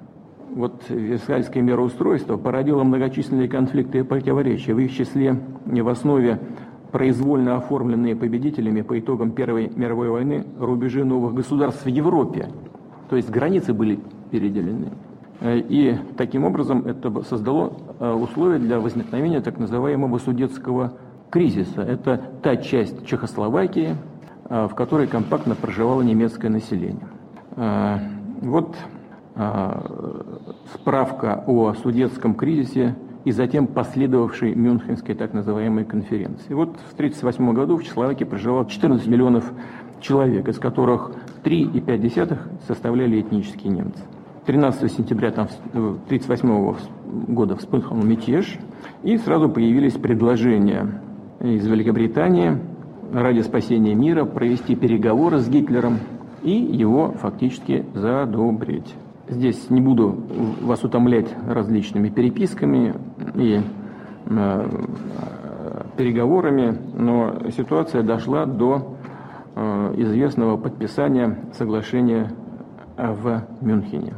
[0.56, 6.40] Вот Версальское мироустройство породило многочисленные конфликты и противоречия, в их числе в основе
[6.92, 12.50] произвольно оформленные победителями по итогам Первой мировой войны рубежи новых государств в Европе.
[13.10, 14.00] То есть границы были
[14.30, 14.92] переделены.
[15.40, 20.94] Э, и таким образом это создало э, условия для возникновения так называемого судетского
[21.32, 21.82] кризиса.
[21.82, 23.96] Это та часть Чехословакии,
[24.48, 27.08] в которой компактно проживало немецкое население.
[27.56, 28.76] Вот
[30.74, 36.54] справка о судетском кризисе и затем последовавшей Мюнхенской так называемой конференции.
[36.54, 39.52] Вот в 1938 году в Чехословакии проживало 14 миллионов
[40.02, 41.14] человек, из которых
[41.44, 44.02] 3,5 составляли этнические немцы.
[44.46, 46.74] 13 сентября 1938 э,
[47.32, 48.60] года вспыхнул мятеж,
[49.04, 51.02] и сразу появились предложения
[51.40, 52.58] из Великобритании
[53.14, 56.00] ради спасения мира провести переговоры с Гитлером
[56.44, 58.94] и его фактически задобрить.
[59.28, 60.18] Здесь не буду
[60.62, 62.94] вас утомлять различными переписками
[63.36, 63.62] и
[64.26, 64.70] э,
[65.98, 68.98] переговорами, но ситуация дошла до
[69.56, 72.34] э, известного подписания соглашения
[72.98, 74.14] в Мюнхене.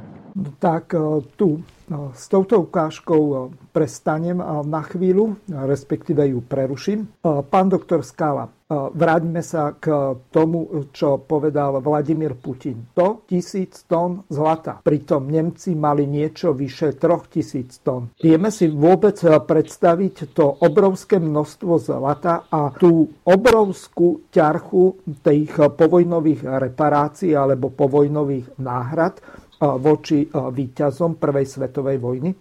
[0.60, 0.91] Tak
[1.39, 1.64] tu
[2.11, 7.07] s touto ukážkou prestanem na chvíľu, respektíve ju preruším.
[7.23, 12.89] Pán doktor Skala, vráťme sa k tomu, čo povedal Vladimír Putin.
[12.97, 14.81] To tisíc tón zlata.
[14.81, 18.09] Pritom Nemci mali niečo vyše troch tisíc tón.
[18.17, 27.37] Vieme si vôbec predstaviť to obrovské množstvo zlata a tú obrovskú ťarchu tých povojnových reparácií
[27.37, 29.21] alebo povojnových náhrad
[29.61, 32.31] voči výťazom Prvej svetovej vojny.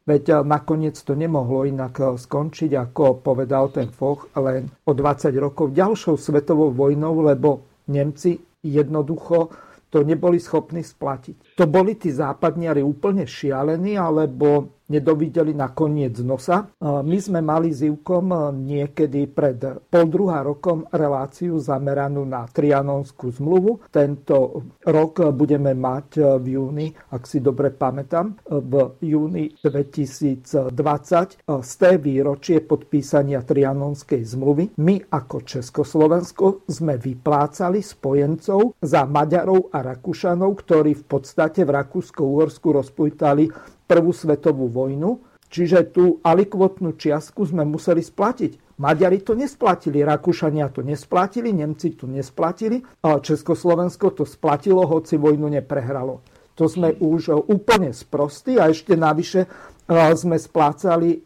[0.00, 6.16] Veď nakoniec to nemohlo inak skončiť, ako povedal ten Foch, len o 20 rokov ďalšou
[6.16, 9.52] svetovou vojnou, lebo Nemci jednoducho
[9.90, 11.58] to neboli schopní splatiť.
[11.58, 16.66] To boli tí západniari úplne šialení, alebo nedovideli na koniec nosa.
[16.82, 18.34] My sme mali s Ivkom
[18.66, 23.86] niekedy pred pol druhá rokom reláciu zameranú na Trianonskú zmluvu.
[23.94, 31.90] Tento rok budeme mať v júni, ak si dobre pamätám, v júni 2020 z té
[32.02, 34.74] výročie podpísania Trianonskej zmluvy.
[34.82, 42.68] My ako Československo sme vyplácali spojencov za Maďarov a Rakúšanov, ktorí v podstate v Rakúsko-Uhorsku
[42.74, 43.46] rozpútali
[43.90, 45.18] prvú svetovú vojnu,
[45.50, 48.78] čiže tú alikvotnú čiastku sme museli splatiť.
[48.78, 55.50] Maďari to nesplatili, Rakúšania to nesplatili, Nemci to nesplatili, ale Československo to splatilo, hoci vojnu
[55.50, 56.22] neprehralo.
[56.54, 61.20] To sme už úplne sprostí a ešte navyše eh, sme splácali eh,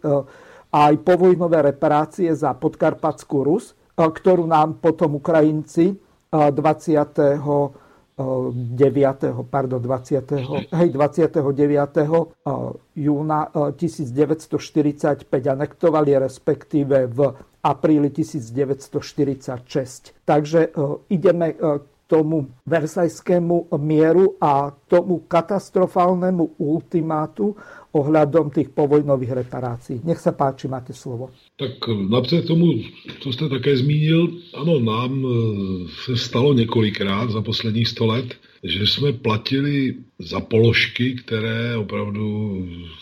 [0.74, 6.00] aj povojnové reparácie za podkarpatskú Rus, eh, ktorú nám potom Ukrajinci
[6.34, 7.38] 20
[8.18, 9.50] 9.
[9.50, 10.32] pardon, 20.
[10.70, 11.98] Hej, 29.
[12.96, 17.34] júna 1945 anektovali, respektíve v
[17.64, 20.12] apríli 1946.
[20.24, 20.68] Takže
[21.10, 21.54] ideme
[22.06, 27.56] tomu versajskému mieru a tomu katastrofálnemu ultimátu
[27.94, 30.02] ohľadom tých povojnových reparácií.
[30.02, 31.30] Nech sa páči, máte slovo.
[31.56, 31.78] Tak
[32.10, 32.82] napřed tomu,
[33.20, 35.26] co jste také zmínil, ano, nám
[36.04, 38.34] se stalo několikrát za posledních 100 let,
[38.64, 42.58] že jsme platili za položky, které opravdu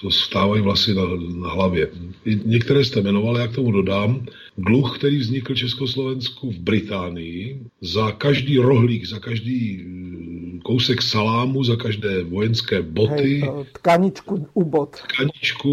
[0.09, 1.03] stávají vlasy na,
[1.37, 1.89] na hlavě.
[2.45, 4.27] Některé jste jmenovali, já k tomu dodám.
[4.59, 9.87] Dluh, který vznikl Československu v Británii, za každý rohlík, za každý
[10.73, 13.45] kousek salámu, za každé vojenské boty.
[13.45, 14.97] Hej, tkaničku u bot.
[15.13, 15.73] Tkaničku,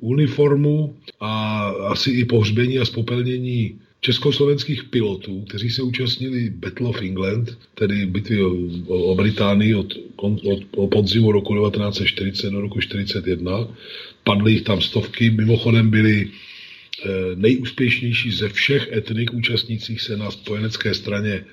[0.00, 7.58] uniformu a asi i pohřbení a spopelnění československých pilotů, kteří se účastnili Battle of England,
[7.74, 8.52] tedy bitvy o,
[8.86, 10.38] o, o Británii od, od,
[10.76, 13.68] od podzimu roku 1940 do roku 1941.
[14.24, 20.94] Padly jich tam stovky, mimochodem byli eh, nejúspěšnější ze všech etnik účastnících se na spojenecké
[20.94, 21.44] straně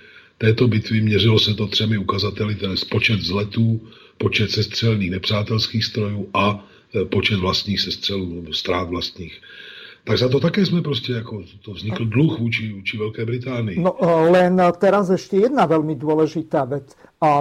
[0.42, 1.02] této bitvy.
[1.02, 3.82] Měřilo se to třemi ukazateli, tedy počet vzletů,
[4.18, 6.66] počet sestřelných nepřátelských strojů a
[6.96, 9.42] eh, počet vlastních sestřelů, nebo strát vlastních.
[10.02, 13.78] Tak za to také sme proste, ako to vznikl dluh vůči, vůči Veľkej Británii.
[13.78, 13.94] No
[14.34, 16.90] len teraz ešte jedna veľmi dôležitá vec.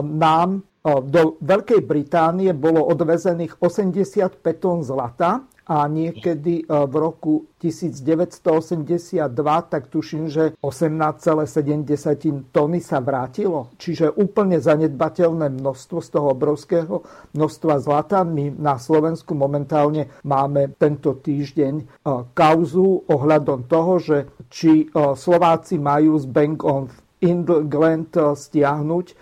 [0.04, 9.30] Nám do Veľkej Británie bolo odvezených 85 tón zlata a niekedy e, v roku 1982,
[9.70, 13.70] tak tuším, že 18,7 tony sa vrátilo.
[13.78, 17.06] Čiže úplne zanedbateľné množstvo z toho obrovského
[17.38, 18.26] množstva zlata.
[18.26, 21.84] My na Slovensku momentálne máme tento týždeň e,
[22.34, 24.18] kauzu ohľadom toho, že
[24.50, 26.90] či e, Slováci majú z Bank on
[27.20, 29.16] England eh, stiahnuť eh,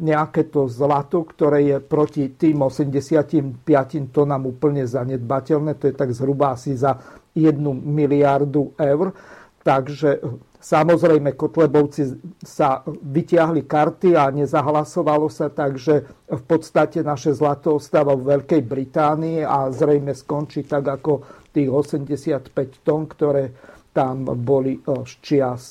[0.00, 3.60] nejaké to zlato, ktoré je proti tým 85
[4.08, 5.76] tonám úplne zanedbateľné.
[5.76, 6.96] To je tak zhruba asi za
[7.36, 9.12] 1 miliardu eur.
[9.60, 10.20] Takže eh,
[10.56, 18.40] samozrejme Kotlebovci sa vytiahli karty a nezahlasovalo sa, takže v podstate naše zlato ostáva v
[18.40, 23.52] Veľkej Británii a zrejme skončí tak ako tých 85 tón, ktoré
[23.94, 25.70] tam boli z čias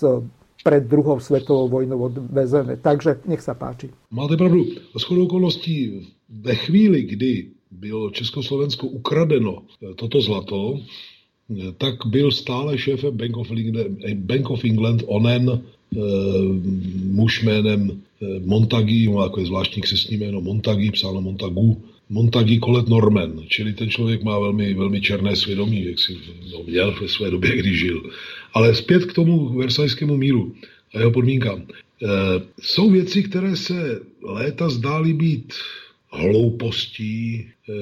[0.64, 2.80] pred druhou svetovou vojnou odvezené.
[2.80, 3.92] Takže nech sa páči.
[4.12, 4.80] Máte pravdu.
[4.96, 7.32] Shodou okolností ve chvíli, kdy
[7.72, 14.50] bylo Československo ukradeno eh, toto zlato, eh, tak byl stále šéfem Bank of England, Bank
[14.50, 15.60] of England onen e,
[17.06, 18.02] muž jménem
[18.46, 21.78] Montagy, má jako je zvláštní křesní jméno Montagy, psáno Montagu,
[22.10, 26.18] Montagy Colette Norman, čili ten člověk má velmi, velmi černé svědomí, jak si
[26.52, 28.04] no, měl ve své době, když žil.
[28.54, 30.56] Ale zpět k tomu versajskému míru
[30.94, 31.62] a jeho podmínkám.
[31.62, 31.66] E,
[32.62, 35.54] jsou věci, které se léta zdály být
[36.12, 37.74] hloupostí, e,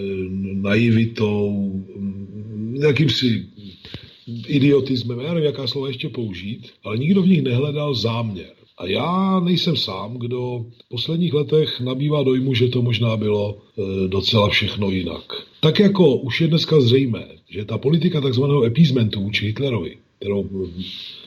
[0.53, 1.71] naivitou,
[2.81, 3.45] jakýmsi
[4.47, 8.53] idiotismem, já nevím, jaká slova ještě použít, ale nikdo v nich nehledal záměr.
[8.77, 14.07] A já nejsem sám, kdo v posledních letech nabývá dojmu, že to možná bylo e,
[14.07, 15.23] docela všechno jinak.
[15.59, 20.49] Tak jako už je dneska zřejmé, že ta politika takzvaného appeasementu vůči Hitlerovi, kterou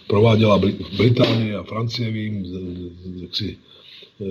[0.06, 0.60] prováděla
[0.96, 2.46] Británie a Francie, vím,
[3.22, 3.58] jaksi
[4.20, 4.24] e,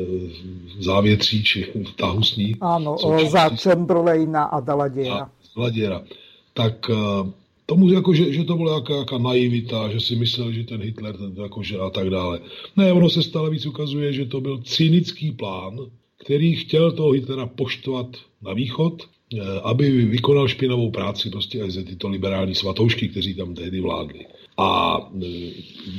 [0.80, 2.56] závětří či tahu s ní.
[2.62, 2.98] Ano,
[3.30, 5.30] za Chamberlaina a Daladiera.
[5.56, 6.04] Daladiera.
[6.54, 6.94] Tak e,
[7.66, 11.18] tomu, jako, že, že to byla jaká, jaká naivita, že si myslel, že ten Hitler
[11.18, 12.40] ten, jakože a tak dále.
[12.78, 15.80] Ne, ono se stále víc ukazuje, že to byl cynický plán,
[16.18, 18.08] který chtěl toho Hitlera poštovat
[18.42, 23.56] na východ, eh, aby vykonal špinavou práci prostě až za tyto liberální svatoušky, kteří tam
[23.56, 24.26] tehdy vládli.
[24.58, 24.98] A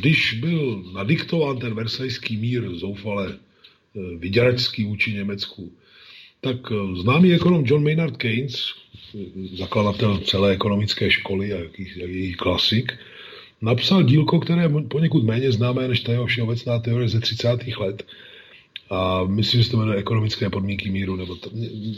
[0.00, 5.72] když byl nadiktován ten versajský mír zoufale eh, vyděračský vůči Německu,
[6.40, 6.56] tak
[7.02, 8.64] známý ekonom John Maynard Keynes,
[9.52, 11.58] zakladatel celé ekonomické školy a
[12.06, 12.92] její klasik,
[13.60, 17.48] napsal dílko, které je poněkud méně známé než ta jeho všeobecná teorie ze 30.
[17.78, 18.06] let.
[18.90, 21.50] A myslím, že se to jmenuje ekonomické podmínky míru, nebo to,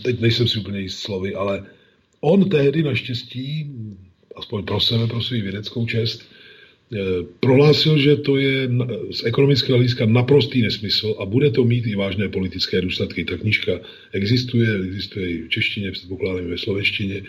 [0.03, 1.67] teď nejsem si úplně jist slovy, ale
[2.21, 3.71] on tehdy naštěstí,
[4.37, 6.23] aspoň pro sebe, pro svou vědeckou čest,
[7.41, 8.71] prohlásil, že to je
[9.11, 13.25] z ekonomického hlediska naprostý nesmysl a bude to mít i vážné politické důsledky.
[13.25, 13.81] Ta knížka
[14.13, 17.23] existuje, existuje i v češtině, předpokládám ve slovenštině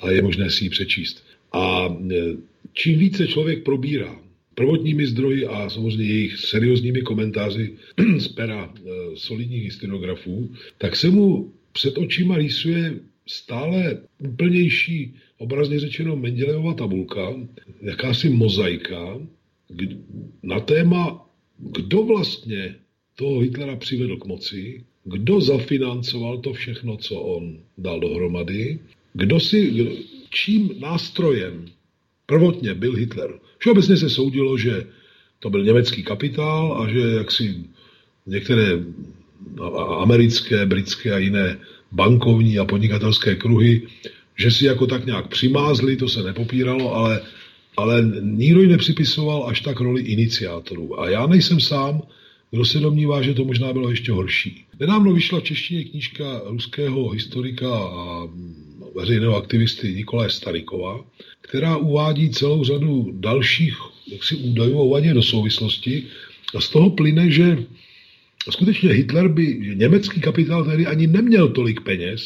[0.00, 1.24] a je možné si ji přečíst.
[1.52, 2.16] A eh,
[2.72, 4.20] čím více člověk probírá
[4.54, 7.72] prvotními zdroji a samozřejmě jejich seriózními komentáři
[8.18, 12.94] z pera eh, solidních historiografů, tak se mu před očima rýsuje
[13.26, 17.34] stále úplnější obrazně řečeno Mendelejova tabulka,
[17.82, 19.18] jakási mozaika
[20.42, 21.26] na téma,
[21.58, 22.74] kdo vlastně
[23.16, 28.78] toho Hitlera přivedl k moci, kdo zafinancoval to všechno, co on dal dohromady,
[29.12, 29.88] kdo si,
[30.30, 31.66] čím nástrojem
[32.26, 33.38] prvotně byl Hitler.
[33.58, 34.86] Všeobecně se soudilo, že
[35.40, 37.64] to byl německý kapitál a že jaksi
[38.26, 38.66] některé
[39.98, 41.58] americké, britské a jiné
[41.92, 43.82] bankovní a podnikatelské kruhy
[44.36, 47.20] že si jako tak nějak přimázli, to se nepopíralo, ale,
[47.76, 51.00] ale nikdo ji nepřipisoval až tak roli iniciátorů.
[51.00, 52.02] A já nejsem sám,
[52.50, 54.64] kdo se domnívá, že to možná bylo ještě horší.
[54.80, 58.28] Nedávno vyšla v češtině knížka ruského historika a
[58.94, 61.04] veřejného aktivisty Nikolaje Starikova,
[61.40, 63.76] která uvádí celou řadu dalších
[64.12, 66.04] jaksi údajů vadě do souvislosti
[66.54, 67.58] a z toho plyne, že
[68.50, 72.22] skutečně Hitler by, německý kapitál tedy ani neměl tolik peněz,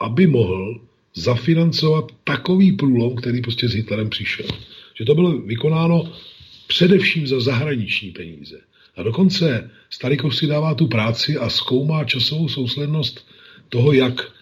[0.00, 0.80] aby mohl
[1.14, 4.46] zafinancovat takový průlom, který prostě s Hitlerem přišel.
[4.94, 6.12] Že to bylo vykonáno
[6.66, 8.60] především za zahraniční peníze.
[8.96, 13.26] A dokonce Starikov si dává tu práci a zkoumá časovou souslednost
[13.68, 14.32] toho, jak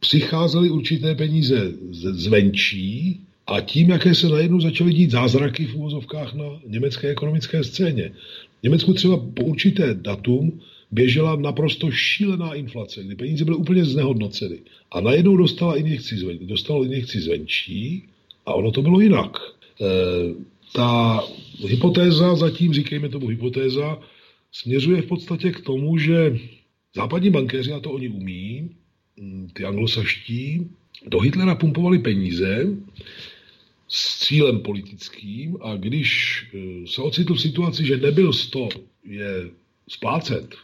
[0.00, 6.44] přicházely určité peníze zvenčí a tím, jaké se najednou začaly dít zázraky v úvozovkách na
[6.66, 8.12] německé ekonomické scéně.
[8.60, 10.60] V Německu třeba po určité datum
[10.94, 14.58] běžela naprosto šílená inflace, kdy peníze byly úplně znehodnoceny.
[14.90, 18.02] A najednou dostala injekci, zven, dostalo injekci zvenčí
[18.46, 19.38] a ono to bylo jinak.
[19.38, 19.84] E,
[20.72, 21.20] ta
[21.66, 23.98] hypotéza, zatím říkejme tomu hypotéza,
[24.52, 26.38] směřuje v podstatě k tomu, že
[26.94, 28.70] západní bankéři, a to oni umí,
[29.16, 30.70] mm, ty anglosaští,
[31.06, 32.66] do Hitlera pumpovali peníze
[33.88, 36.10] s cílem politickým a když
[36.54, 38.68] e, se ocitl v situaci, že nebyl z to
[39.04, 39.50] je
[39.88, 40.54] splácet,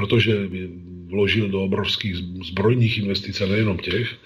[0.00, 0.48] protože
[1.06, 2.16] vložil do obrovských
[2.46, 4.16] zbrojních investic a nejenom těch,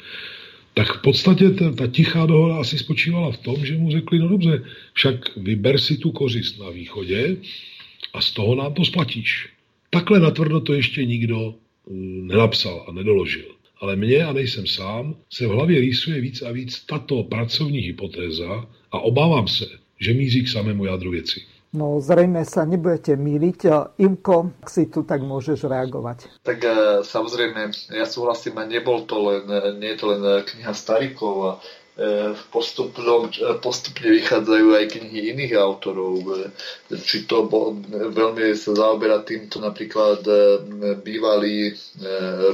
[0.74, 4.28] tak v podstatě ta, ta tichá dohoda asi spočívala v tom, že mu řekli, no
[4.28, 7.36] dobře, však vyber si tu kořist na východě
[8.12, 9.48] a z toho nám to splatíš.
[9.90, 11.92] Takhle natvrdo to ještě nikdo eh,
[12.22, 13.44] nenapsal a nedoložil.
[13.80, 18.66] Ale mně, a nejsem sám, se v hlavě rýsuje víc a víc tato pracovní hypotéza
[18.92, 19.66] a obávám se,
[20.00, 21.53] že míří k samému jádru věci.
[21.74, 23.90] No zrejme sa nebudete míliť.
[23.98, 26.30] Imko, ak si tu, tak môžeš reagovať.
[26.46, 26.62] Tak
[27.02, 29.42] samozrejme, ja súhlasím, nebol to len,
[29.82, 31.58] nie je to len kniha Starikov,
[32.50, 33.30] postupnom,
[33.62, 36.46] postupne vychádzajú aj knihy iných autorov.
[36.90, 40.22] Či to bol, veľmi sa zaoberá týmto napríklad
[41.02, 41.74] bývalý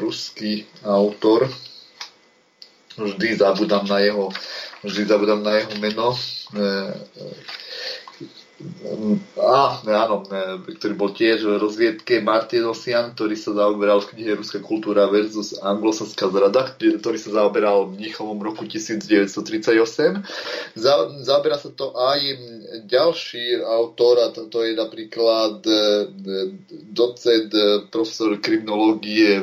[0.00, 1.48] ruský autor,
[3.00, 4.28] vždy zabudám na jeho,
[4.84, 6.08] vždy zabudám na jeho meno,
[9.40, 10.20] Á, áno,
[10.68, 16.28] ktorý bol tiež v rozviedke Martinosian, ktorý sa zaoberal v knihe Ruská kultúra versus anglosaská
[16.28, 20.76] zrada, ktorý sa zaoberal v Mnichovom roku 1938.
[20.76, 20.92] Za,
[21.24, 22.20] zaoberá sa to aj
[22.84, 25.80] ďalší autor, a to, to je napríklad e,
[26.92, 29.40] docent, e, profesor kriminológie,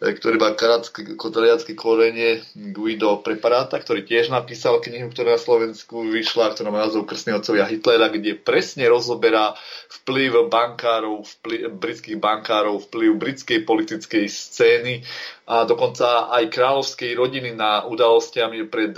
[0.00, 6.72] ktorý má kanadské korene Guido Preparáta, ktorý tiež napísal knihu, ktorá na Slovensku vyšla, ktorá
[6.72, 9.58] má názov Krstní Hitlera, kde kde presne rozoberá
[9.90, 15.02] vplyv bankárov, vplyv, britských bankárov, vplyv britskej politickej scény
[15.50, 18.94] a dokonca aj kráľovskej rodiny na udalostiami pred,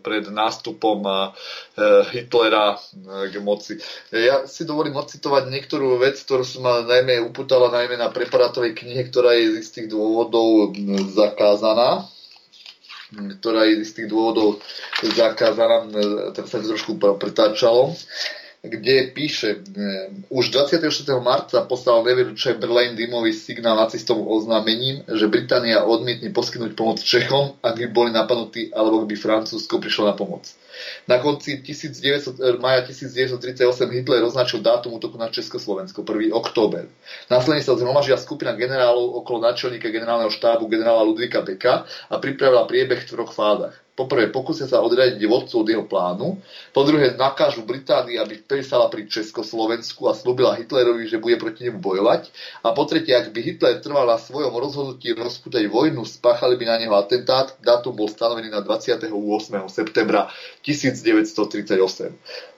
[0.00, 1.20] pred nástupom eh,
[2.16, 3.76] Hitlera eh, k moci.
[4.08, 9.36] Ja si dovolím ocitovať niektorú vec, ktorú som najmä uputala najmä na preparátovej knihe, ktorá
[9.36, 10.72] je z istých dôvodov
[11.12, 12.08] zakázaná
[13.14, 14.58] ktorá je z tých dôvodov
[15.14, 15.86] zakázaná,
[16.34, 17.94] teraz sa to trošku pretáčalo
[18.66, 19.62] kde píše,
[20.28, 20.90] už 24.
[21.22, 27.78] marca poslal Neveru Chamberlain dymový signál nacistom oznámením, že Británia odmietne poskytnúť pomoc Čechom, ak
[27.78, 30.50] by boli napadnutí alebo by Francúzsko prišlo na pomoc.
[31.08, 36.32] Na konci 1900, eh, maja 1938 Hitler označil dátum útoku na Československo, 1.
[36.32, 36.88] október.
[37.30, 43.04] Následne sa zhromažila skupina generálov okolo náčelníka generálneho štábu generála Ludvika Beka a pripravila priebeh
[43.04, 46.36] v troch fázach poprvé pokúsia sa odradiť vodcu od jeho plánu,
[46.76, 51.80] po druhé nakážu Británii, aby prestala pri Československu a slúbila Hitlerovi, že bude proti nemu
[51.80, 52.28] bojovať
[52.60, 56.76] a po tretie, ak by Hitler trval na svojom rozhodnutí rozputať vojnu, spáchali by na
[56.76, 59.08] neho atentát, dátum bol stanovený na 28.
[59.72, 60.28] septembra
[60.66, 62.12] 1938.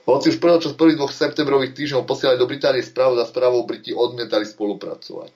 [0.07, 4.41] Hoci už počas prvých dvoch septembrových týždňov posielali do Británie správu za správou, Briti odmietali
[4.41, 5.33] spolupracovať.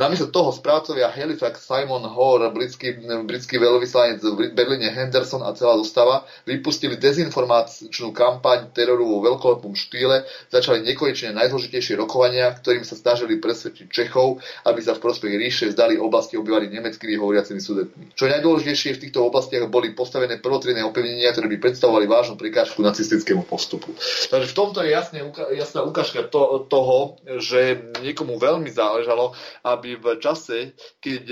[0.00, 6.24] Namiesto toho správcovia Halifax, Simon Hoare, britský, britský veľvyslanec v Berlíne Henderson a celá zostava
[6.48, 13.92] vypustili dezinformačnú kampaň teroru vo veľkolepom štýle, začali nekonečne najzložitejšie rokovania, ktorým sa snažili presvedčiť
[13.92, 18.16] Čechov, aby sa v prospech ríše zdali oblasti obyvali nemeckými hovoriacimi sudetmi.
[18.16, 23.44] Čo najdôležitejšie v týchto oblastiach boli postavené prvotrinné opevnenia, ktoré by predstavovali vážnu prekážku nacistickému
[23.44, 23.92] postupu.
[24.30, 25.20] Takže v tomto je jasne,
[25.54, 29.32] jasná ukážka to, toho, že niekomu veľmi záležalo,
[29.64, 31.22] aby v čase, keď,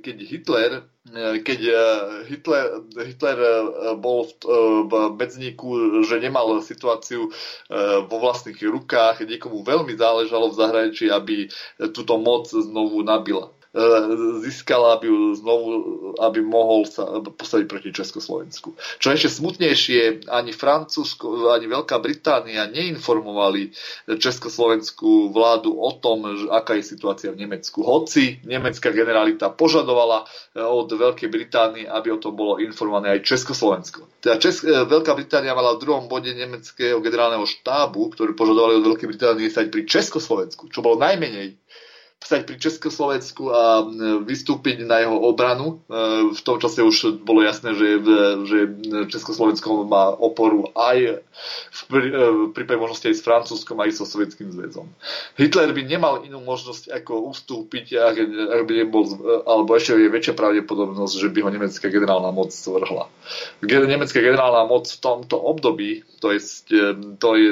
[0.00, 0.72] keď Hitler
[1.42, 1.60] keď
[2.30, 3.38] Hitler, Hitler
[3.98, 4.32] bol v,
[4.86, 7.26] v medzníku, že nemal situáciu
[8.06, 11.50] vo vlastných rukách, niekomu veľmi záležalo v zahraničí, aby
[11.90, 13.50] túto moc znovu nabila.
[13.72, 13.80] E,
[14.44, 15.68] získala, aby, znovu,
[16.20, 18.76] aby mohol sa postaviť proti Československu.
[19.00, 23.72] Čo ešte smutnejšie, ani Francúzsko, ani Veľká Británia neinformovali
[24.20, 27.80] československú vládu o tom, aká je situácia v Nemecku.
[27.80, 34.04] Hoci nemecká generalita požadovala e, od Veľkej Británie, aby o tom bolo informované aj Československo.
[34.20, 38.84] Teda Česk- e, Veľká Británia mala v druhom bode nemeckého generálneho štábu, ktorý požadovali od
[38.84, 41.56] Veľkej Británie stať pri Československu, čo bolo najmenej
[42.22, 43.82] stať pri Československu a
[44.22, 45.82] vystúpiť na jeho obranu.
[45.90, 47.98] E, v tom čase už bolo jasné, že,
[48.46, 48.58] že
[49.10, 51.22] Československo má oporu aj
[51.72, 52.10] v e,
[52.54, 54.86] prípade možnosti aj s Francúzskom, aj so Sovietským zväzom.
[55.34, 59.02] Hitler by nemal inú možnosť ako ustúpiť, ak, ak by nebol,
[59.42, 63.10] alebo ešte je väčšia pravdepodobnosť, že by ho nemecká generálna moc zvrhla.
[63.66, 66.40] Nemecká generálna moc v tomto období, to je,
[67.18, 67.50] to je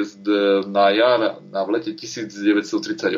[0.69, 3.17] na jar, na v lete 1938,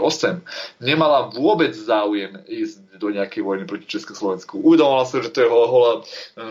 [0.81, 4.63] nemala vôbec vôbec záujem ísť do nejakej vojny proti Československu.
[4.63, 5.91] Uvedomovala sa, že to je hola,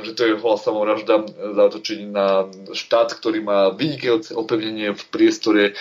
[0.05, 5.73] že to je hola samovražda zautočiť na štát, ktorý má vynikajúce opevnenie v priestore,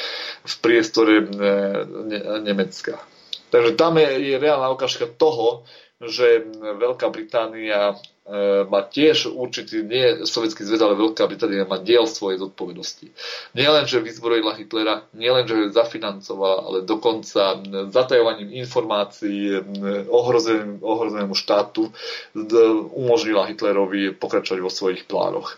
[0.47, 3.03] v priestore ne, Nemecka.
[3.51, 5.67] Takže tam je, je reálna ukážka toho,
[5.99, 6.47] že
[6.79, 8.10] Veľká Británia E,
[8.69, 13.09] má tiež určitý, nie Sovietský zväz, ale Veľká Británia má diel svojej zodpovednosti.
[13.57, 19.57] Nie len, že vyzbrojila Hitlera, nie len, že ho zafinancovala, ale dokonca zatajovaním informácií
[20.07, 21.89] ohrozenému, ohrozenému štátu
[22.93, 25.57] umožnila Hitlerovi pokračovať vo svojich plánoch.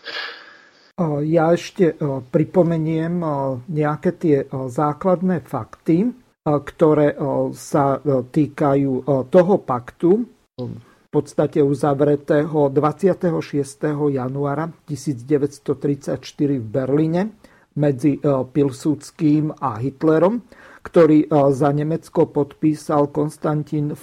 [1.26, 1.94] Ja ešte
[2.30, 3.18] pripomeniem
[3.66, 6.10] nejaké tie základné fakty,
[6.44, 7.18] ktoré
[7.54, 8.92] sa týkajú
[9.28, 10.22] toho paktu
[11.14, 13.30] podstate uzavretého 26.
[14.10, 16.18] januára 1934
[16.58, 17.38] v Berlíne
[17.78, 20.42] medzi e, Pilsudským a Hitlerom,
[20.82, 23.94] ktorý e, za Nemecko podpísal Konstantin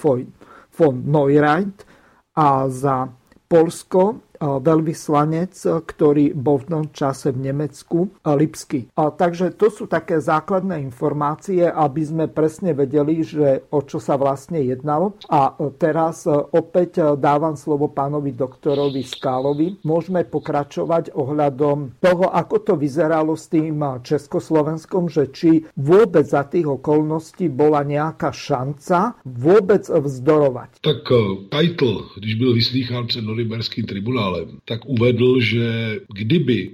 [0.72, 1.84] von Neureit
[2.32, 3.12] a za
[3.52, 5.54] Polsko veľvyslanec,
[5.86, 8.90] ktorý bol v tom čase v Nemecku, Lipsky.
[8.98, 14.66] Takže to sú také základné informácie, aby sme presne vedeli, že o čo sa vlastne
[14.66, 15.14] jednalo.
[15.30, 19.86] A teraz opäť dávam slovo pánovi doktorovi Skálovi.
[19.86, 26.66] Môžeme pokračovať ohľadom toho, ako to vyzeralo s tým Československom, že či vôbec za tých
[26.66, 30.82] okolností bola nejaká šanca vôbec vzdorovať.
[30.82, 31.06] Tak
[31.54, 34.31] Title, když byl vyslýchán před Norimberským tribunálem,
[34.66, 36.72] tak uvedl, že kdyby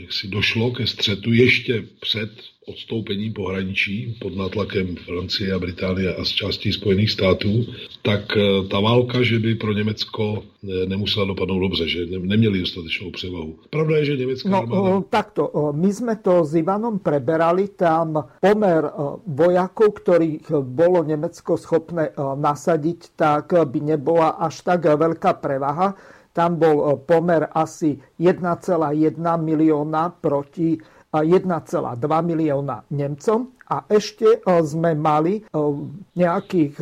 [0.00, 2.30] jak si došlo ke střetu ještě před
[2.66, 7.66] odstoupením pohraničí pod nátlakem Francie a Británie a z části Spojených států,
[8.02, 13.10] tak eh, ta válka, že by pro Německo eh, nemusela dopadnout dobře, že neměli dostatečnou
[13.10, 13.58] převahu.
[13.70, 15.02] Pravda je, že německá no, armáda...
[15.10, 18.86] takto, my sme to s Ivanom preberali, tam pomer
[19.26, 25.98] vojakov, ktorých bolo Nemecko schopné nasadiť, tak by nebola až tak veľká prevaha.
[26.32, 30.80] Tam bol pomer asi 1,1 milióna proti
[31.12, 33.52] 1,2 milióna Nemcom.
[33.68, 35.44] A ešte sme mali
[36.16, 36.74] nejakých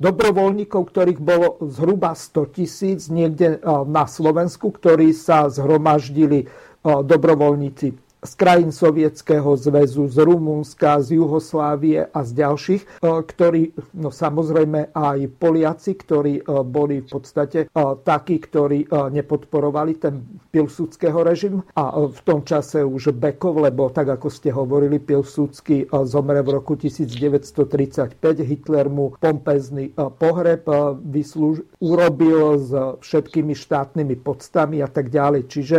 [0.00, 6.48] dobrovoľníkov, ktorých bolo zhruba 100 tisíc niekde na Slovensku, ktorí sa zhromaždili
[6.84, 12.88] dobrovoľníci z krajín Sovietskeho zväzu, z Rumunska, z Juhoslávie a z ďalších, e,
[13.24, 13.62] ktorí,
[13.96, 17.66] no samozrejme aj Poliaci, ktorí e, boli v podstate e,
[18.04, 24.28] takí, ktorí nepodporovali ten Pilsudského režim a v tom čase už Bekov, lebo tak ako
[24.28, 30.64] ste hovorili, Pilsudský zomre v roku 1935, Hitler mu pompezný pohreb
[31.06, 32.70] vyslúž, urobil s
[33.00, 35.42] všetkými štátnymi podstami a tak ďalej.
[35.46, 35.78] Čiže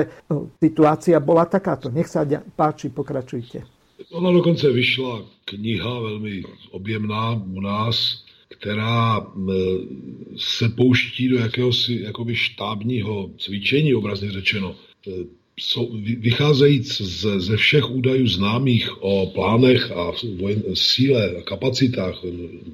[0.61, 1.91] situácia bola takáto.
[1.91, 2.23] Nech sa
[2.55, 3.63] páči, pokračujte.
[4.09, 9.27] Ona dokonce vyšla kniha velmi objemná u nás, která
[10.37, 14.75] se pouští do jakéhosi jakoby štábního cvičení, obrazně řečeno.
[16.17, 17.01] Vycházejíc
[17.37, 20.11] ze všech údajů známých o plánech a
[20.73, 22.21] síle a kapacitách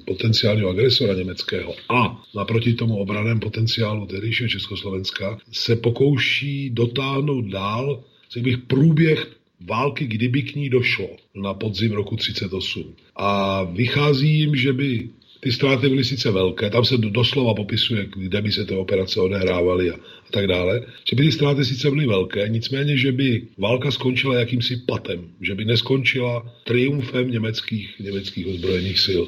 [0.04, 8.04] potenciálního agresora německého a naproti tomu obraném potenciálu tehdejšího Československa se pokouší dotáhnout dál
[8.40, 12.94] bych průběh války, kdyby k ní došlo na podzim roku 38.
[13.16, 15.08] A vychází jim, že by
[15.40, 19.90] ty ztráty byly sice velké, tam se doslova popisuje, kde by se ty operace odehrávaly
[19.90, 19.94] a
[20.28, 24.34] a tak dále, že by ty ztráty sice byly velké, nicméně, že by válka skončila
[24.34, 29.22] jakýmsi patem, že by neskončila triumfem německých, německých ozbrojených sil.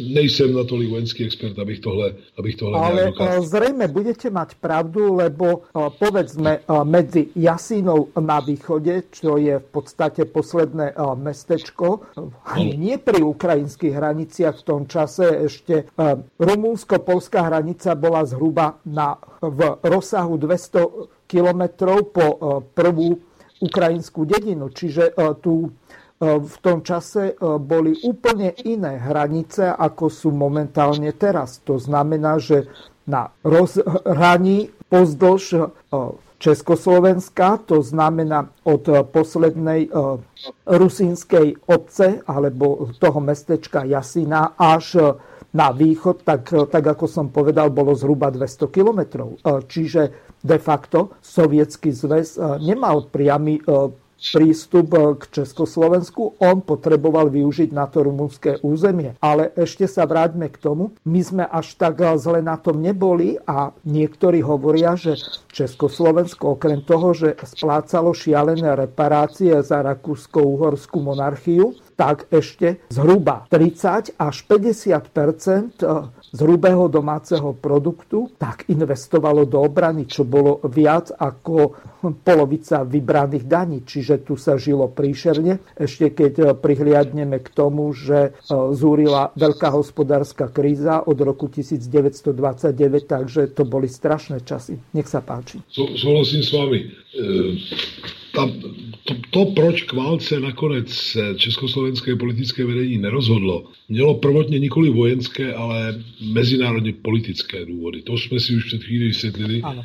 [0.00, 3.12] Nejsem natolik vojenský expert, abych tohle, abych tohle Ale
[3.46, 5.62] zrejme budete mať pravdu, lebo
[5.98, 12.00] povedzme medzi Jasínou na východe, čo je v podstate posledné mestečko,
[12.42, 15.86] ani nie pri ukrajinských hraniciach v tom čase ešte
[16.40, 22.36] rumúnsko-polská hranica bola zhruba na, v rozsahu 200 kilometrov po e,
[22.72, 23.20] prvú
[23.60, 24.72] ukrajinskú dedinu.
[24.72, 25.70] Čiže e, tu e,
[26.40, 31.60] v tom čase boli úplne iné hranice, ako sú momentálne teraz.
[31.68, 32.64] To znamená, že
[33.04, 35.70] na rozhraní pozdĺž
[36.40, 39.90] Československa, to znamená od poslednej
[40.64, 45.20] rusínskej obce alebo toho mestečka Jasina až
[45.50, 49.42] na východ, tak, tak ako som povedal, bolo zhruba 200 kilometrov.
[49.42, 50.02] Čiže
[50.38, 53.58] de facto sovietský zväz nemal priamy
[54.20, 56.36] prístup k Československu.
[56.38, 59.16] On potreboval využiť na to rumunské územie.
[59.24, 60.92] Ale ešte sa vráťme k tomu.
[61.08, 65.16] My sme až tak zle na tom neboli a niektorí hovoria, že
[65.50, 74.36] Československo okrem toho, že splácalo šialené reparácie za Rakúsko-Uhorskú monarchiu, tak ešte zhruba 30 až
[74.48, 75.12] 50
[76.30, 81.74] z hrubého domáceho produktu, tak investovalo do obrany, čo bolo viac ako
[82.22, 83.78] polovica vybraných daní.
[83.82, 85.58] Čiže tu sa žilo príšerne.
[85.74, 92.30] Ešte keď prihliadneme k tomu, že e, zúrila veľká hospodárska kríza od roku 1929,
[93.04, 94.78] takže to boli strašné časy.
[94.94, 95.60] Nech sa páči.
[95.68, 96.78] Súhlasím s vami.
[97.18, 97.56] E,
[98.34, 98.46] ta,
[99.04, 106.04] to, to, proč k válce nakonec československé politické vedení nerozhodlo, mělo prvotně nikoli vojenské, ale
[106.20, 108.02] mezinárodně politické důvody.
[108.02, 109.62] To jsme si už před chvíli vysvětlili.
[109.62, 109.84] Ano.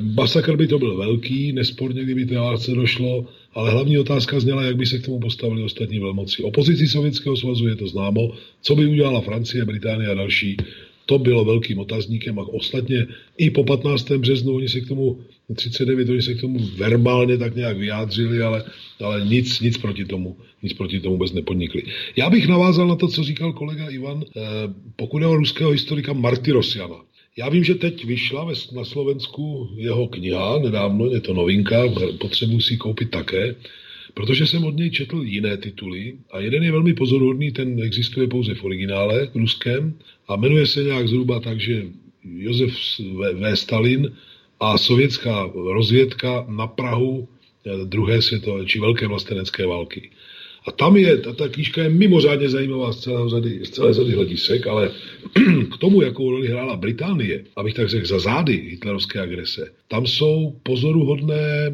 [0.00, 4.76] Masakr by to byl velký, nesporně, kdyby té válce došlo, ale hlavní otázka zněla, jak
[4.76, 6.42] by se k tomu postavili ostatní velmoci.
[6.42, 8.32] Opozici Sovětského svazu je to známo,
[8.62, 10.56] co by udělala Francie, Británie a další.
[11.06, 13.06] To bylo velkým otazníkem a ostatně
[13.36, 14.10] i po 15.
[14.10, 15.20] březnu oni se k tomu
[15.54, 18.64] 39, oni se k tomu verbálně tak nějak vyjádřili, ale,
[19.00, 21.82] ale nic, nic proti tomu, nic proti tomu vůbec nepodnikli.
[22.16, 24.40] Já bych navázal na to, co říkal kolega Ivan, eh,
[24.96, 26.96] pokud je o ruského historika Marty Rosiana.
[27.36, 31.82] Já vím, že teď vyšla na Slovensku jeho kniha, nedávno, je to novinka,
[32.20, 33.54] potřebuji si koupit také,
[34.14, 38.54] protože jsem od něj četl jiné tituly a jeden je velmi pozoruhodný, ten existuje pouze
[38.54, 39.94] v originále ruském
[40.28, 41.86] a jmenuje se nějak zhruba tak, že
[42.24, 42.72] Josef
[43.34, 43.56] V.
[43.56, 44.12] Stalin
[44.60, 47.28] a sovětská rozvědka na Prahu
[47.66, 50.10] eh, druhé světové či velké vlastenecké války.
[50.66, 54.12] A tam je, ta, ta knížka je mimořádně zajímavá z celé řady, z celé řady
[54.12, 54.90] hledisek, ale
[55.74, 60.56] k tomu, jakou roli hrála Británie, abych tak řekl, za zády hitlerovské agrese, tam jsou
[60.62, 61.66] pozoruhodné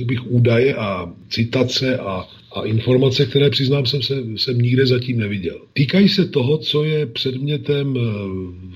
[0.00, 5.18] e, bych, údaje a citace a, a informace, které přiznám jsem, se, jsem nikde zatím
[5.18, 5.60] neviděl.
[5.72, 8.00] Týkají se toho, co je předmětem eh,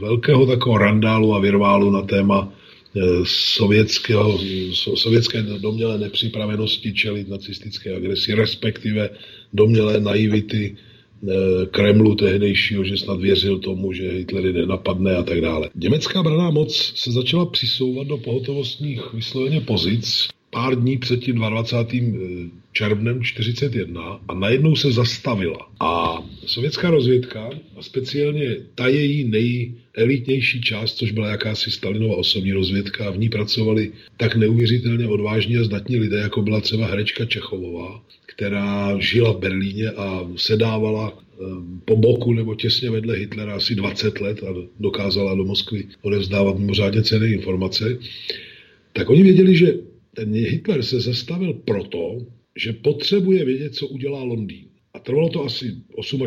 [0.00, 2.65] velkého takového randálu a virválu na téma Eh,
[3.24, 4.38] sovětského,
[4.94, 9.10] sovětské domělé nepřipravenosti čelit nacistické agresi, respektive
[9.52, 15.70] domělé naivity eh, Kremlu tehdejšího, že snad věřil tomu, že Hitler nenapadne a tak dále.
[15.74, 22.00] Německá braná moc se začala přisouvat do pohotovostních vysloveně pozic pár dní před tím 22.
[22.00, 25.68] Eh, červnem 41 a najednou se zastavila.
[25.80, 33.10] A sovětská rozvědka, a speciálně ta její nejelitnější část, což byla jakási Stalinova osobní rozvědka,
[33.10, 38.96] v ní pracovali tak neuvěřitelně odvážní a zdatní lidé, jako byla třeba herečka Čechovová, která
[38.98, 41.44] žila v Berlíně a sedávala eh,
[41.84, 47.02] po boku nebo těsně vedle Hitlera asi 20 let a dokázala do Moskvy odevzdávat mimořádně
[47.02, 47.98] cené informace,
[48.92, 49.74] tak oni věděli, že
[50.16, 52.18] ten Hitler se zastavil proto,
[52.56, 54.64] že potřebuje vědět, co udělá Londýn.
[54.94, 55.76] A trvalo to asi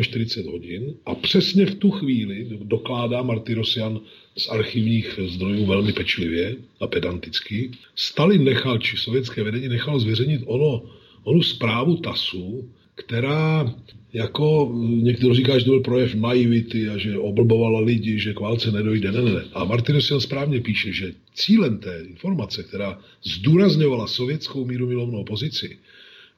[0.00, 4.00] 48 hodin a přesně v tu chvíli dokládá Martyrosian
[4.38, 7.70] z archivních zdrojů velmi pečlivě a pedanticky.
[7.94, 10.82] Stalin nechal, či sovětské vedení nechal zveřejnit ono,
[11.24, 13.74] onu zprávu TASu, která
[14.12, 18.72] jako někdo říká, že to byl projev naivity a že oblbovala lidi, že k válce
[18.72, 19.12] nedojde.
[19.12, 19.44] Ne, ne, ne.
[19.52, 25.78] A Martinosian správně píše, že cílem té informace, která zdůrazňovala sovětskou míru milovnou pozici,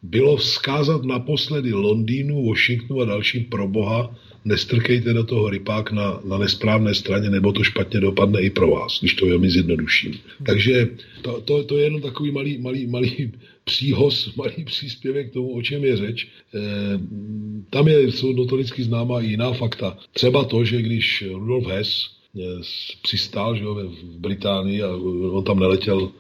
[0.03, 6.39] bylo vzkázat naposledy Londýnu, Washingtonu a dalším pro boha, nestrkejte do toho rypák na, na
[6.39, 10.19] nesprávné straně, nebo to špatně dopadne i pro vás, když to velmi zjednoduším.
[10.47, 10.89] Takže
[11.23, 13.33] to, to, to je jenom takový malý, malý, malý
[13.73, 16.27] příhoz, malý příspěvek k tomu, o čem je řeč.
[16.27, 16.61] E,
[17.71, 19.97] tam je, jsou notoricky známá i jiná fakta.
[20.13, 22.41] Třeba to, že když Rudolf Hess e,
[23.03, 24.89] přistál že jo, v Británii a
[25.33, 26.13] on tam neletěl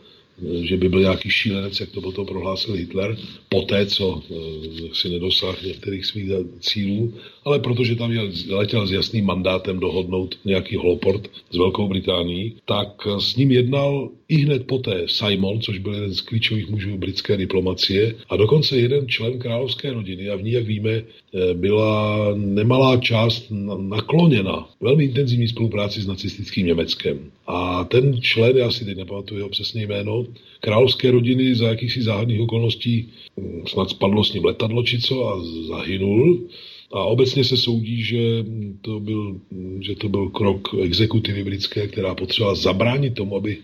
[0.62, 3.16] že by byl nějaký šílenec, jak to potom prohlásil Hitler,
[3.48, 6.30] poté, co eh, si nedosáhl některých svých
[6.60, 7.14] cílů,
[7.44, 8.12] ale protože tam
[8.48, 14.36] letěl s jasným mandátem dohodnout nějaký holoport s Velkou Británií, tak s ním jednal i
[14.36, 19.38] hned poté Simon, což byl jeden z klíčových mužů britské diplomacie, a dokonce jeden člen
[19.38, 20.28] královské rodiny.
[20.28, 23.46] A v ní, jak víme, eh, byla nemalá část
[23.76, 27.30] nakloněna velmi intenzivní spolupráci s nacistickým Německem.
[27.46, 30.26] A ten člen, já si teď nepamatuju jeho přesné jméno,
[30.60, 33.08] královské rodiny za jakýchsi záhadných okolností
[33.40, 36.48] hm, snad spadlo s ním letadlo či co a zahynul.
[36.92, 38.44] A obecně se soudí, že
[38.80, 39.40] to byl,
[39.80, 43.58] že to byl krok exekutivy britské, která potřebovala zabránit tomu, aby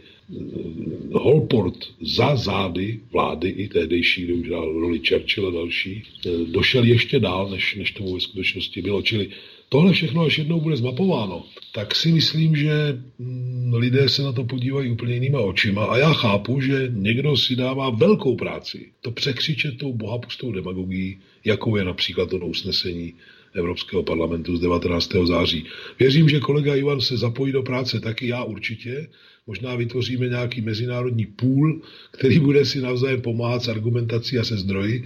[1.13, 6.03] Holport za zády vlády i tehdejší, kde už roli Churchill a další,
[6.47, 9.03] došel ještě dál, než, než tomu ve skutečnosti bylo.
[9.03, 9.29] Čili
[9.69, 13.38] tohle všechno, až jednou bude zmapováno, tak si myslím, že mm,
[13.74, 17.90] lidé se na to podívají úplně jinýma očima a já chápu, že někdo si dává
[17.90, 23.15] velkou práci to překřičet tou bohapustou demagogií, jakou je například to usnesení
[23.55, 25.12] Evropského parlamentu z 19.
[25.24, 25.65] září.
[25.99, 29.09] Věřím, že kolega Ivan se zapojí do práce taky, já určitě.
[29.47, 31.81] Možná vytvoříme nějaký mezinárodní půl,
[32.11, 35.05] který bude si navzájem pomáhat s argumentací a se zdroji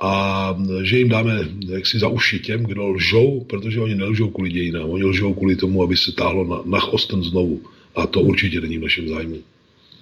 [0.00, 4.90] a že jim dáme jaksi za uši těm, kdo lžou, protože oni nelžou kvůli dějinám,
[4.90, 7.62] oni lžou kvůli tomu, aby se táhlo na, na chosten znovu.
[7.96, 9.36] A to určitě není v našem zájmu.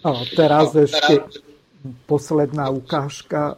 [0.04, 1.24] A teraz ešte
[2.06, 3.56] posledná ukážka.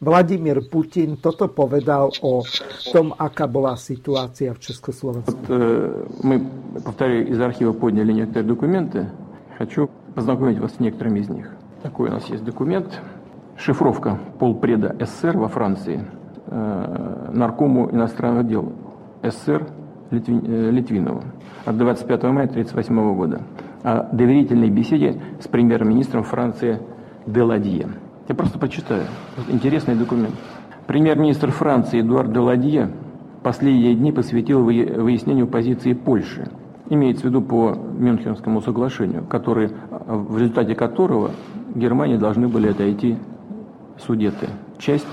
[0.00, 2.44] Vladimír Putin toto povedal o
[2.92, 5.32] том, aká была ситуация в Československu.
[5.32, 6.44] Вот, э, мы,
[6.84, 9.08] повторяю, из архива подняли некоторые документы.
[9.56, 11.48] Хочу познакомить вас с некоторыми из них.
[11.82, 13.00] Такой у нас есть документ–
[13.58, 16.04] шифровка полпреда СССР во Франции
[16.46, 18.72] э, наркому иностранных дел
[19.22, 19.66] СССР
[20.10, 21.22] Литви, э, Литвинова
[21.64, 23.40] от 25 мая 1938 года
[23.86, 26.80] о доверительной беседе с премьер-министром Франции
[27.24, 27.86] Деладье.
[28.28, 29.04] Я просто прочитаю.
[29.46, 30.34] Интересный документ.
[30.88, 32.90] Премьер-министр Франции Эдуард Деладье
[33.44, 36.50] последние дни посвятил выяснению позиции Польши.
[36.90, 41.30] Имеется в виду по Мюнхенскому соглашению, который, в результате которого
[41.76, 43.16] Германии должны были отойти
[44.04, 44.48] Судеты,
[44.78, 45.06] часть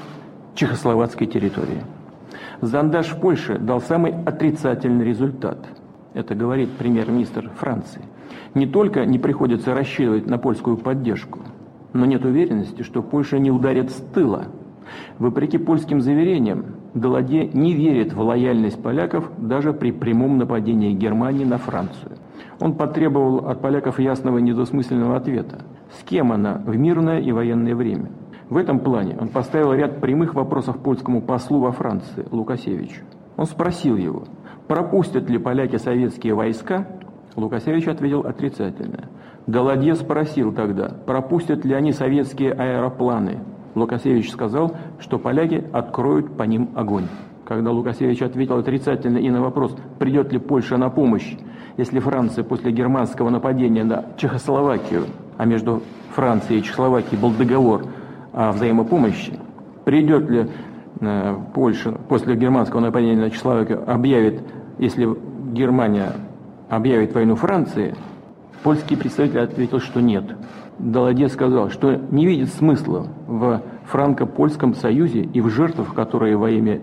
[0.55, 1.83] чехословацкой территории.
[2.61, 5.59] Зондаж в Польше дал самый отрицательный результат.
[6.15, 8.01] Это говорит премьер-министр Франции.
[8.53, 11.39] Не только не приходится рассчитывать на польскую поддержку,
[11.93, 14.45] но нет уверенности, что Польша не ударит с тыла.
[15.17, 21.57] Вопреки польским заверениям, Даладе не верит в лояльность поляков даже при прямом нападении Германии на
[21.57, 22.17] Францию.
[22.59, 25.61] Он потребовал от поляков ясного и недвусмысленного ответа.
[25.99, 28.11] С кем она в мирное и военное время?
[28.49, 33.01] В этом плане он поставил ряд прямых вопросов польскому послу во Франции Лукасевичу.
[33.37, 34.25] Он спросил его,
[34.67, 36.87] пропустят ли поляки советские войска?
[37.35, 39.09] Лукасевич ответил отрицательно.
[39.47, 43.39] Даладье спросил тогда, пропустят ли они советские аэропланы.
[43.75, 47.07] Лукасевич сказал, что поляки откроют по ним огонь.
[47.45, 51.35] Когда Лукасевич ответил отрицательно и на вопрос, придет ли Польша на помощь,
[51.75, 55.05] если Франция после германского нападения на Чехословакию,
[55.37, 55.81] а между
[56.15, 57.85] Францией и Чехословакией был договор
[58.31, 59.37] о взаимопомощи,
[59.83, 60.47] придет ли
[61.01, 64.41] э, Польша после германского нападения на Чехословакию, объявит,
[64.77, 65.09] если
[65.51, 66.13] Германия
[66.69, 67.95] объявит войну Франции,
[68.63, 70.23] польский представитель ответил, что нет.
[70.79, 76.81] Даладе сказал, что не видит смысла в франко-польском союзе и в жертвах, которые во имя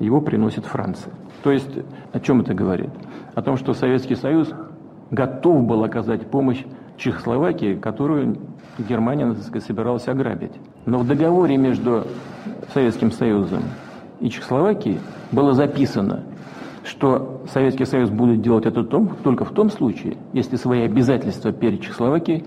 [0.00, 1.12] его приносит Франция.
[1.42, 1.70] То есть
[2.12, 2.90] о чем это говорит?
[3.34, 4.52] О том, что Советский Союз
[5.10, 6.62] готов был оказать помощь
[6.98, 8.36] Чехословакии, которую
[8.78, 10.52] Германия сказать, собиралась ограбить.
[10.86, 12.04] Но в договоре между
[12.72, 13.62] Советским Союзом
[14.20, 15.00] и Чехословакией
[15.30, 16.22] было записано,
[16.84, 22.44] что Советский Союз будет делать это только в том случае, если свои обязательства перед Чехословакией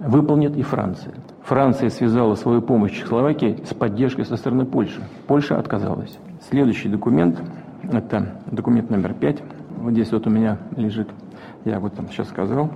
[0.00, 1.14] выполнит и Франция.
[1.44, 5.02] Франция связала свою помощь Чехословакии с поддержкой со стороны Польши.
[5.26, 6.18] Польша отказалась.
[6.48, 7.40] Следующий документ,
[7.82, 9.42] это документ номер пять.
[9.78, 11.08] Вот здесь вот у меня лежит,
[11.64, 12.70] я об этом сейчас сказал.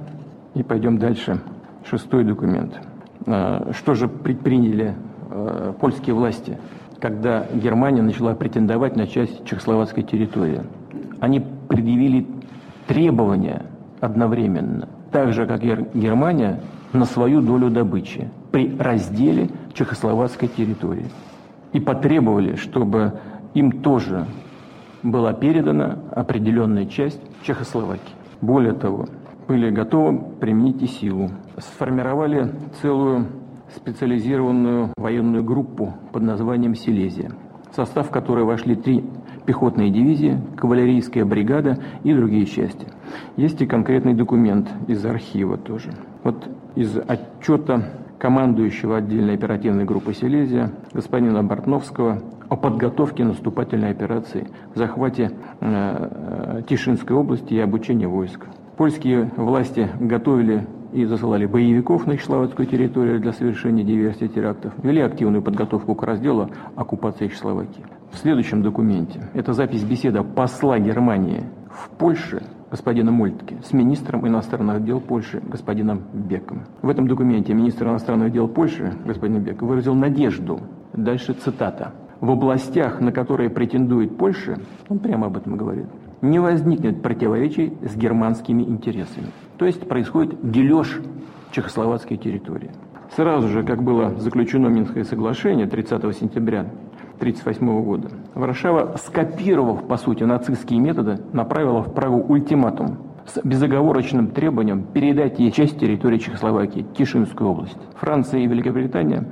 [0.55, 1.41] И пойдем дальше.
[1.89, 2.79] Шестой документ.
[3.27, 4.95] А, что же предприняли
[5.31, 6.59] а, польские власти,
[7.01, 10.63] когда Германия начала претендовать на часть чехословацкой территории?
[11.21, 12.27] Они предъявили
[12.87, 13.67] требования
[14.01, 16.61] одновременно, так же, как Германия,
[16.93, 21.07] на свою долю добычи при разделе чехословацкой территории.
[21.73, 23.13] И потребовали, чтобы
[23.55, 24.27] им тоже
[25.03, 28.15] была передана определенная часть Чехословакии.
[28.41, 29.07] Более того,
[29.49, 31.31] были готовы применить и силу.
[31.59, 32.53] Сформировали
[32.83, 33.27] целую
[33.75, 37.33] специализированную военную группу под названием «Силезия»,
[37.71, 39.05] в состав которой вошли три
[39.51, 42.87] пехотные дивизии, кавалерийская бригада и другие части.
[43.37, 45.91] Есть и конкретный документ из архива тоже.
[46.23, 47.83] Вот из отчета
[48.21, 54.47] командующего отдельной оперативной группы «Силезия» господина Бортновского о подготовке наступательной операции,
[54.77, 58.47] захвате э, э, Тишинской области и обучении войск.
[58.77, 65.01] Польские власти готовили и засылали боевиков на Чехословацкую территорию для совершения диверсий и терактов, вели
[65.01, 67.85] активную подготовку к разделу оккупации Чехословакии.
[68.13, 74.85] В следующем документе это запись беседы посла Германии в Польше господина Мольтке с министром иностранных
[74.85, 76.65] дел Польши господином Беком.
[76.83, 80.61] В этом документе министр иностранных дел Польши господин Бек выразил надежду,
[80.93, 84.59] дальше цитата, в областях, на которые претендует Польша,
[84.89, 85.87] он прямо об этом говорит,
[86.21, 89.29] не возникнет противоречий с германскими интересами.
[89.57, 91.01] То есть происходит дележ
[91.53, 92.71] чехословацкой территории.
[93.17, 96.67] Сразу же, как было заключено Минское соглашение 30 сентября
[97.21, 104.83] 1938 года, Варшава, скопировав, по сути, нацистские методы, направила в Прагу ультиматум с безоговорочным требованием
[104.83, 107.79] передать ей часть территории Чехословакии, Тишинскую область.
[107.95, 109.27] Франция и Великобритания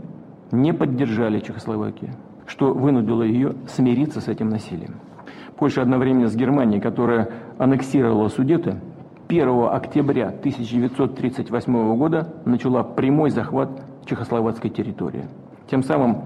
[0.52, 2.12] не поддержали Чехословакию
[2.48, 4.96] что вынудило ее смириться с этим насилием.
[5.56, 7.28] Польша одновременно с Германией, которая
[7.58, 8.80] аннексировала Судеты,
[9.28, 13.68] 1 октября 1938 года начала прямой захват
[14.06, 15.26] чехословацкой территории,
[15.70, 16.22] тем самым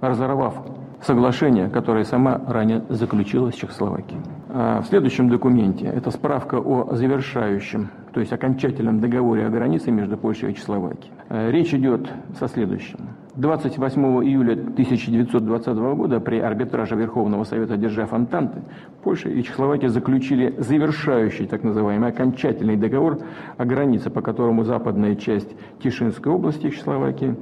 [0.00, 0.62] разорвав
[1.02, 4.20] соглашение, которое сама ранее заключила с Чехословакией.
[4.48, 10.16] А в следующем документе это справка о завершающем, то есть окончательном договоре о границе между
[10.16, 11.12] Польшей и Чехословакией.
[11.28, 12.08] Э, речь идет
[12.38, 12.98] со следующим.
[13.34, 18.60] 28 июля 1920 года при арбитраже Верховного Совета Держав Антанты
[19.02, 23.20] Польша и Чехословакия заключили завершающий так называемый окончательный договор
[23.56, 25.48] о границе, по которому западная часть
[25.82, 27.34] Тишинской области Чехословакии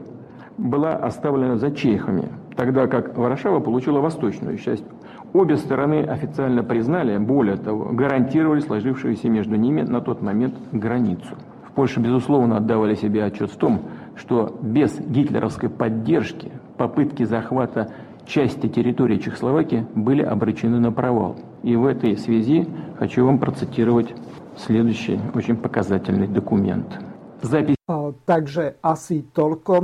[0.57, 4.85] была оставлена за чехами, тогда как Варшава получила восточную часть.
[5.33, 11.37] Обе стороны официально признали, более того, гарантировали сложившуюся между ними на тот момент границу.
[11.65, 13.83] В Польше, безусловно, отдавали себе отчет в том,
[14.17, 17.93] что без гитлеровской поддержки попытки захвата
[18.27, 21.37] части территории Чехословакии были обречены на провал.
[21.63, 22.67] И в этой связи
[22.99, 24.15] хочу вам процитировать
[24.57, 27.10] следующий очень показательный документ.
[27.45, 27.81] zepis.
[28.23, 29.75] Takže asi toľko,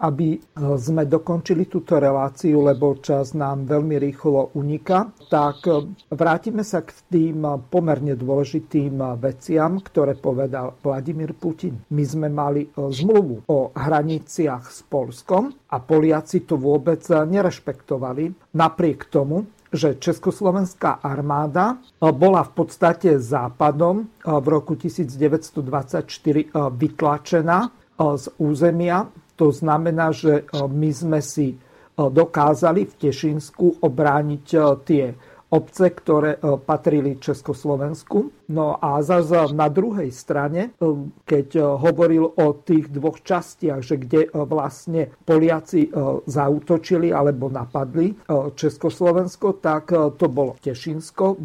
[0.00, 0.38] aby e,
[0.80, 5.12] sme dokončili túto reláciu, lebo čas nám veľmi rýchlo unika.
[5.28, 5.72] Tak e,
[6.08, 11.76] vrátime sa k tým pomerne dôležitým e, veciam, ktoré povedal Vladimír Putin.
[11.92, 18.56] My sme mali zmluvu o hraniciach s Polskom a Poliaci to vôbec nerešpektovali.
[18.56, 26.46] Napriek tomu, že Československá armáda e, bola v podstate západom e, v roku 1924 e,
[26.76, 27.58] vytlačená
[28.02, 29.06] z územia.
[29.38, 31.54] To znamená, že my sme si
[31.94, 34.44] dokázali v Tešinsku obrániť
[34.82, 35.14] tie
[35.52, 38.48] obce, ktoré patrili Československu.
[38.48, 43.96] No a zase na druhej strane, um, keď uh, hovoril o tých dvoch častiach, že
[44.00, 45.92] kde vlastne Poliaci
[46.26, 51.36] zautočili alebo napadli Československo, tak to bolo Tešinsko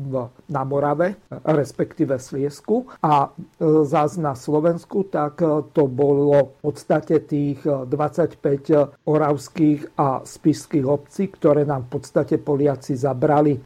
[0.51, 3.31] na Morave, respektíve Sliesku a
[3.83, 5.41] zás na Slovensku, tak
[5.73, 12.95] to bolo v podstate tých 25 oravských a spiských obcí, ktoré nám v podstate Poliaci
[12.95, 13.59] zabrali.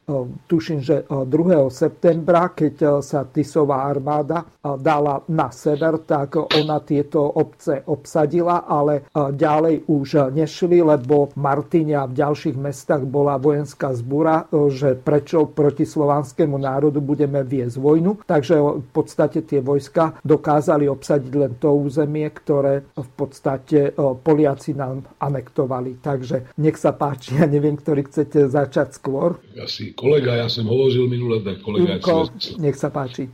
[0.45, 1.25] Tuším, že 2.
[1.73, 9.89] septembra, keď sa Tisová armáda dala na sever, tak ona tieto obce obsadila, ale ďalej
[9.89, 16.61] už nešli, lebo Martine a v ďalších mestách bola vojenská zbúra, že prečo proti slovanskému
[16.61, 18.21] národu budeme viesť vojnu.
[18.29, 25.09] Takže v podstate tie vojska dokázali obsadiť len to územie, ktoré v podstate Poliaci nám
[25.17, 25.97] anektovali.
[25.97, 29.41] Takže nech sa páči, ja neviem, ktorý chcete začať skôr.
[29.57, 31.97] Asi kolega, ja som hovoril minule, tak kolega...
[31.97, 32.29] Inko,
[32.61, 33.29] nech sa páči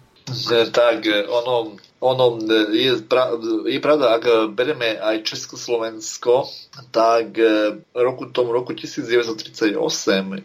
[0.72, 3.34] tak ono ono e, je, pra,
[3.66, 6.46] je pravda, ak bereme aj Československo,
[6.94, 9.74] tak v e, roku, tom roku 1938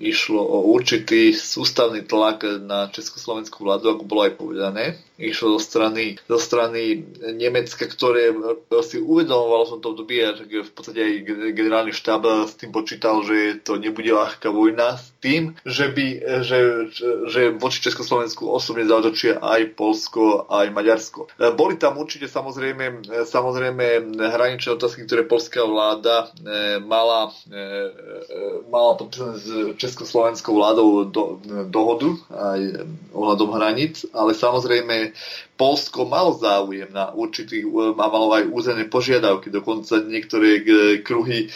[0.01, 4.97] išlo o určitý sústavný tlak na československú vládu, ako bolo aj povedané.
[5.23, 7.07] Išlo zo strany, zo strany
[7.39, 8.35] Nemecka, ktoré
[8.83, 11.15] si uvedomovalo som to období, a v podstate aj
[11.55, 16.07] generálny štáb s tým počítal, že to nebude ľahká vojna s tým, že, by,
[16.43, 16.59] že,
[17.31, 21.31] že voči Československu osobne zautočia aj Polsko, aj Maďarsko.
[21.55, 27.69] Boli tam určite samozrejme, samozrejme hraničné otázky, ktoré polská vláda e, mala, e, e,
[28.67, 29.47] mala podpísané s
[29.79, 31.25] československou vládou do,
[31.71, 32.61] dohodu aj
[33.15, 35.12] ohľadom hraníc, ale samozrejme
[35.57, 37.65] Polsko malo záujem na určitých,
[37.95, 40.65] má malo aj územné požiadavky, dokonca niektoré
[41.05, 41.49] kruhy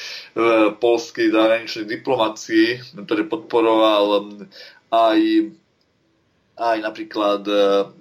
[0.78, 4.36] polskej zahraničnej diplomácie, ktoré podporoval
[4.92, 5.20] aj
[6.56, 7.54] aj napríklad e,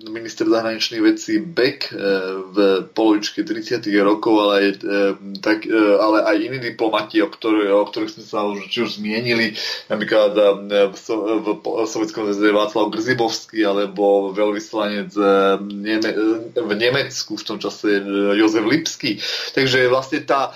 [0.07, 1.99] minister zahraničných vecí Beck e,
[2.55, 3.83] v polovičke 30.
[3.99, 4.95] rokov, ale aj, e,
[5.43, 9.59] tak, ale aj iní diplomati, o, ktoré, o ktorých sme sa už, či už zmienili,
[9.91, 10.31] napríklad
[10.71, 11.19] v, so,
[11.83, 15.11] zväze Václav Grzibovský alebo veľvyslanec
[16.55, 17.99] v Nemecku v tom čase
[18.39, 19.19] Jozef Lipský.
[19.51, 20.55] Takže vlastne tá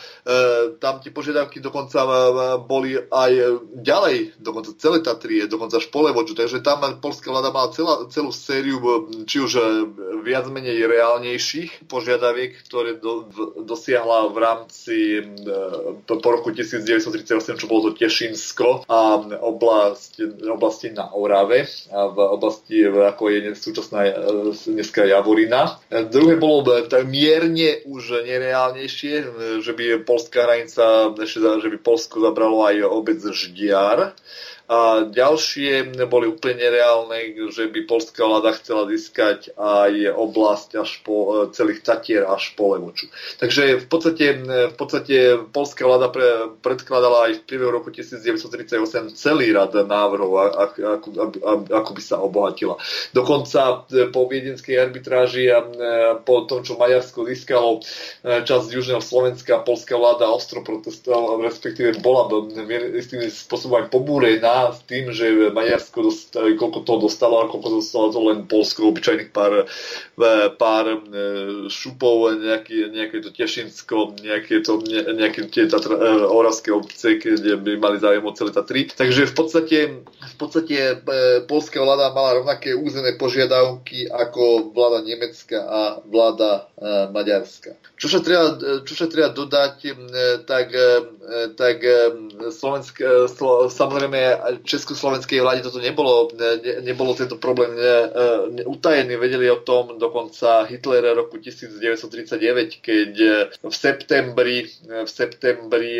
[0.80, 2.10] tam tie požiadavky dokonca e,
[2.64, 3.32] boli aj
[3.80, 8.30] ďalej, dokonca celé Tatrie, dokonca až po Levoču, takže tam polská vláda mala celá, celú
[8.30, 9.52] sériu e, či už
[10.22, 14.98] viac menej reálnejších požiadaviek, ktoré do, v, dosiahla v rámci
[16.06, 19.00] po roku 1938, čo bolo to Tešinsko a
[19.40, 24.02] oblasti, oblasti na Orave a v oblasti, ako je súčasná
[24.68, 25.80] dneska Javorina.
[25.90, 26.66] Druhé bolo
[27.08, 29.14] mierne už nereálnejšie,
[29.64, 34.18] že by polská hranica, že by Polsko zabralo aj obec Ždiar.
[34.70, 41.50] A ďalšie boli úplne nereálne, že by polská vláda chcela získať aj oblasť až po
[41.50, 43.10] celých Tatier až po Levoču.
[43.42, 44.26] Takže v podstate,
[44.70, 45.18] v podstate
[45.50, 51.10] polská vláda pre, predkladala aj v priebehu roku 1938 celý rad návrhov, ako,
[51.66, 52.78] ako, by sa obohatila.
[53.10, 55.66] Dokonca po viedenskej arbitráži a
[56.22, 57.82] po tom, čo Maďarsko získalo
[58.22, 62.30] časť Južného Slovenska, polská vláda ostro protestovala, respektíve bola
[62.94, 68.06] istým spôsobom aj pobúrená s tým, že Maďarsko dostalo, koľko toho dostalo a koľko dostalo
[68.14, 70.98] to len Polsko, obyčajných pár, e, pár e,
[71.68, 77.82] šupov, nejaké, nejaké to Tešinsko, nejaké, to, nejaké tie tatra, e, oravské obce, kde by
[77.82, 78.88] mali záujem o celé Tatry.
[78.94, 80.78] Takže v podstate, v podstate
[81.50, 86.69] polská vláda mala rovnaké územné požiadavky ako vláda Nemecka a vláda
[87.12, 87.76] Maďarska.
[88.00, 88.56] Čo sa treba,
[88.88, 89.76] čo sa treba dodať,
[90.48, 90.72] tak,
[91.60, 91.78] tak
[92.40, 93.04] Slovensk,
[93.68, 94.20] samozrejme
[94.64, 97.96] československej vláde toto nebolo, ne, nebolo tento problém ne,
[98.56, 99.20] ne, utajený.
[99.20, 103.12] Vedeli o tom dokonca Hitler roku 1939, keď
[103.60, 106.00] v septembri, v septembri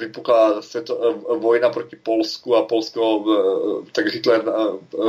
[0.00, 0.96] vypukla sveto,
[1.44, 3.20] vojna proti Polsku a Polsko,
[3.92, 4.40] tak Hitler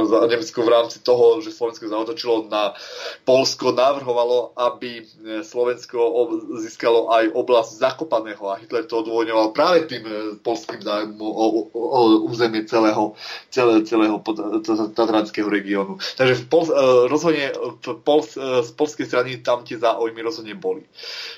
[0.04, 2.76] za Nemecko v rámci toho, že Slovensko zautočilo na
[3.24, 5.06] Polsko, navrhovalo, aby aby
[5.46, 6.02] Slovensko
[6.58, 10.02] získalo aj oblasť Zakopaného a Hitler to odôvodňoval práve tým
[10.42, 13.14] polským zájmom o, o, o územie celého,
[13.54, 14.18] celé, celého
[14.98, 16.02] tatranského regiónu.
[16.18, 16.66] Takže v Pol,
[17.14, 20.82] rozhodne v Pol, z polskej strany tam tie záujmy rozhodne boli.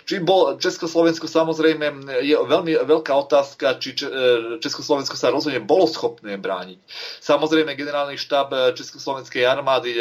[0.07, 3.99] Či bol Československo samozrejme je veľmi veľká otázka, či
[4.63, 6.79] Československo sa rozhodne bolo schopné brániť.
[7.19, 9.99] Samozrejme generálny štáb Československej armády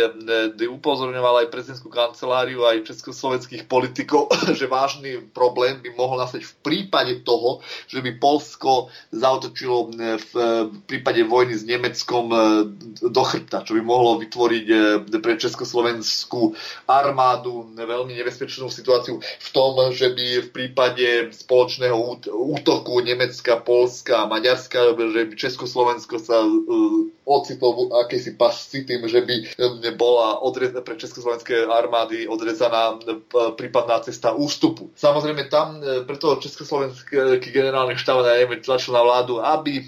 [0.62, 2.86] upozorňoval aj prezidentskú kanceláriu, aj
[3.32, 4.28] československých politikov,
[4.58, 10.32] že vážny problém by mohol nastať v prípade toho, že by Polsko zautočilo v
[10.84, 12.28] prípade vojny s Nemeckom
[13.00, 14.66] do chrbta, čo by mohlo vytvoriť
[15.22, 16.52] pre československú
[16.88, 24.28] armádu veľmi nebezpečnú situáciu v tom, že by v prípade spoločného útoku Nemecka, Polska a
[24.28, 26.44] Maďarska, že by Československo sa
[27.22, 29.34] ocitlo v akejsi pasci tým, že by
[29.94, 32.98] bola odrez- pre československé armády odrezaná
[33.30, 34.90] prípadná cesta ústupu.
[34.96, 35.78] Samozrejme tam
[36.08, 39.82] preto československý generálny štáb najmä tlačil na vládu, aby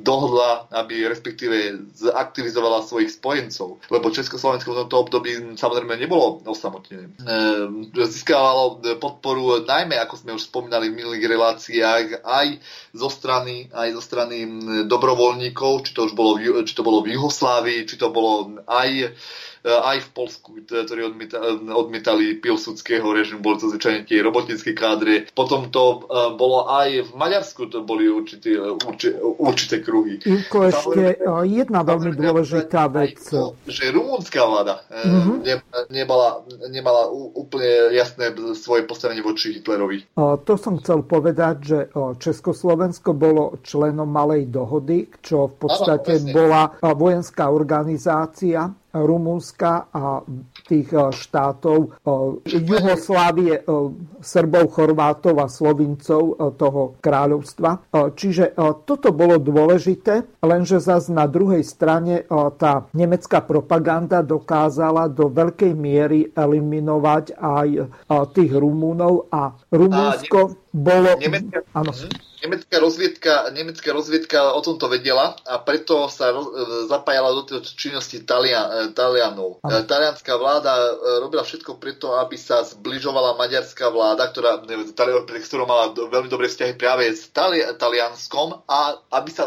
[0.00, 7.10] dohodla, aby respektíve zaktivizovala svojich spojencov, lebo Československo v tomto období samozrejme nebolo osamotené.
[7.94, 12.46] Získávalo podporu najmä, ako sme už spomínali v minulých reláciách, aj
[12.96, 14.46] zo strany, aj zo strany
[14.86, 19.14] dobrovoľníkov, či to už bolo, či to bolo v Juhoslávii, či to bolo aj
[19.64, 21.04] aj v Polsku, ktorí
[21.68, 25.28] odmietali pilsudského režimu, boli to zvyčajne tie robotnícke kádre.
[25.36, 26.08] Potom to
[26.40, 30.16] bolo aj v Maďarsku, to boli určité, určité, určité kruhy.
[30.24, 33.20] Ilko, ešte jedna veľmi dôležitá vec.
[33.68, 35.36] Že rumúnska vláda mm-hmm.
[35.44, 35.54] ne,
[35.92, 36.40] nemala,
[36.72, 40.16] nemala úplne jasné svoje postavenie voči Hitlerovi.
[40.16, 41.78] To som chcel povedať, že
[42.16, 50.22] Československo bolo členom malej dohody, čo v podstate ano, bola vojenská organizácia Rumunska a
[50.66, 51.88] tých e, štátov e,
[52.58, 53.62] Juhoslávie, e,
[54.18, 57.88] Srbov, Chorvátov a Slovincov toho kráľovstva.
[58.12, 58.52] Čiže
[58.84, 62.28] toto bolo dôležité, lenže zase na druhej strane
[62.60, 67.68] tá nemecká propaganda dokázala do veľkej miery eliminovať aj
[68.36, 71.16] tých Rumúnov a Rumunsko bolo...
[71.16, 71.92] Nemecká, áno.
[71.96, 72.29] Mhm.
[72.40, 76.52] Nemecká rozviedka, nemecká rozviedka o tomto vedela a preto sa roz, e,
[76.88, 79.60] zapájala do tejto činnosti Talia, e, Talianov.
[79.60, 79.68] Ano.
[79.68, 80.72] E, talianská vláda
[81.20, 84.64] robila všetko preto, aby sa zbližovala maďarská vláda, ktorá,
[85.44, 89.44] ktorá mala veľmi dobré vzťahy práve s Tali, Talianskom a aby sa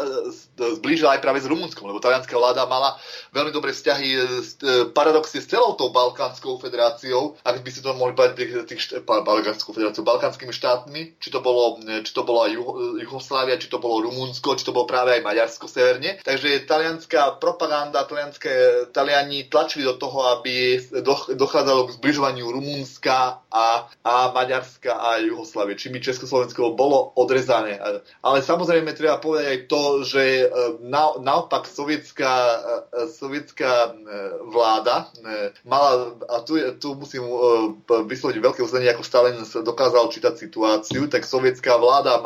[0.54, 2.94] zblížila aj práve s Rumunskom, lebo talianská vláda mala
[3.34, 4.08] veľmi dobré vzťahy
[4.94, 9.74] paradoxne s celou tou Balkánskou federáciou, ak by si to mohli povedať tých, tých, Balkánskou
[9.74, 12.52] federáciou, balkánskymi štátmi, či to bolo, či to bolo aj
[13.00, 16.20] Juhoslávia, či to bolo Rumunsko, či to bolo práve aj Maďarsko severne.
[16.22, 20.78] Takže talianská propaganda, talianské Taliani tlačili do toho, aby
[21.34, 27.78] dochádzalo k zbližovaniu Rumunska a, a Maďarska a Juhoslávie, či by Československo bolo odrezané.
[28.22, 30.46] Ale samozrejme treba povedať aj to, že e,
[30.84, 32.58] na, naopak sovietská, e,
[33.14, 33.90] sovietská e,
[34.50, 35.08] vláda
[35.64, 37.24] mala, a tu, tu musím
[37.86, 42.20] vysloviť veľké uznanie, ako Stalin dokázal čítať situáciu, tak sovietská vláda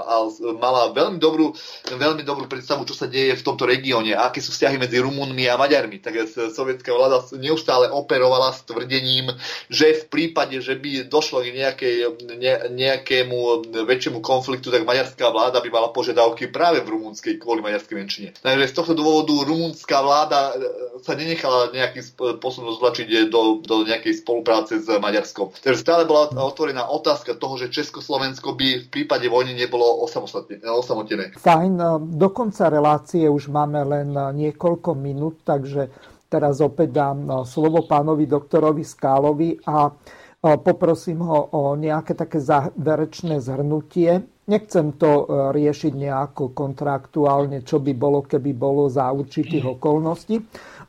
[0.56, 1.52] mala veľmi dobrú,
[1.92, 5.60] veľmi dobrú predstavu, čo sa deje v tomto regióne, aké sú vzťahy medzi Rumunmi a
[5.60, 6.00] Maďarmi.
[6.00, 9.34] Tak sovietská vláda neustále operovala s tvrdením,
[9.68, 11.96] že v prípade, že by došlo k nejakej,
[12.38, 17.96] ne, nejakému väčšiemu konfliktu, tak maďarská vláda by mala požiadavky práve v rumunskej kvôli maďarskej
[17.98, 18.28] menšine.
[18.38, 20.68] Takže z tohto dôvodu rumunská vláda e,
[21.02, 22.04] sa nenechala nejakým
[22.38, 25.50] spôsobom zlačiť do, do nejakej spolupráce s Maďarskom.
[25.58, 30.38] Takže stále bola otvorená otázka toho, že Československo by v prípade vojny nebolo osamostatné
[30.69, 31.35] osamotené.
[31.39, 35.89] Fajn, e, do konca relácie už máme len e, niekoľko minút, takže
[36.28, 39.90] teraz opäť dám e, slovo pánovi doktorovi Skálovi a
[40.39, 44.23] poprosím ho o nejaké také záverečné zhrnutie.
[44.47, 50.39] Nechcem to riešiť nejako kontraktuálne, čo by bolo, keby bolo za určitých okolností,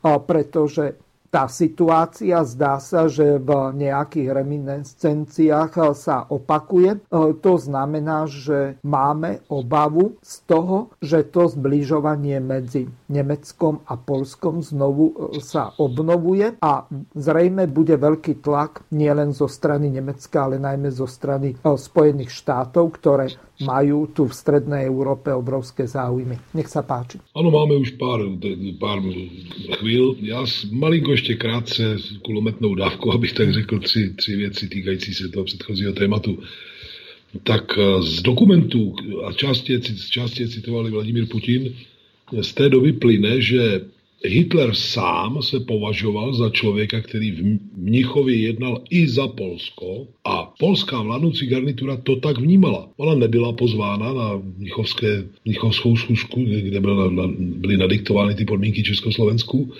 [0.00, 6.98] pretože tá situácia zdá sa, že v nejakých reminiscenciách sa opakuje.
[6.98, 7.00] E,
[7.38, 15.14] to znamená, že máme obavu z toho, že to zbližovanie medzi Nemeckom a Polskom znovu
[15.14, 16.84] e, sa obnovuje a
[17.14, 23.30] zrejme bude veľký tlak nielen zo strany Nemecka, ale najmä zo strany Spojených štátov, ktoré
[23.60, 26.40] majú tu v strednej Európe obrovské záujmy.
[26.56, 27.20] Nech sa páči.
[27.36, 28.24] Ano, máme už pár,
[28.80, 29.04] pár
[29.80, 30.16] chvíľ.
[30.24, 30.42] Ja
[30.72, 35.92] malinko ešte krátce kulometnou dávku, abych tak řekl tři, tři věci týkající se toho předchozího
[35.92, 36.40] tématu.
[37.44, 39.80] Tak eh, z dokumentů, a části,
[40.10, 41.74] části citovali Vladimír Putin,
[42.40, 43.80] z té doby plyne, že
[44.24, 51.02] Hitler sám se považoval za člověka, který v Mnichově jednal i za Polsko a polská
[51.02, 52.88] vládnoucí garnitura to tak vnímala.
[52.96, 56.80] Ona nebyla pozvána na Mnichovské, Mnichovskou schůzku, kde
[57.36, 59.72] byly nadiktovány ty podmínky Československu,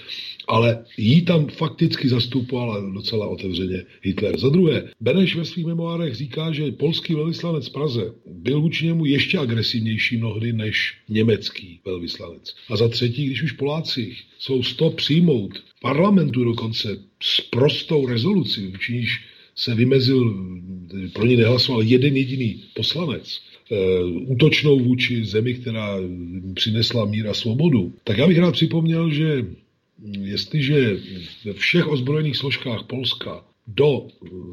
[0.50, 4.38] ale jí tam fakticky zastupoval docela otevřeně Hitler.
[4.38, 9.04] Za druhé, Beneš ve svých memoárech říká, že polský velvyslanec v Praze byl vůči němu
[9.04, 12.54] ještě agresivnější mnohdy než německý velvyslanec.
[12.70, 18.92] A za třetí, když už Poláci jsou sto přijmout parlamentu dokonce s prostou rezolucí, vůči
[18.92, 19.20] níž
[19.54, 20.34] se vymezil,
[21.12, 23.40] pro ní nehlasoval jeden jediný poslanec,
[23.72, 23.76] eh,
[24.26, 25.96] útočnou vůči zemi, která
[26.54, 29.44] přinesla mír a svobodu, tak já bych rád připomněl, že
[30.20, 30.96] jestliže
[31.44, 34.06] ve všech ozbrojených složkách Polska do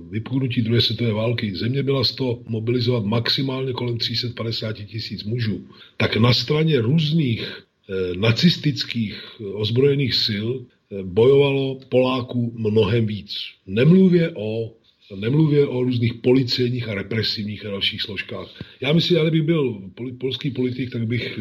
[0.10, 5.68] vypuknutí druhé světové války země byla z toho mobilizovat maximálně kolem 350 tisíc mužů,
[5.98, 10.50] tak na straně různých eh, nacistických ozbrojených sil
[11.04, 13.36] bojovalo Poláků mnohem víc.
[13.68, 14.74] Nemluvě o
[15.16, 18.48] Nemluvě o různých policejních a represivních a dalších složkách.
[18.82, 19.82] Já myslím, že bych byl
[20.20, 21.40] polský politik, tak bych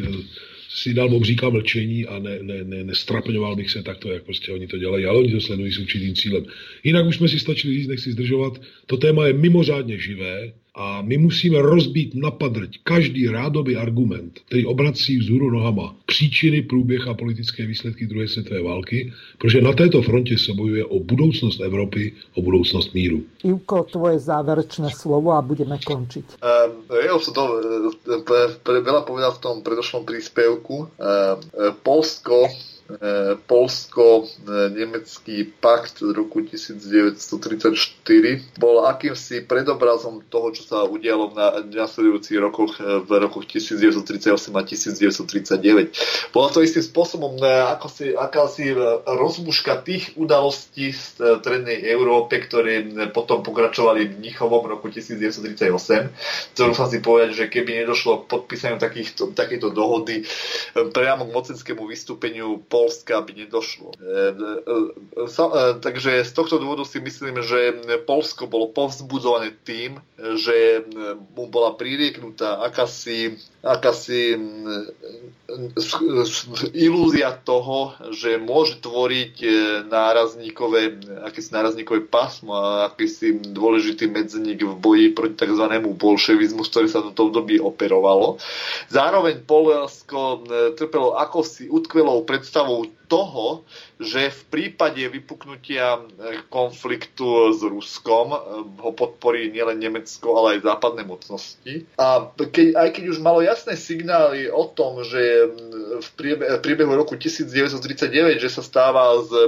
[0.69, 4.67] si dal obříka mlčení a ne, ne, ne, nestrapňoval bych se takto, jak prostě oni
[4.67, 6.45] to dělají, ale oni to sledují s určitým cílem.
[6.83, 11.17] Jinak už jsme si stačili říct, nechci zdržovat, to téma je mimořádně živé, a my
[11.17, 17.65] musíme rozbít na padrť každý rádový argument, který obrací vzhůru nohama příčiny, průběh a politické
[17.65, 22.93] výsledky druhé světové války, protože na této frontě se bojuje o budoucnost Evropy, o budoucnost
[22.93, 23.23] míru.
[23.43, 26.37] Ivko, tvoje záverečné slovo a budeme končiť.
[26.37, 27.43] Um, ja som to
[28.61, 30.85] veľa povedal v tom predošlom príspevku.
[30.85, 31.37] Um,
[31.81, 32.76] Polsko E,
[33.51, 37.75] Polsko-nemecký pakt z roku 1934
[38.55, 44.63] bol akýmsi predobrazom toho, čo sa udialo v nasledujúcich rokoch e, v rokoch 1938 a
[44.63, 46.31] 1939.
[46.31, 48.71] Bola to istým spôsobom e, ako si, akási
[49.03, 50.99] rozmuška tých udalostí v
[51.43, 56.55] strednej Európe, ktoré potom pokračovali v Nichovom roku 1938.
[56.55, 60.23] Chcel som si povedať, že keby nedošlo k podpísaniu takýchto, takéto dohody
[60.95, 63.97] priamo k mocenskému vystúpeniu Polska by nedošlo.
[63.97, 67.73] E, e, e, takže z tohto dôvodu si myslím, že
[68.05, 69.97] Polsko bolo povzbudzované tým,
[70.37, 70.85] že
[71.33, 74.37] mu bola pririeknutá akási, akási
[76.75, 79.35] ilúzia toho, že môže tvoriť
[79.89, 85.65] nárazníkové, akési nárazníkové pásmo a akýsi dôležitý medzník v boji proti tzv.
[85.97, 88.37] bolševizmu, ktorý sa do toho období operovalo.
[88.93, 90.45] Zároveň Polsko
[90.77, 93.63] trpelo akosi utkvelou predstavou toho,
[93.97, 98.39] že v prípade vypuknutia eh, konfliktu s Ruskom eh,
[98.83, 101.87] ho podporí nielen Nemecko, ale aj západné mocnosti.
[101.97, 105.49] A keď, aj keď už malo jasné signály o tom, že
[105.97, 106.09] v
[106.61, 109.47] priebehu roku 1939, že sa stáva z eh,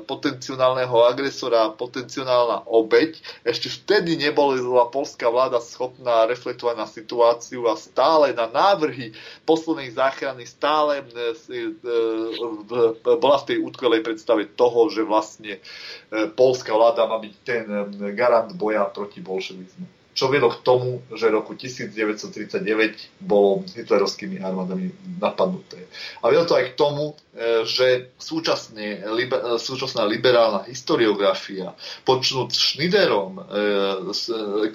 [0.00, 8.32] potenciálneho agresora potenciálna obeď, ešte vtedy nebola polská vláda schopná reflektovať na situáciu a stále
[8.32, 9.12] na návrhy
[9.44, 11.02] posledných záchrany stále
[13.00, 15.60] bola v tej utkvelej predstave toho, že vlastne e,
[16.32, 20.04] polská vláda má byť ten e, garant boja proti bolševizmu.
[20.12, 25.88] Čo viedlo k tomu, že roku 1939 bolo hitlerovskými armádami napadnuté.
[26.20, 29.00] A viedlo to aj k tomu, e, že súčasne,
[29.56, 31.72] súčasná liberálna historiografia,
[32.04, 33.40] počnúť Schneiderom,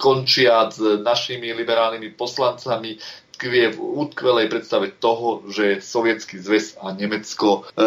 [0.02, 2.98] končia s našimi liberálnymi poslancami,
[3.38, 7.86] tkvie v utkvelej predstave toho, že Sovietský zväz a Nemecko e,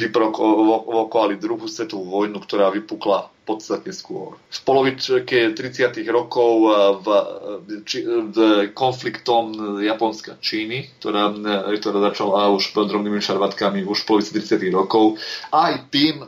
[0.00, 4.38] vyprovokovali druhú svetovú vojnu, ktorá vypukla podstate skôr.
[4.48, 5.98] V polovičke 30.
[6.08, 6.70] rokov e,
[7.02, 7.06] v,
[7.84, 8.36] či, v
[8.72, 9.52] konfliktom
[9.82, 14.72] Japonska Číny, ktorá, e, ktorá začala už drobnými šarvatkami už v polovici 30.
[14.72, 15.18] rokov,
[15.50, 16.24] aj tým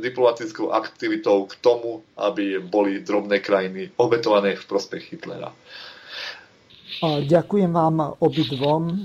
[0.00, 5.52] diplomatickou aktivitou k tomu, aby boli drobné krajiny obetované v prospech Hitlera.
[7.04, 9.04] Ďakujem vám obidvom.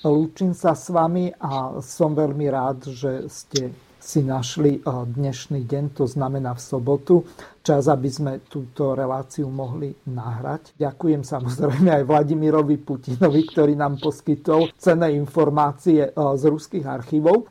[0.00, 3.76] Lúčim sa s vami a som veľmi rád, že ste
[4.06, 7.26] si našli dnešný deň, to znamená v sobotu,
[7.66, 10.78] čas, aby sme túto reláciu mohli nahrať.
[10.78, 17.50] Ďakujem samozrejme aj Vladimirovi Putinovi, ktorý nám poskytol cenné informácie z ruských archívov.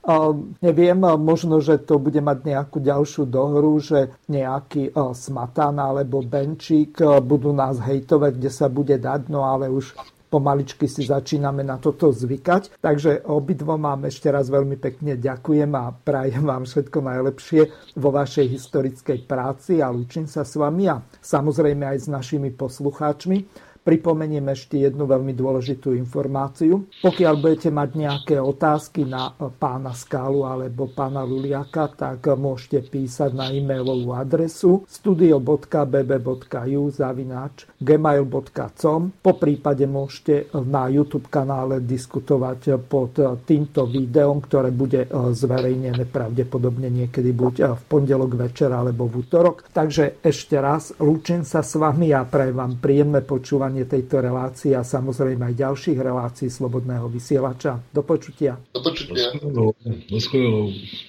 [0.63, 7.51] Neviem, možno, že to bude mať nejakú ďalšiu dohru, že nejaký Smatan alebo Benčík budú
[7.51, 9.91] nás hejtovať, kde sa bude dať, no ale už
[10.29, 12.81] pomaličky si začíname na toto zvykať.
[12.81, 17.61] Takže obidvom vám ešte raz veľmi pekne ďakujem a prajem vám všetko najlepšie
[17.97, 23.65] vo vašej historickej práci a lúčim sa s vami a samozrejme aj s našimi poslucháčmi.
[23.85, 26.89] Pripomeniem ešte jednu veľmi dôležitú informáciu.
[27.05, 33.53] Pokiaľ budete mať nejaké otázky na pána Skálu alebo pána Luliaka, tak môžete písať na
[33.53, 39.01] e-mailovú adresu studio.bb.ju zavináč gmail.com.
[39.21, 47.29] Po prípade môžete na YouTube kanále diskutovať pod týmto videom, ktoré bude zverejnené pravdepodobne niekedy
[47.29, 49.69] buď v pondelok večer alebo v útorok.
[49.69, 54.87] Takže ešte raz lúčim sa s vami a prajem vám príjemné počúvanie tejto relácie a
[54.87, 57.83] samozrejme aj ďalších relácií Slobodného vysielača.
[57.91, 58.55] Do počutia.
[58.71, 59.35] Do počutia.
[59.43, 59.75] Do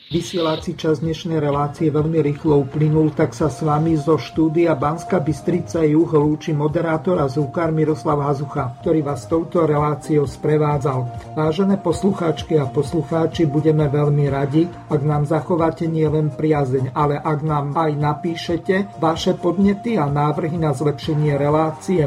[0.06, 5.82] Vysielací čas dnešnej relácie veľmi rýchlo uplynul, tak sa s vami zo štúdia Banska Bystrica
[5.82, 11.34] Juh lúči moderátor a zúkar Miroslav Hazucha, ktorý vás touto reláciou sprevádzal.
[11.34, 17.74] Vážené poslucháčky a poslucháči, budeme veľmi radi, ak nám zachováte nielen priazeň, ale ak nám
[17.74, 22.06] aj napíšete vaše podnety a návrhy na zlepšenie relácie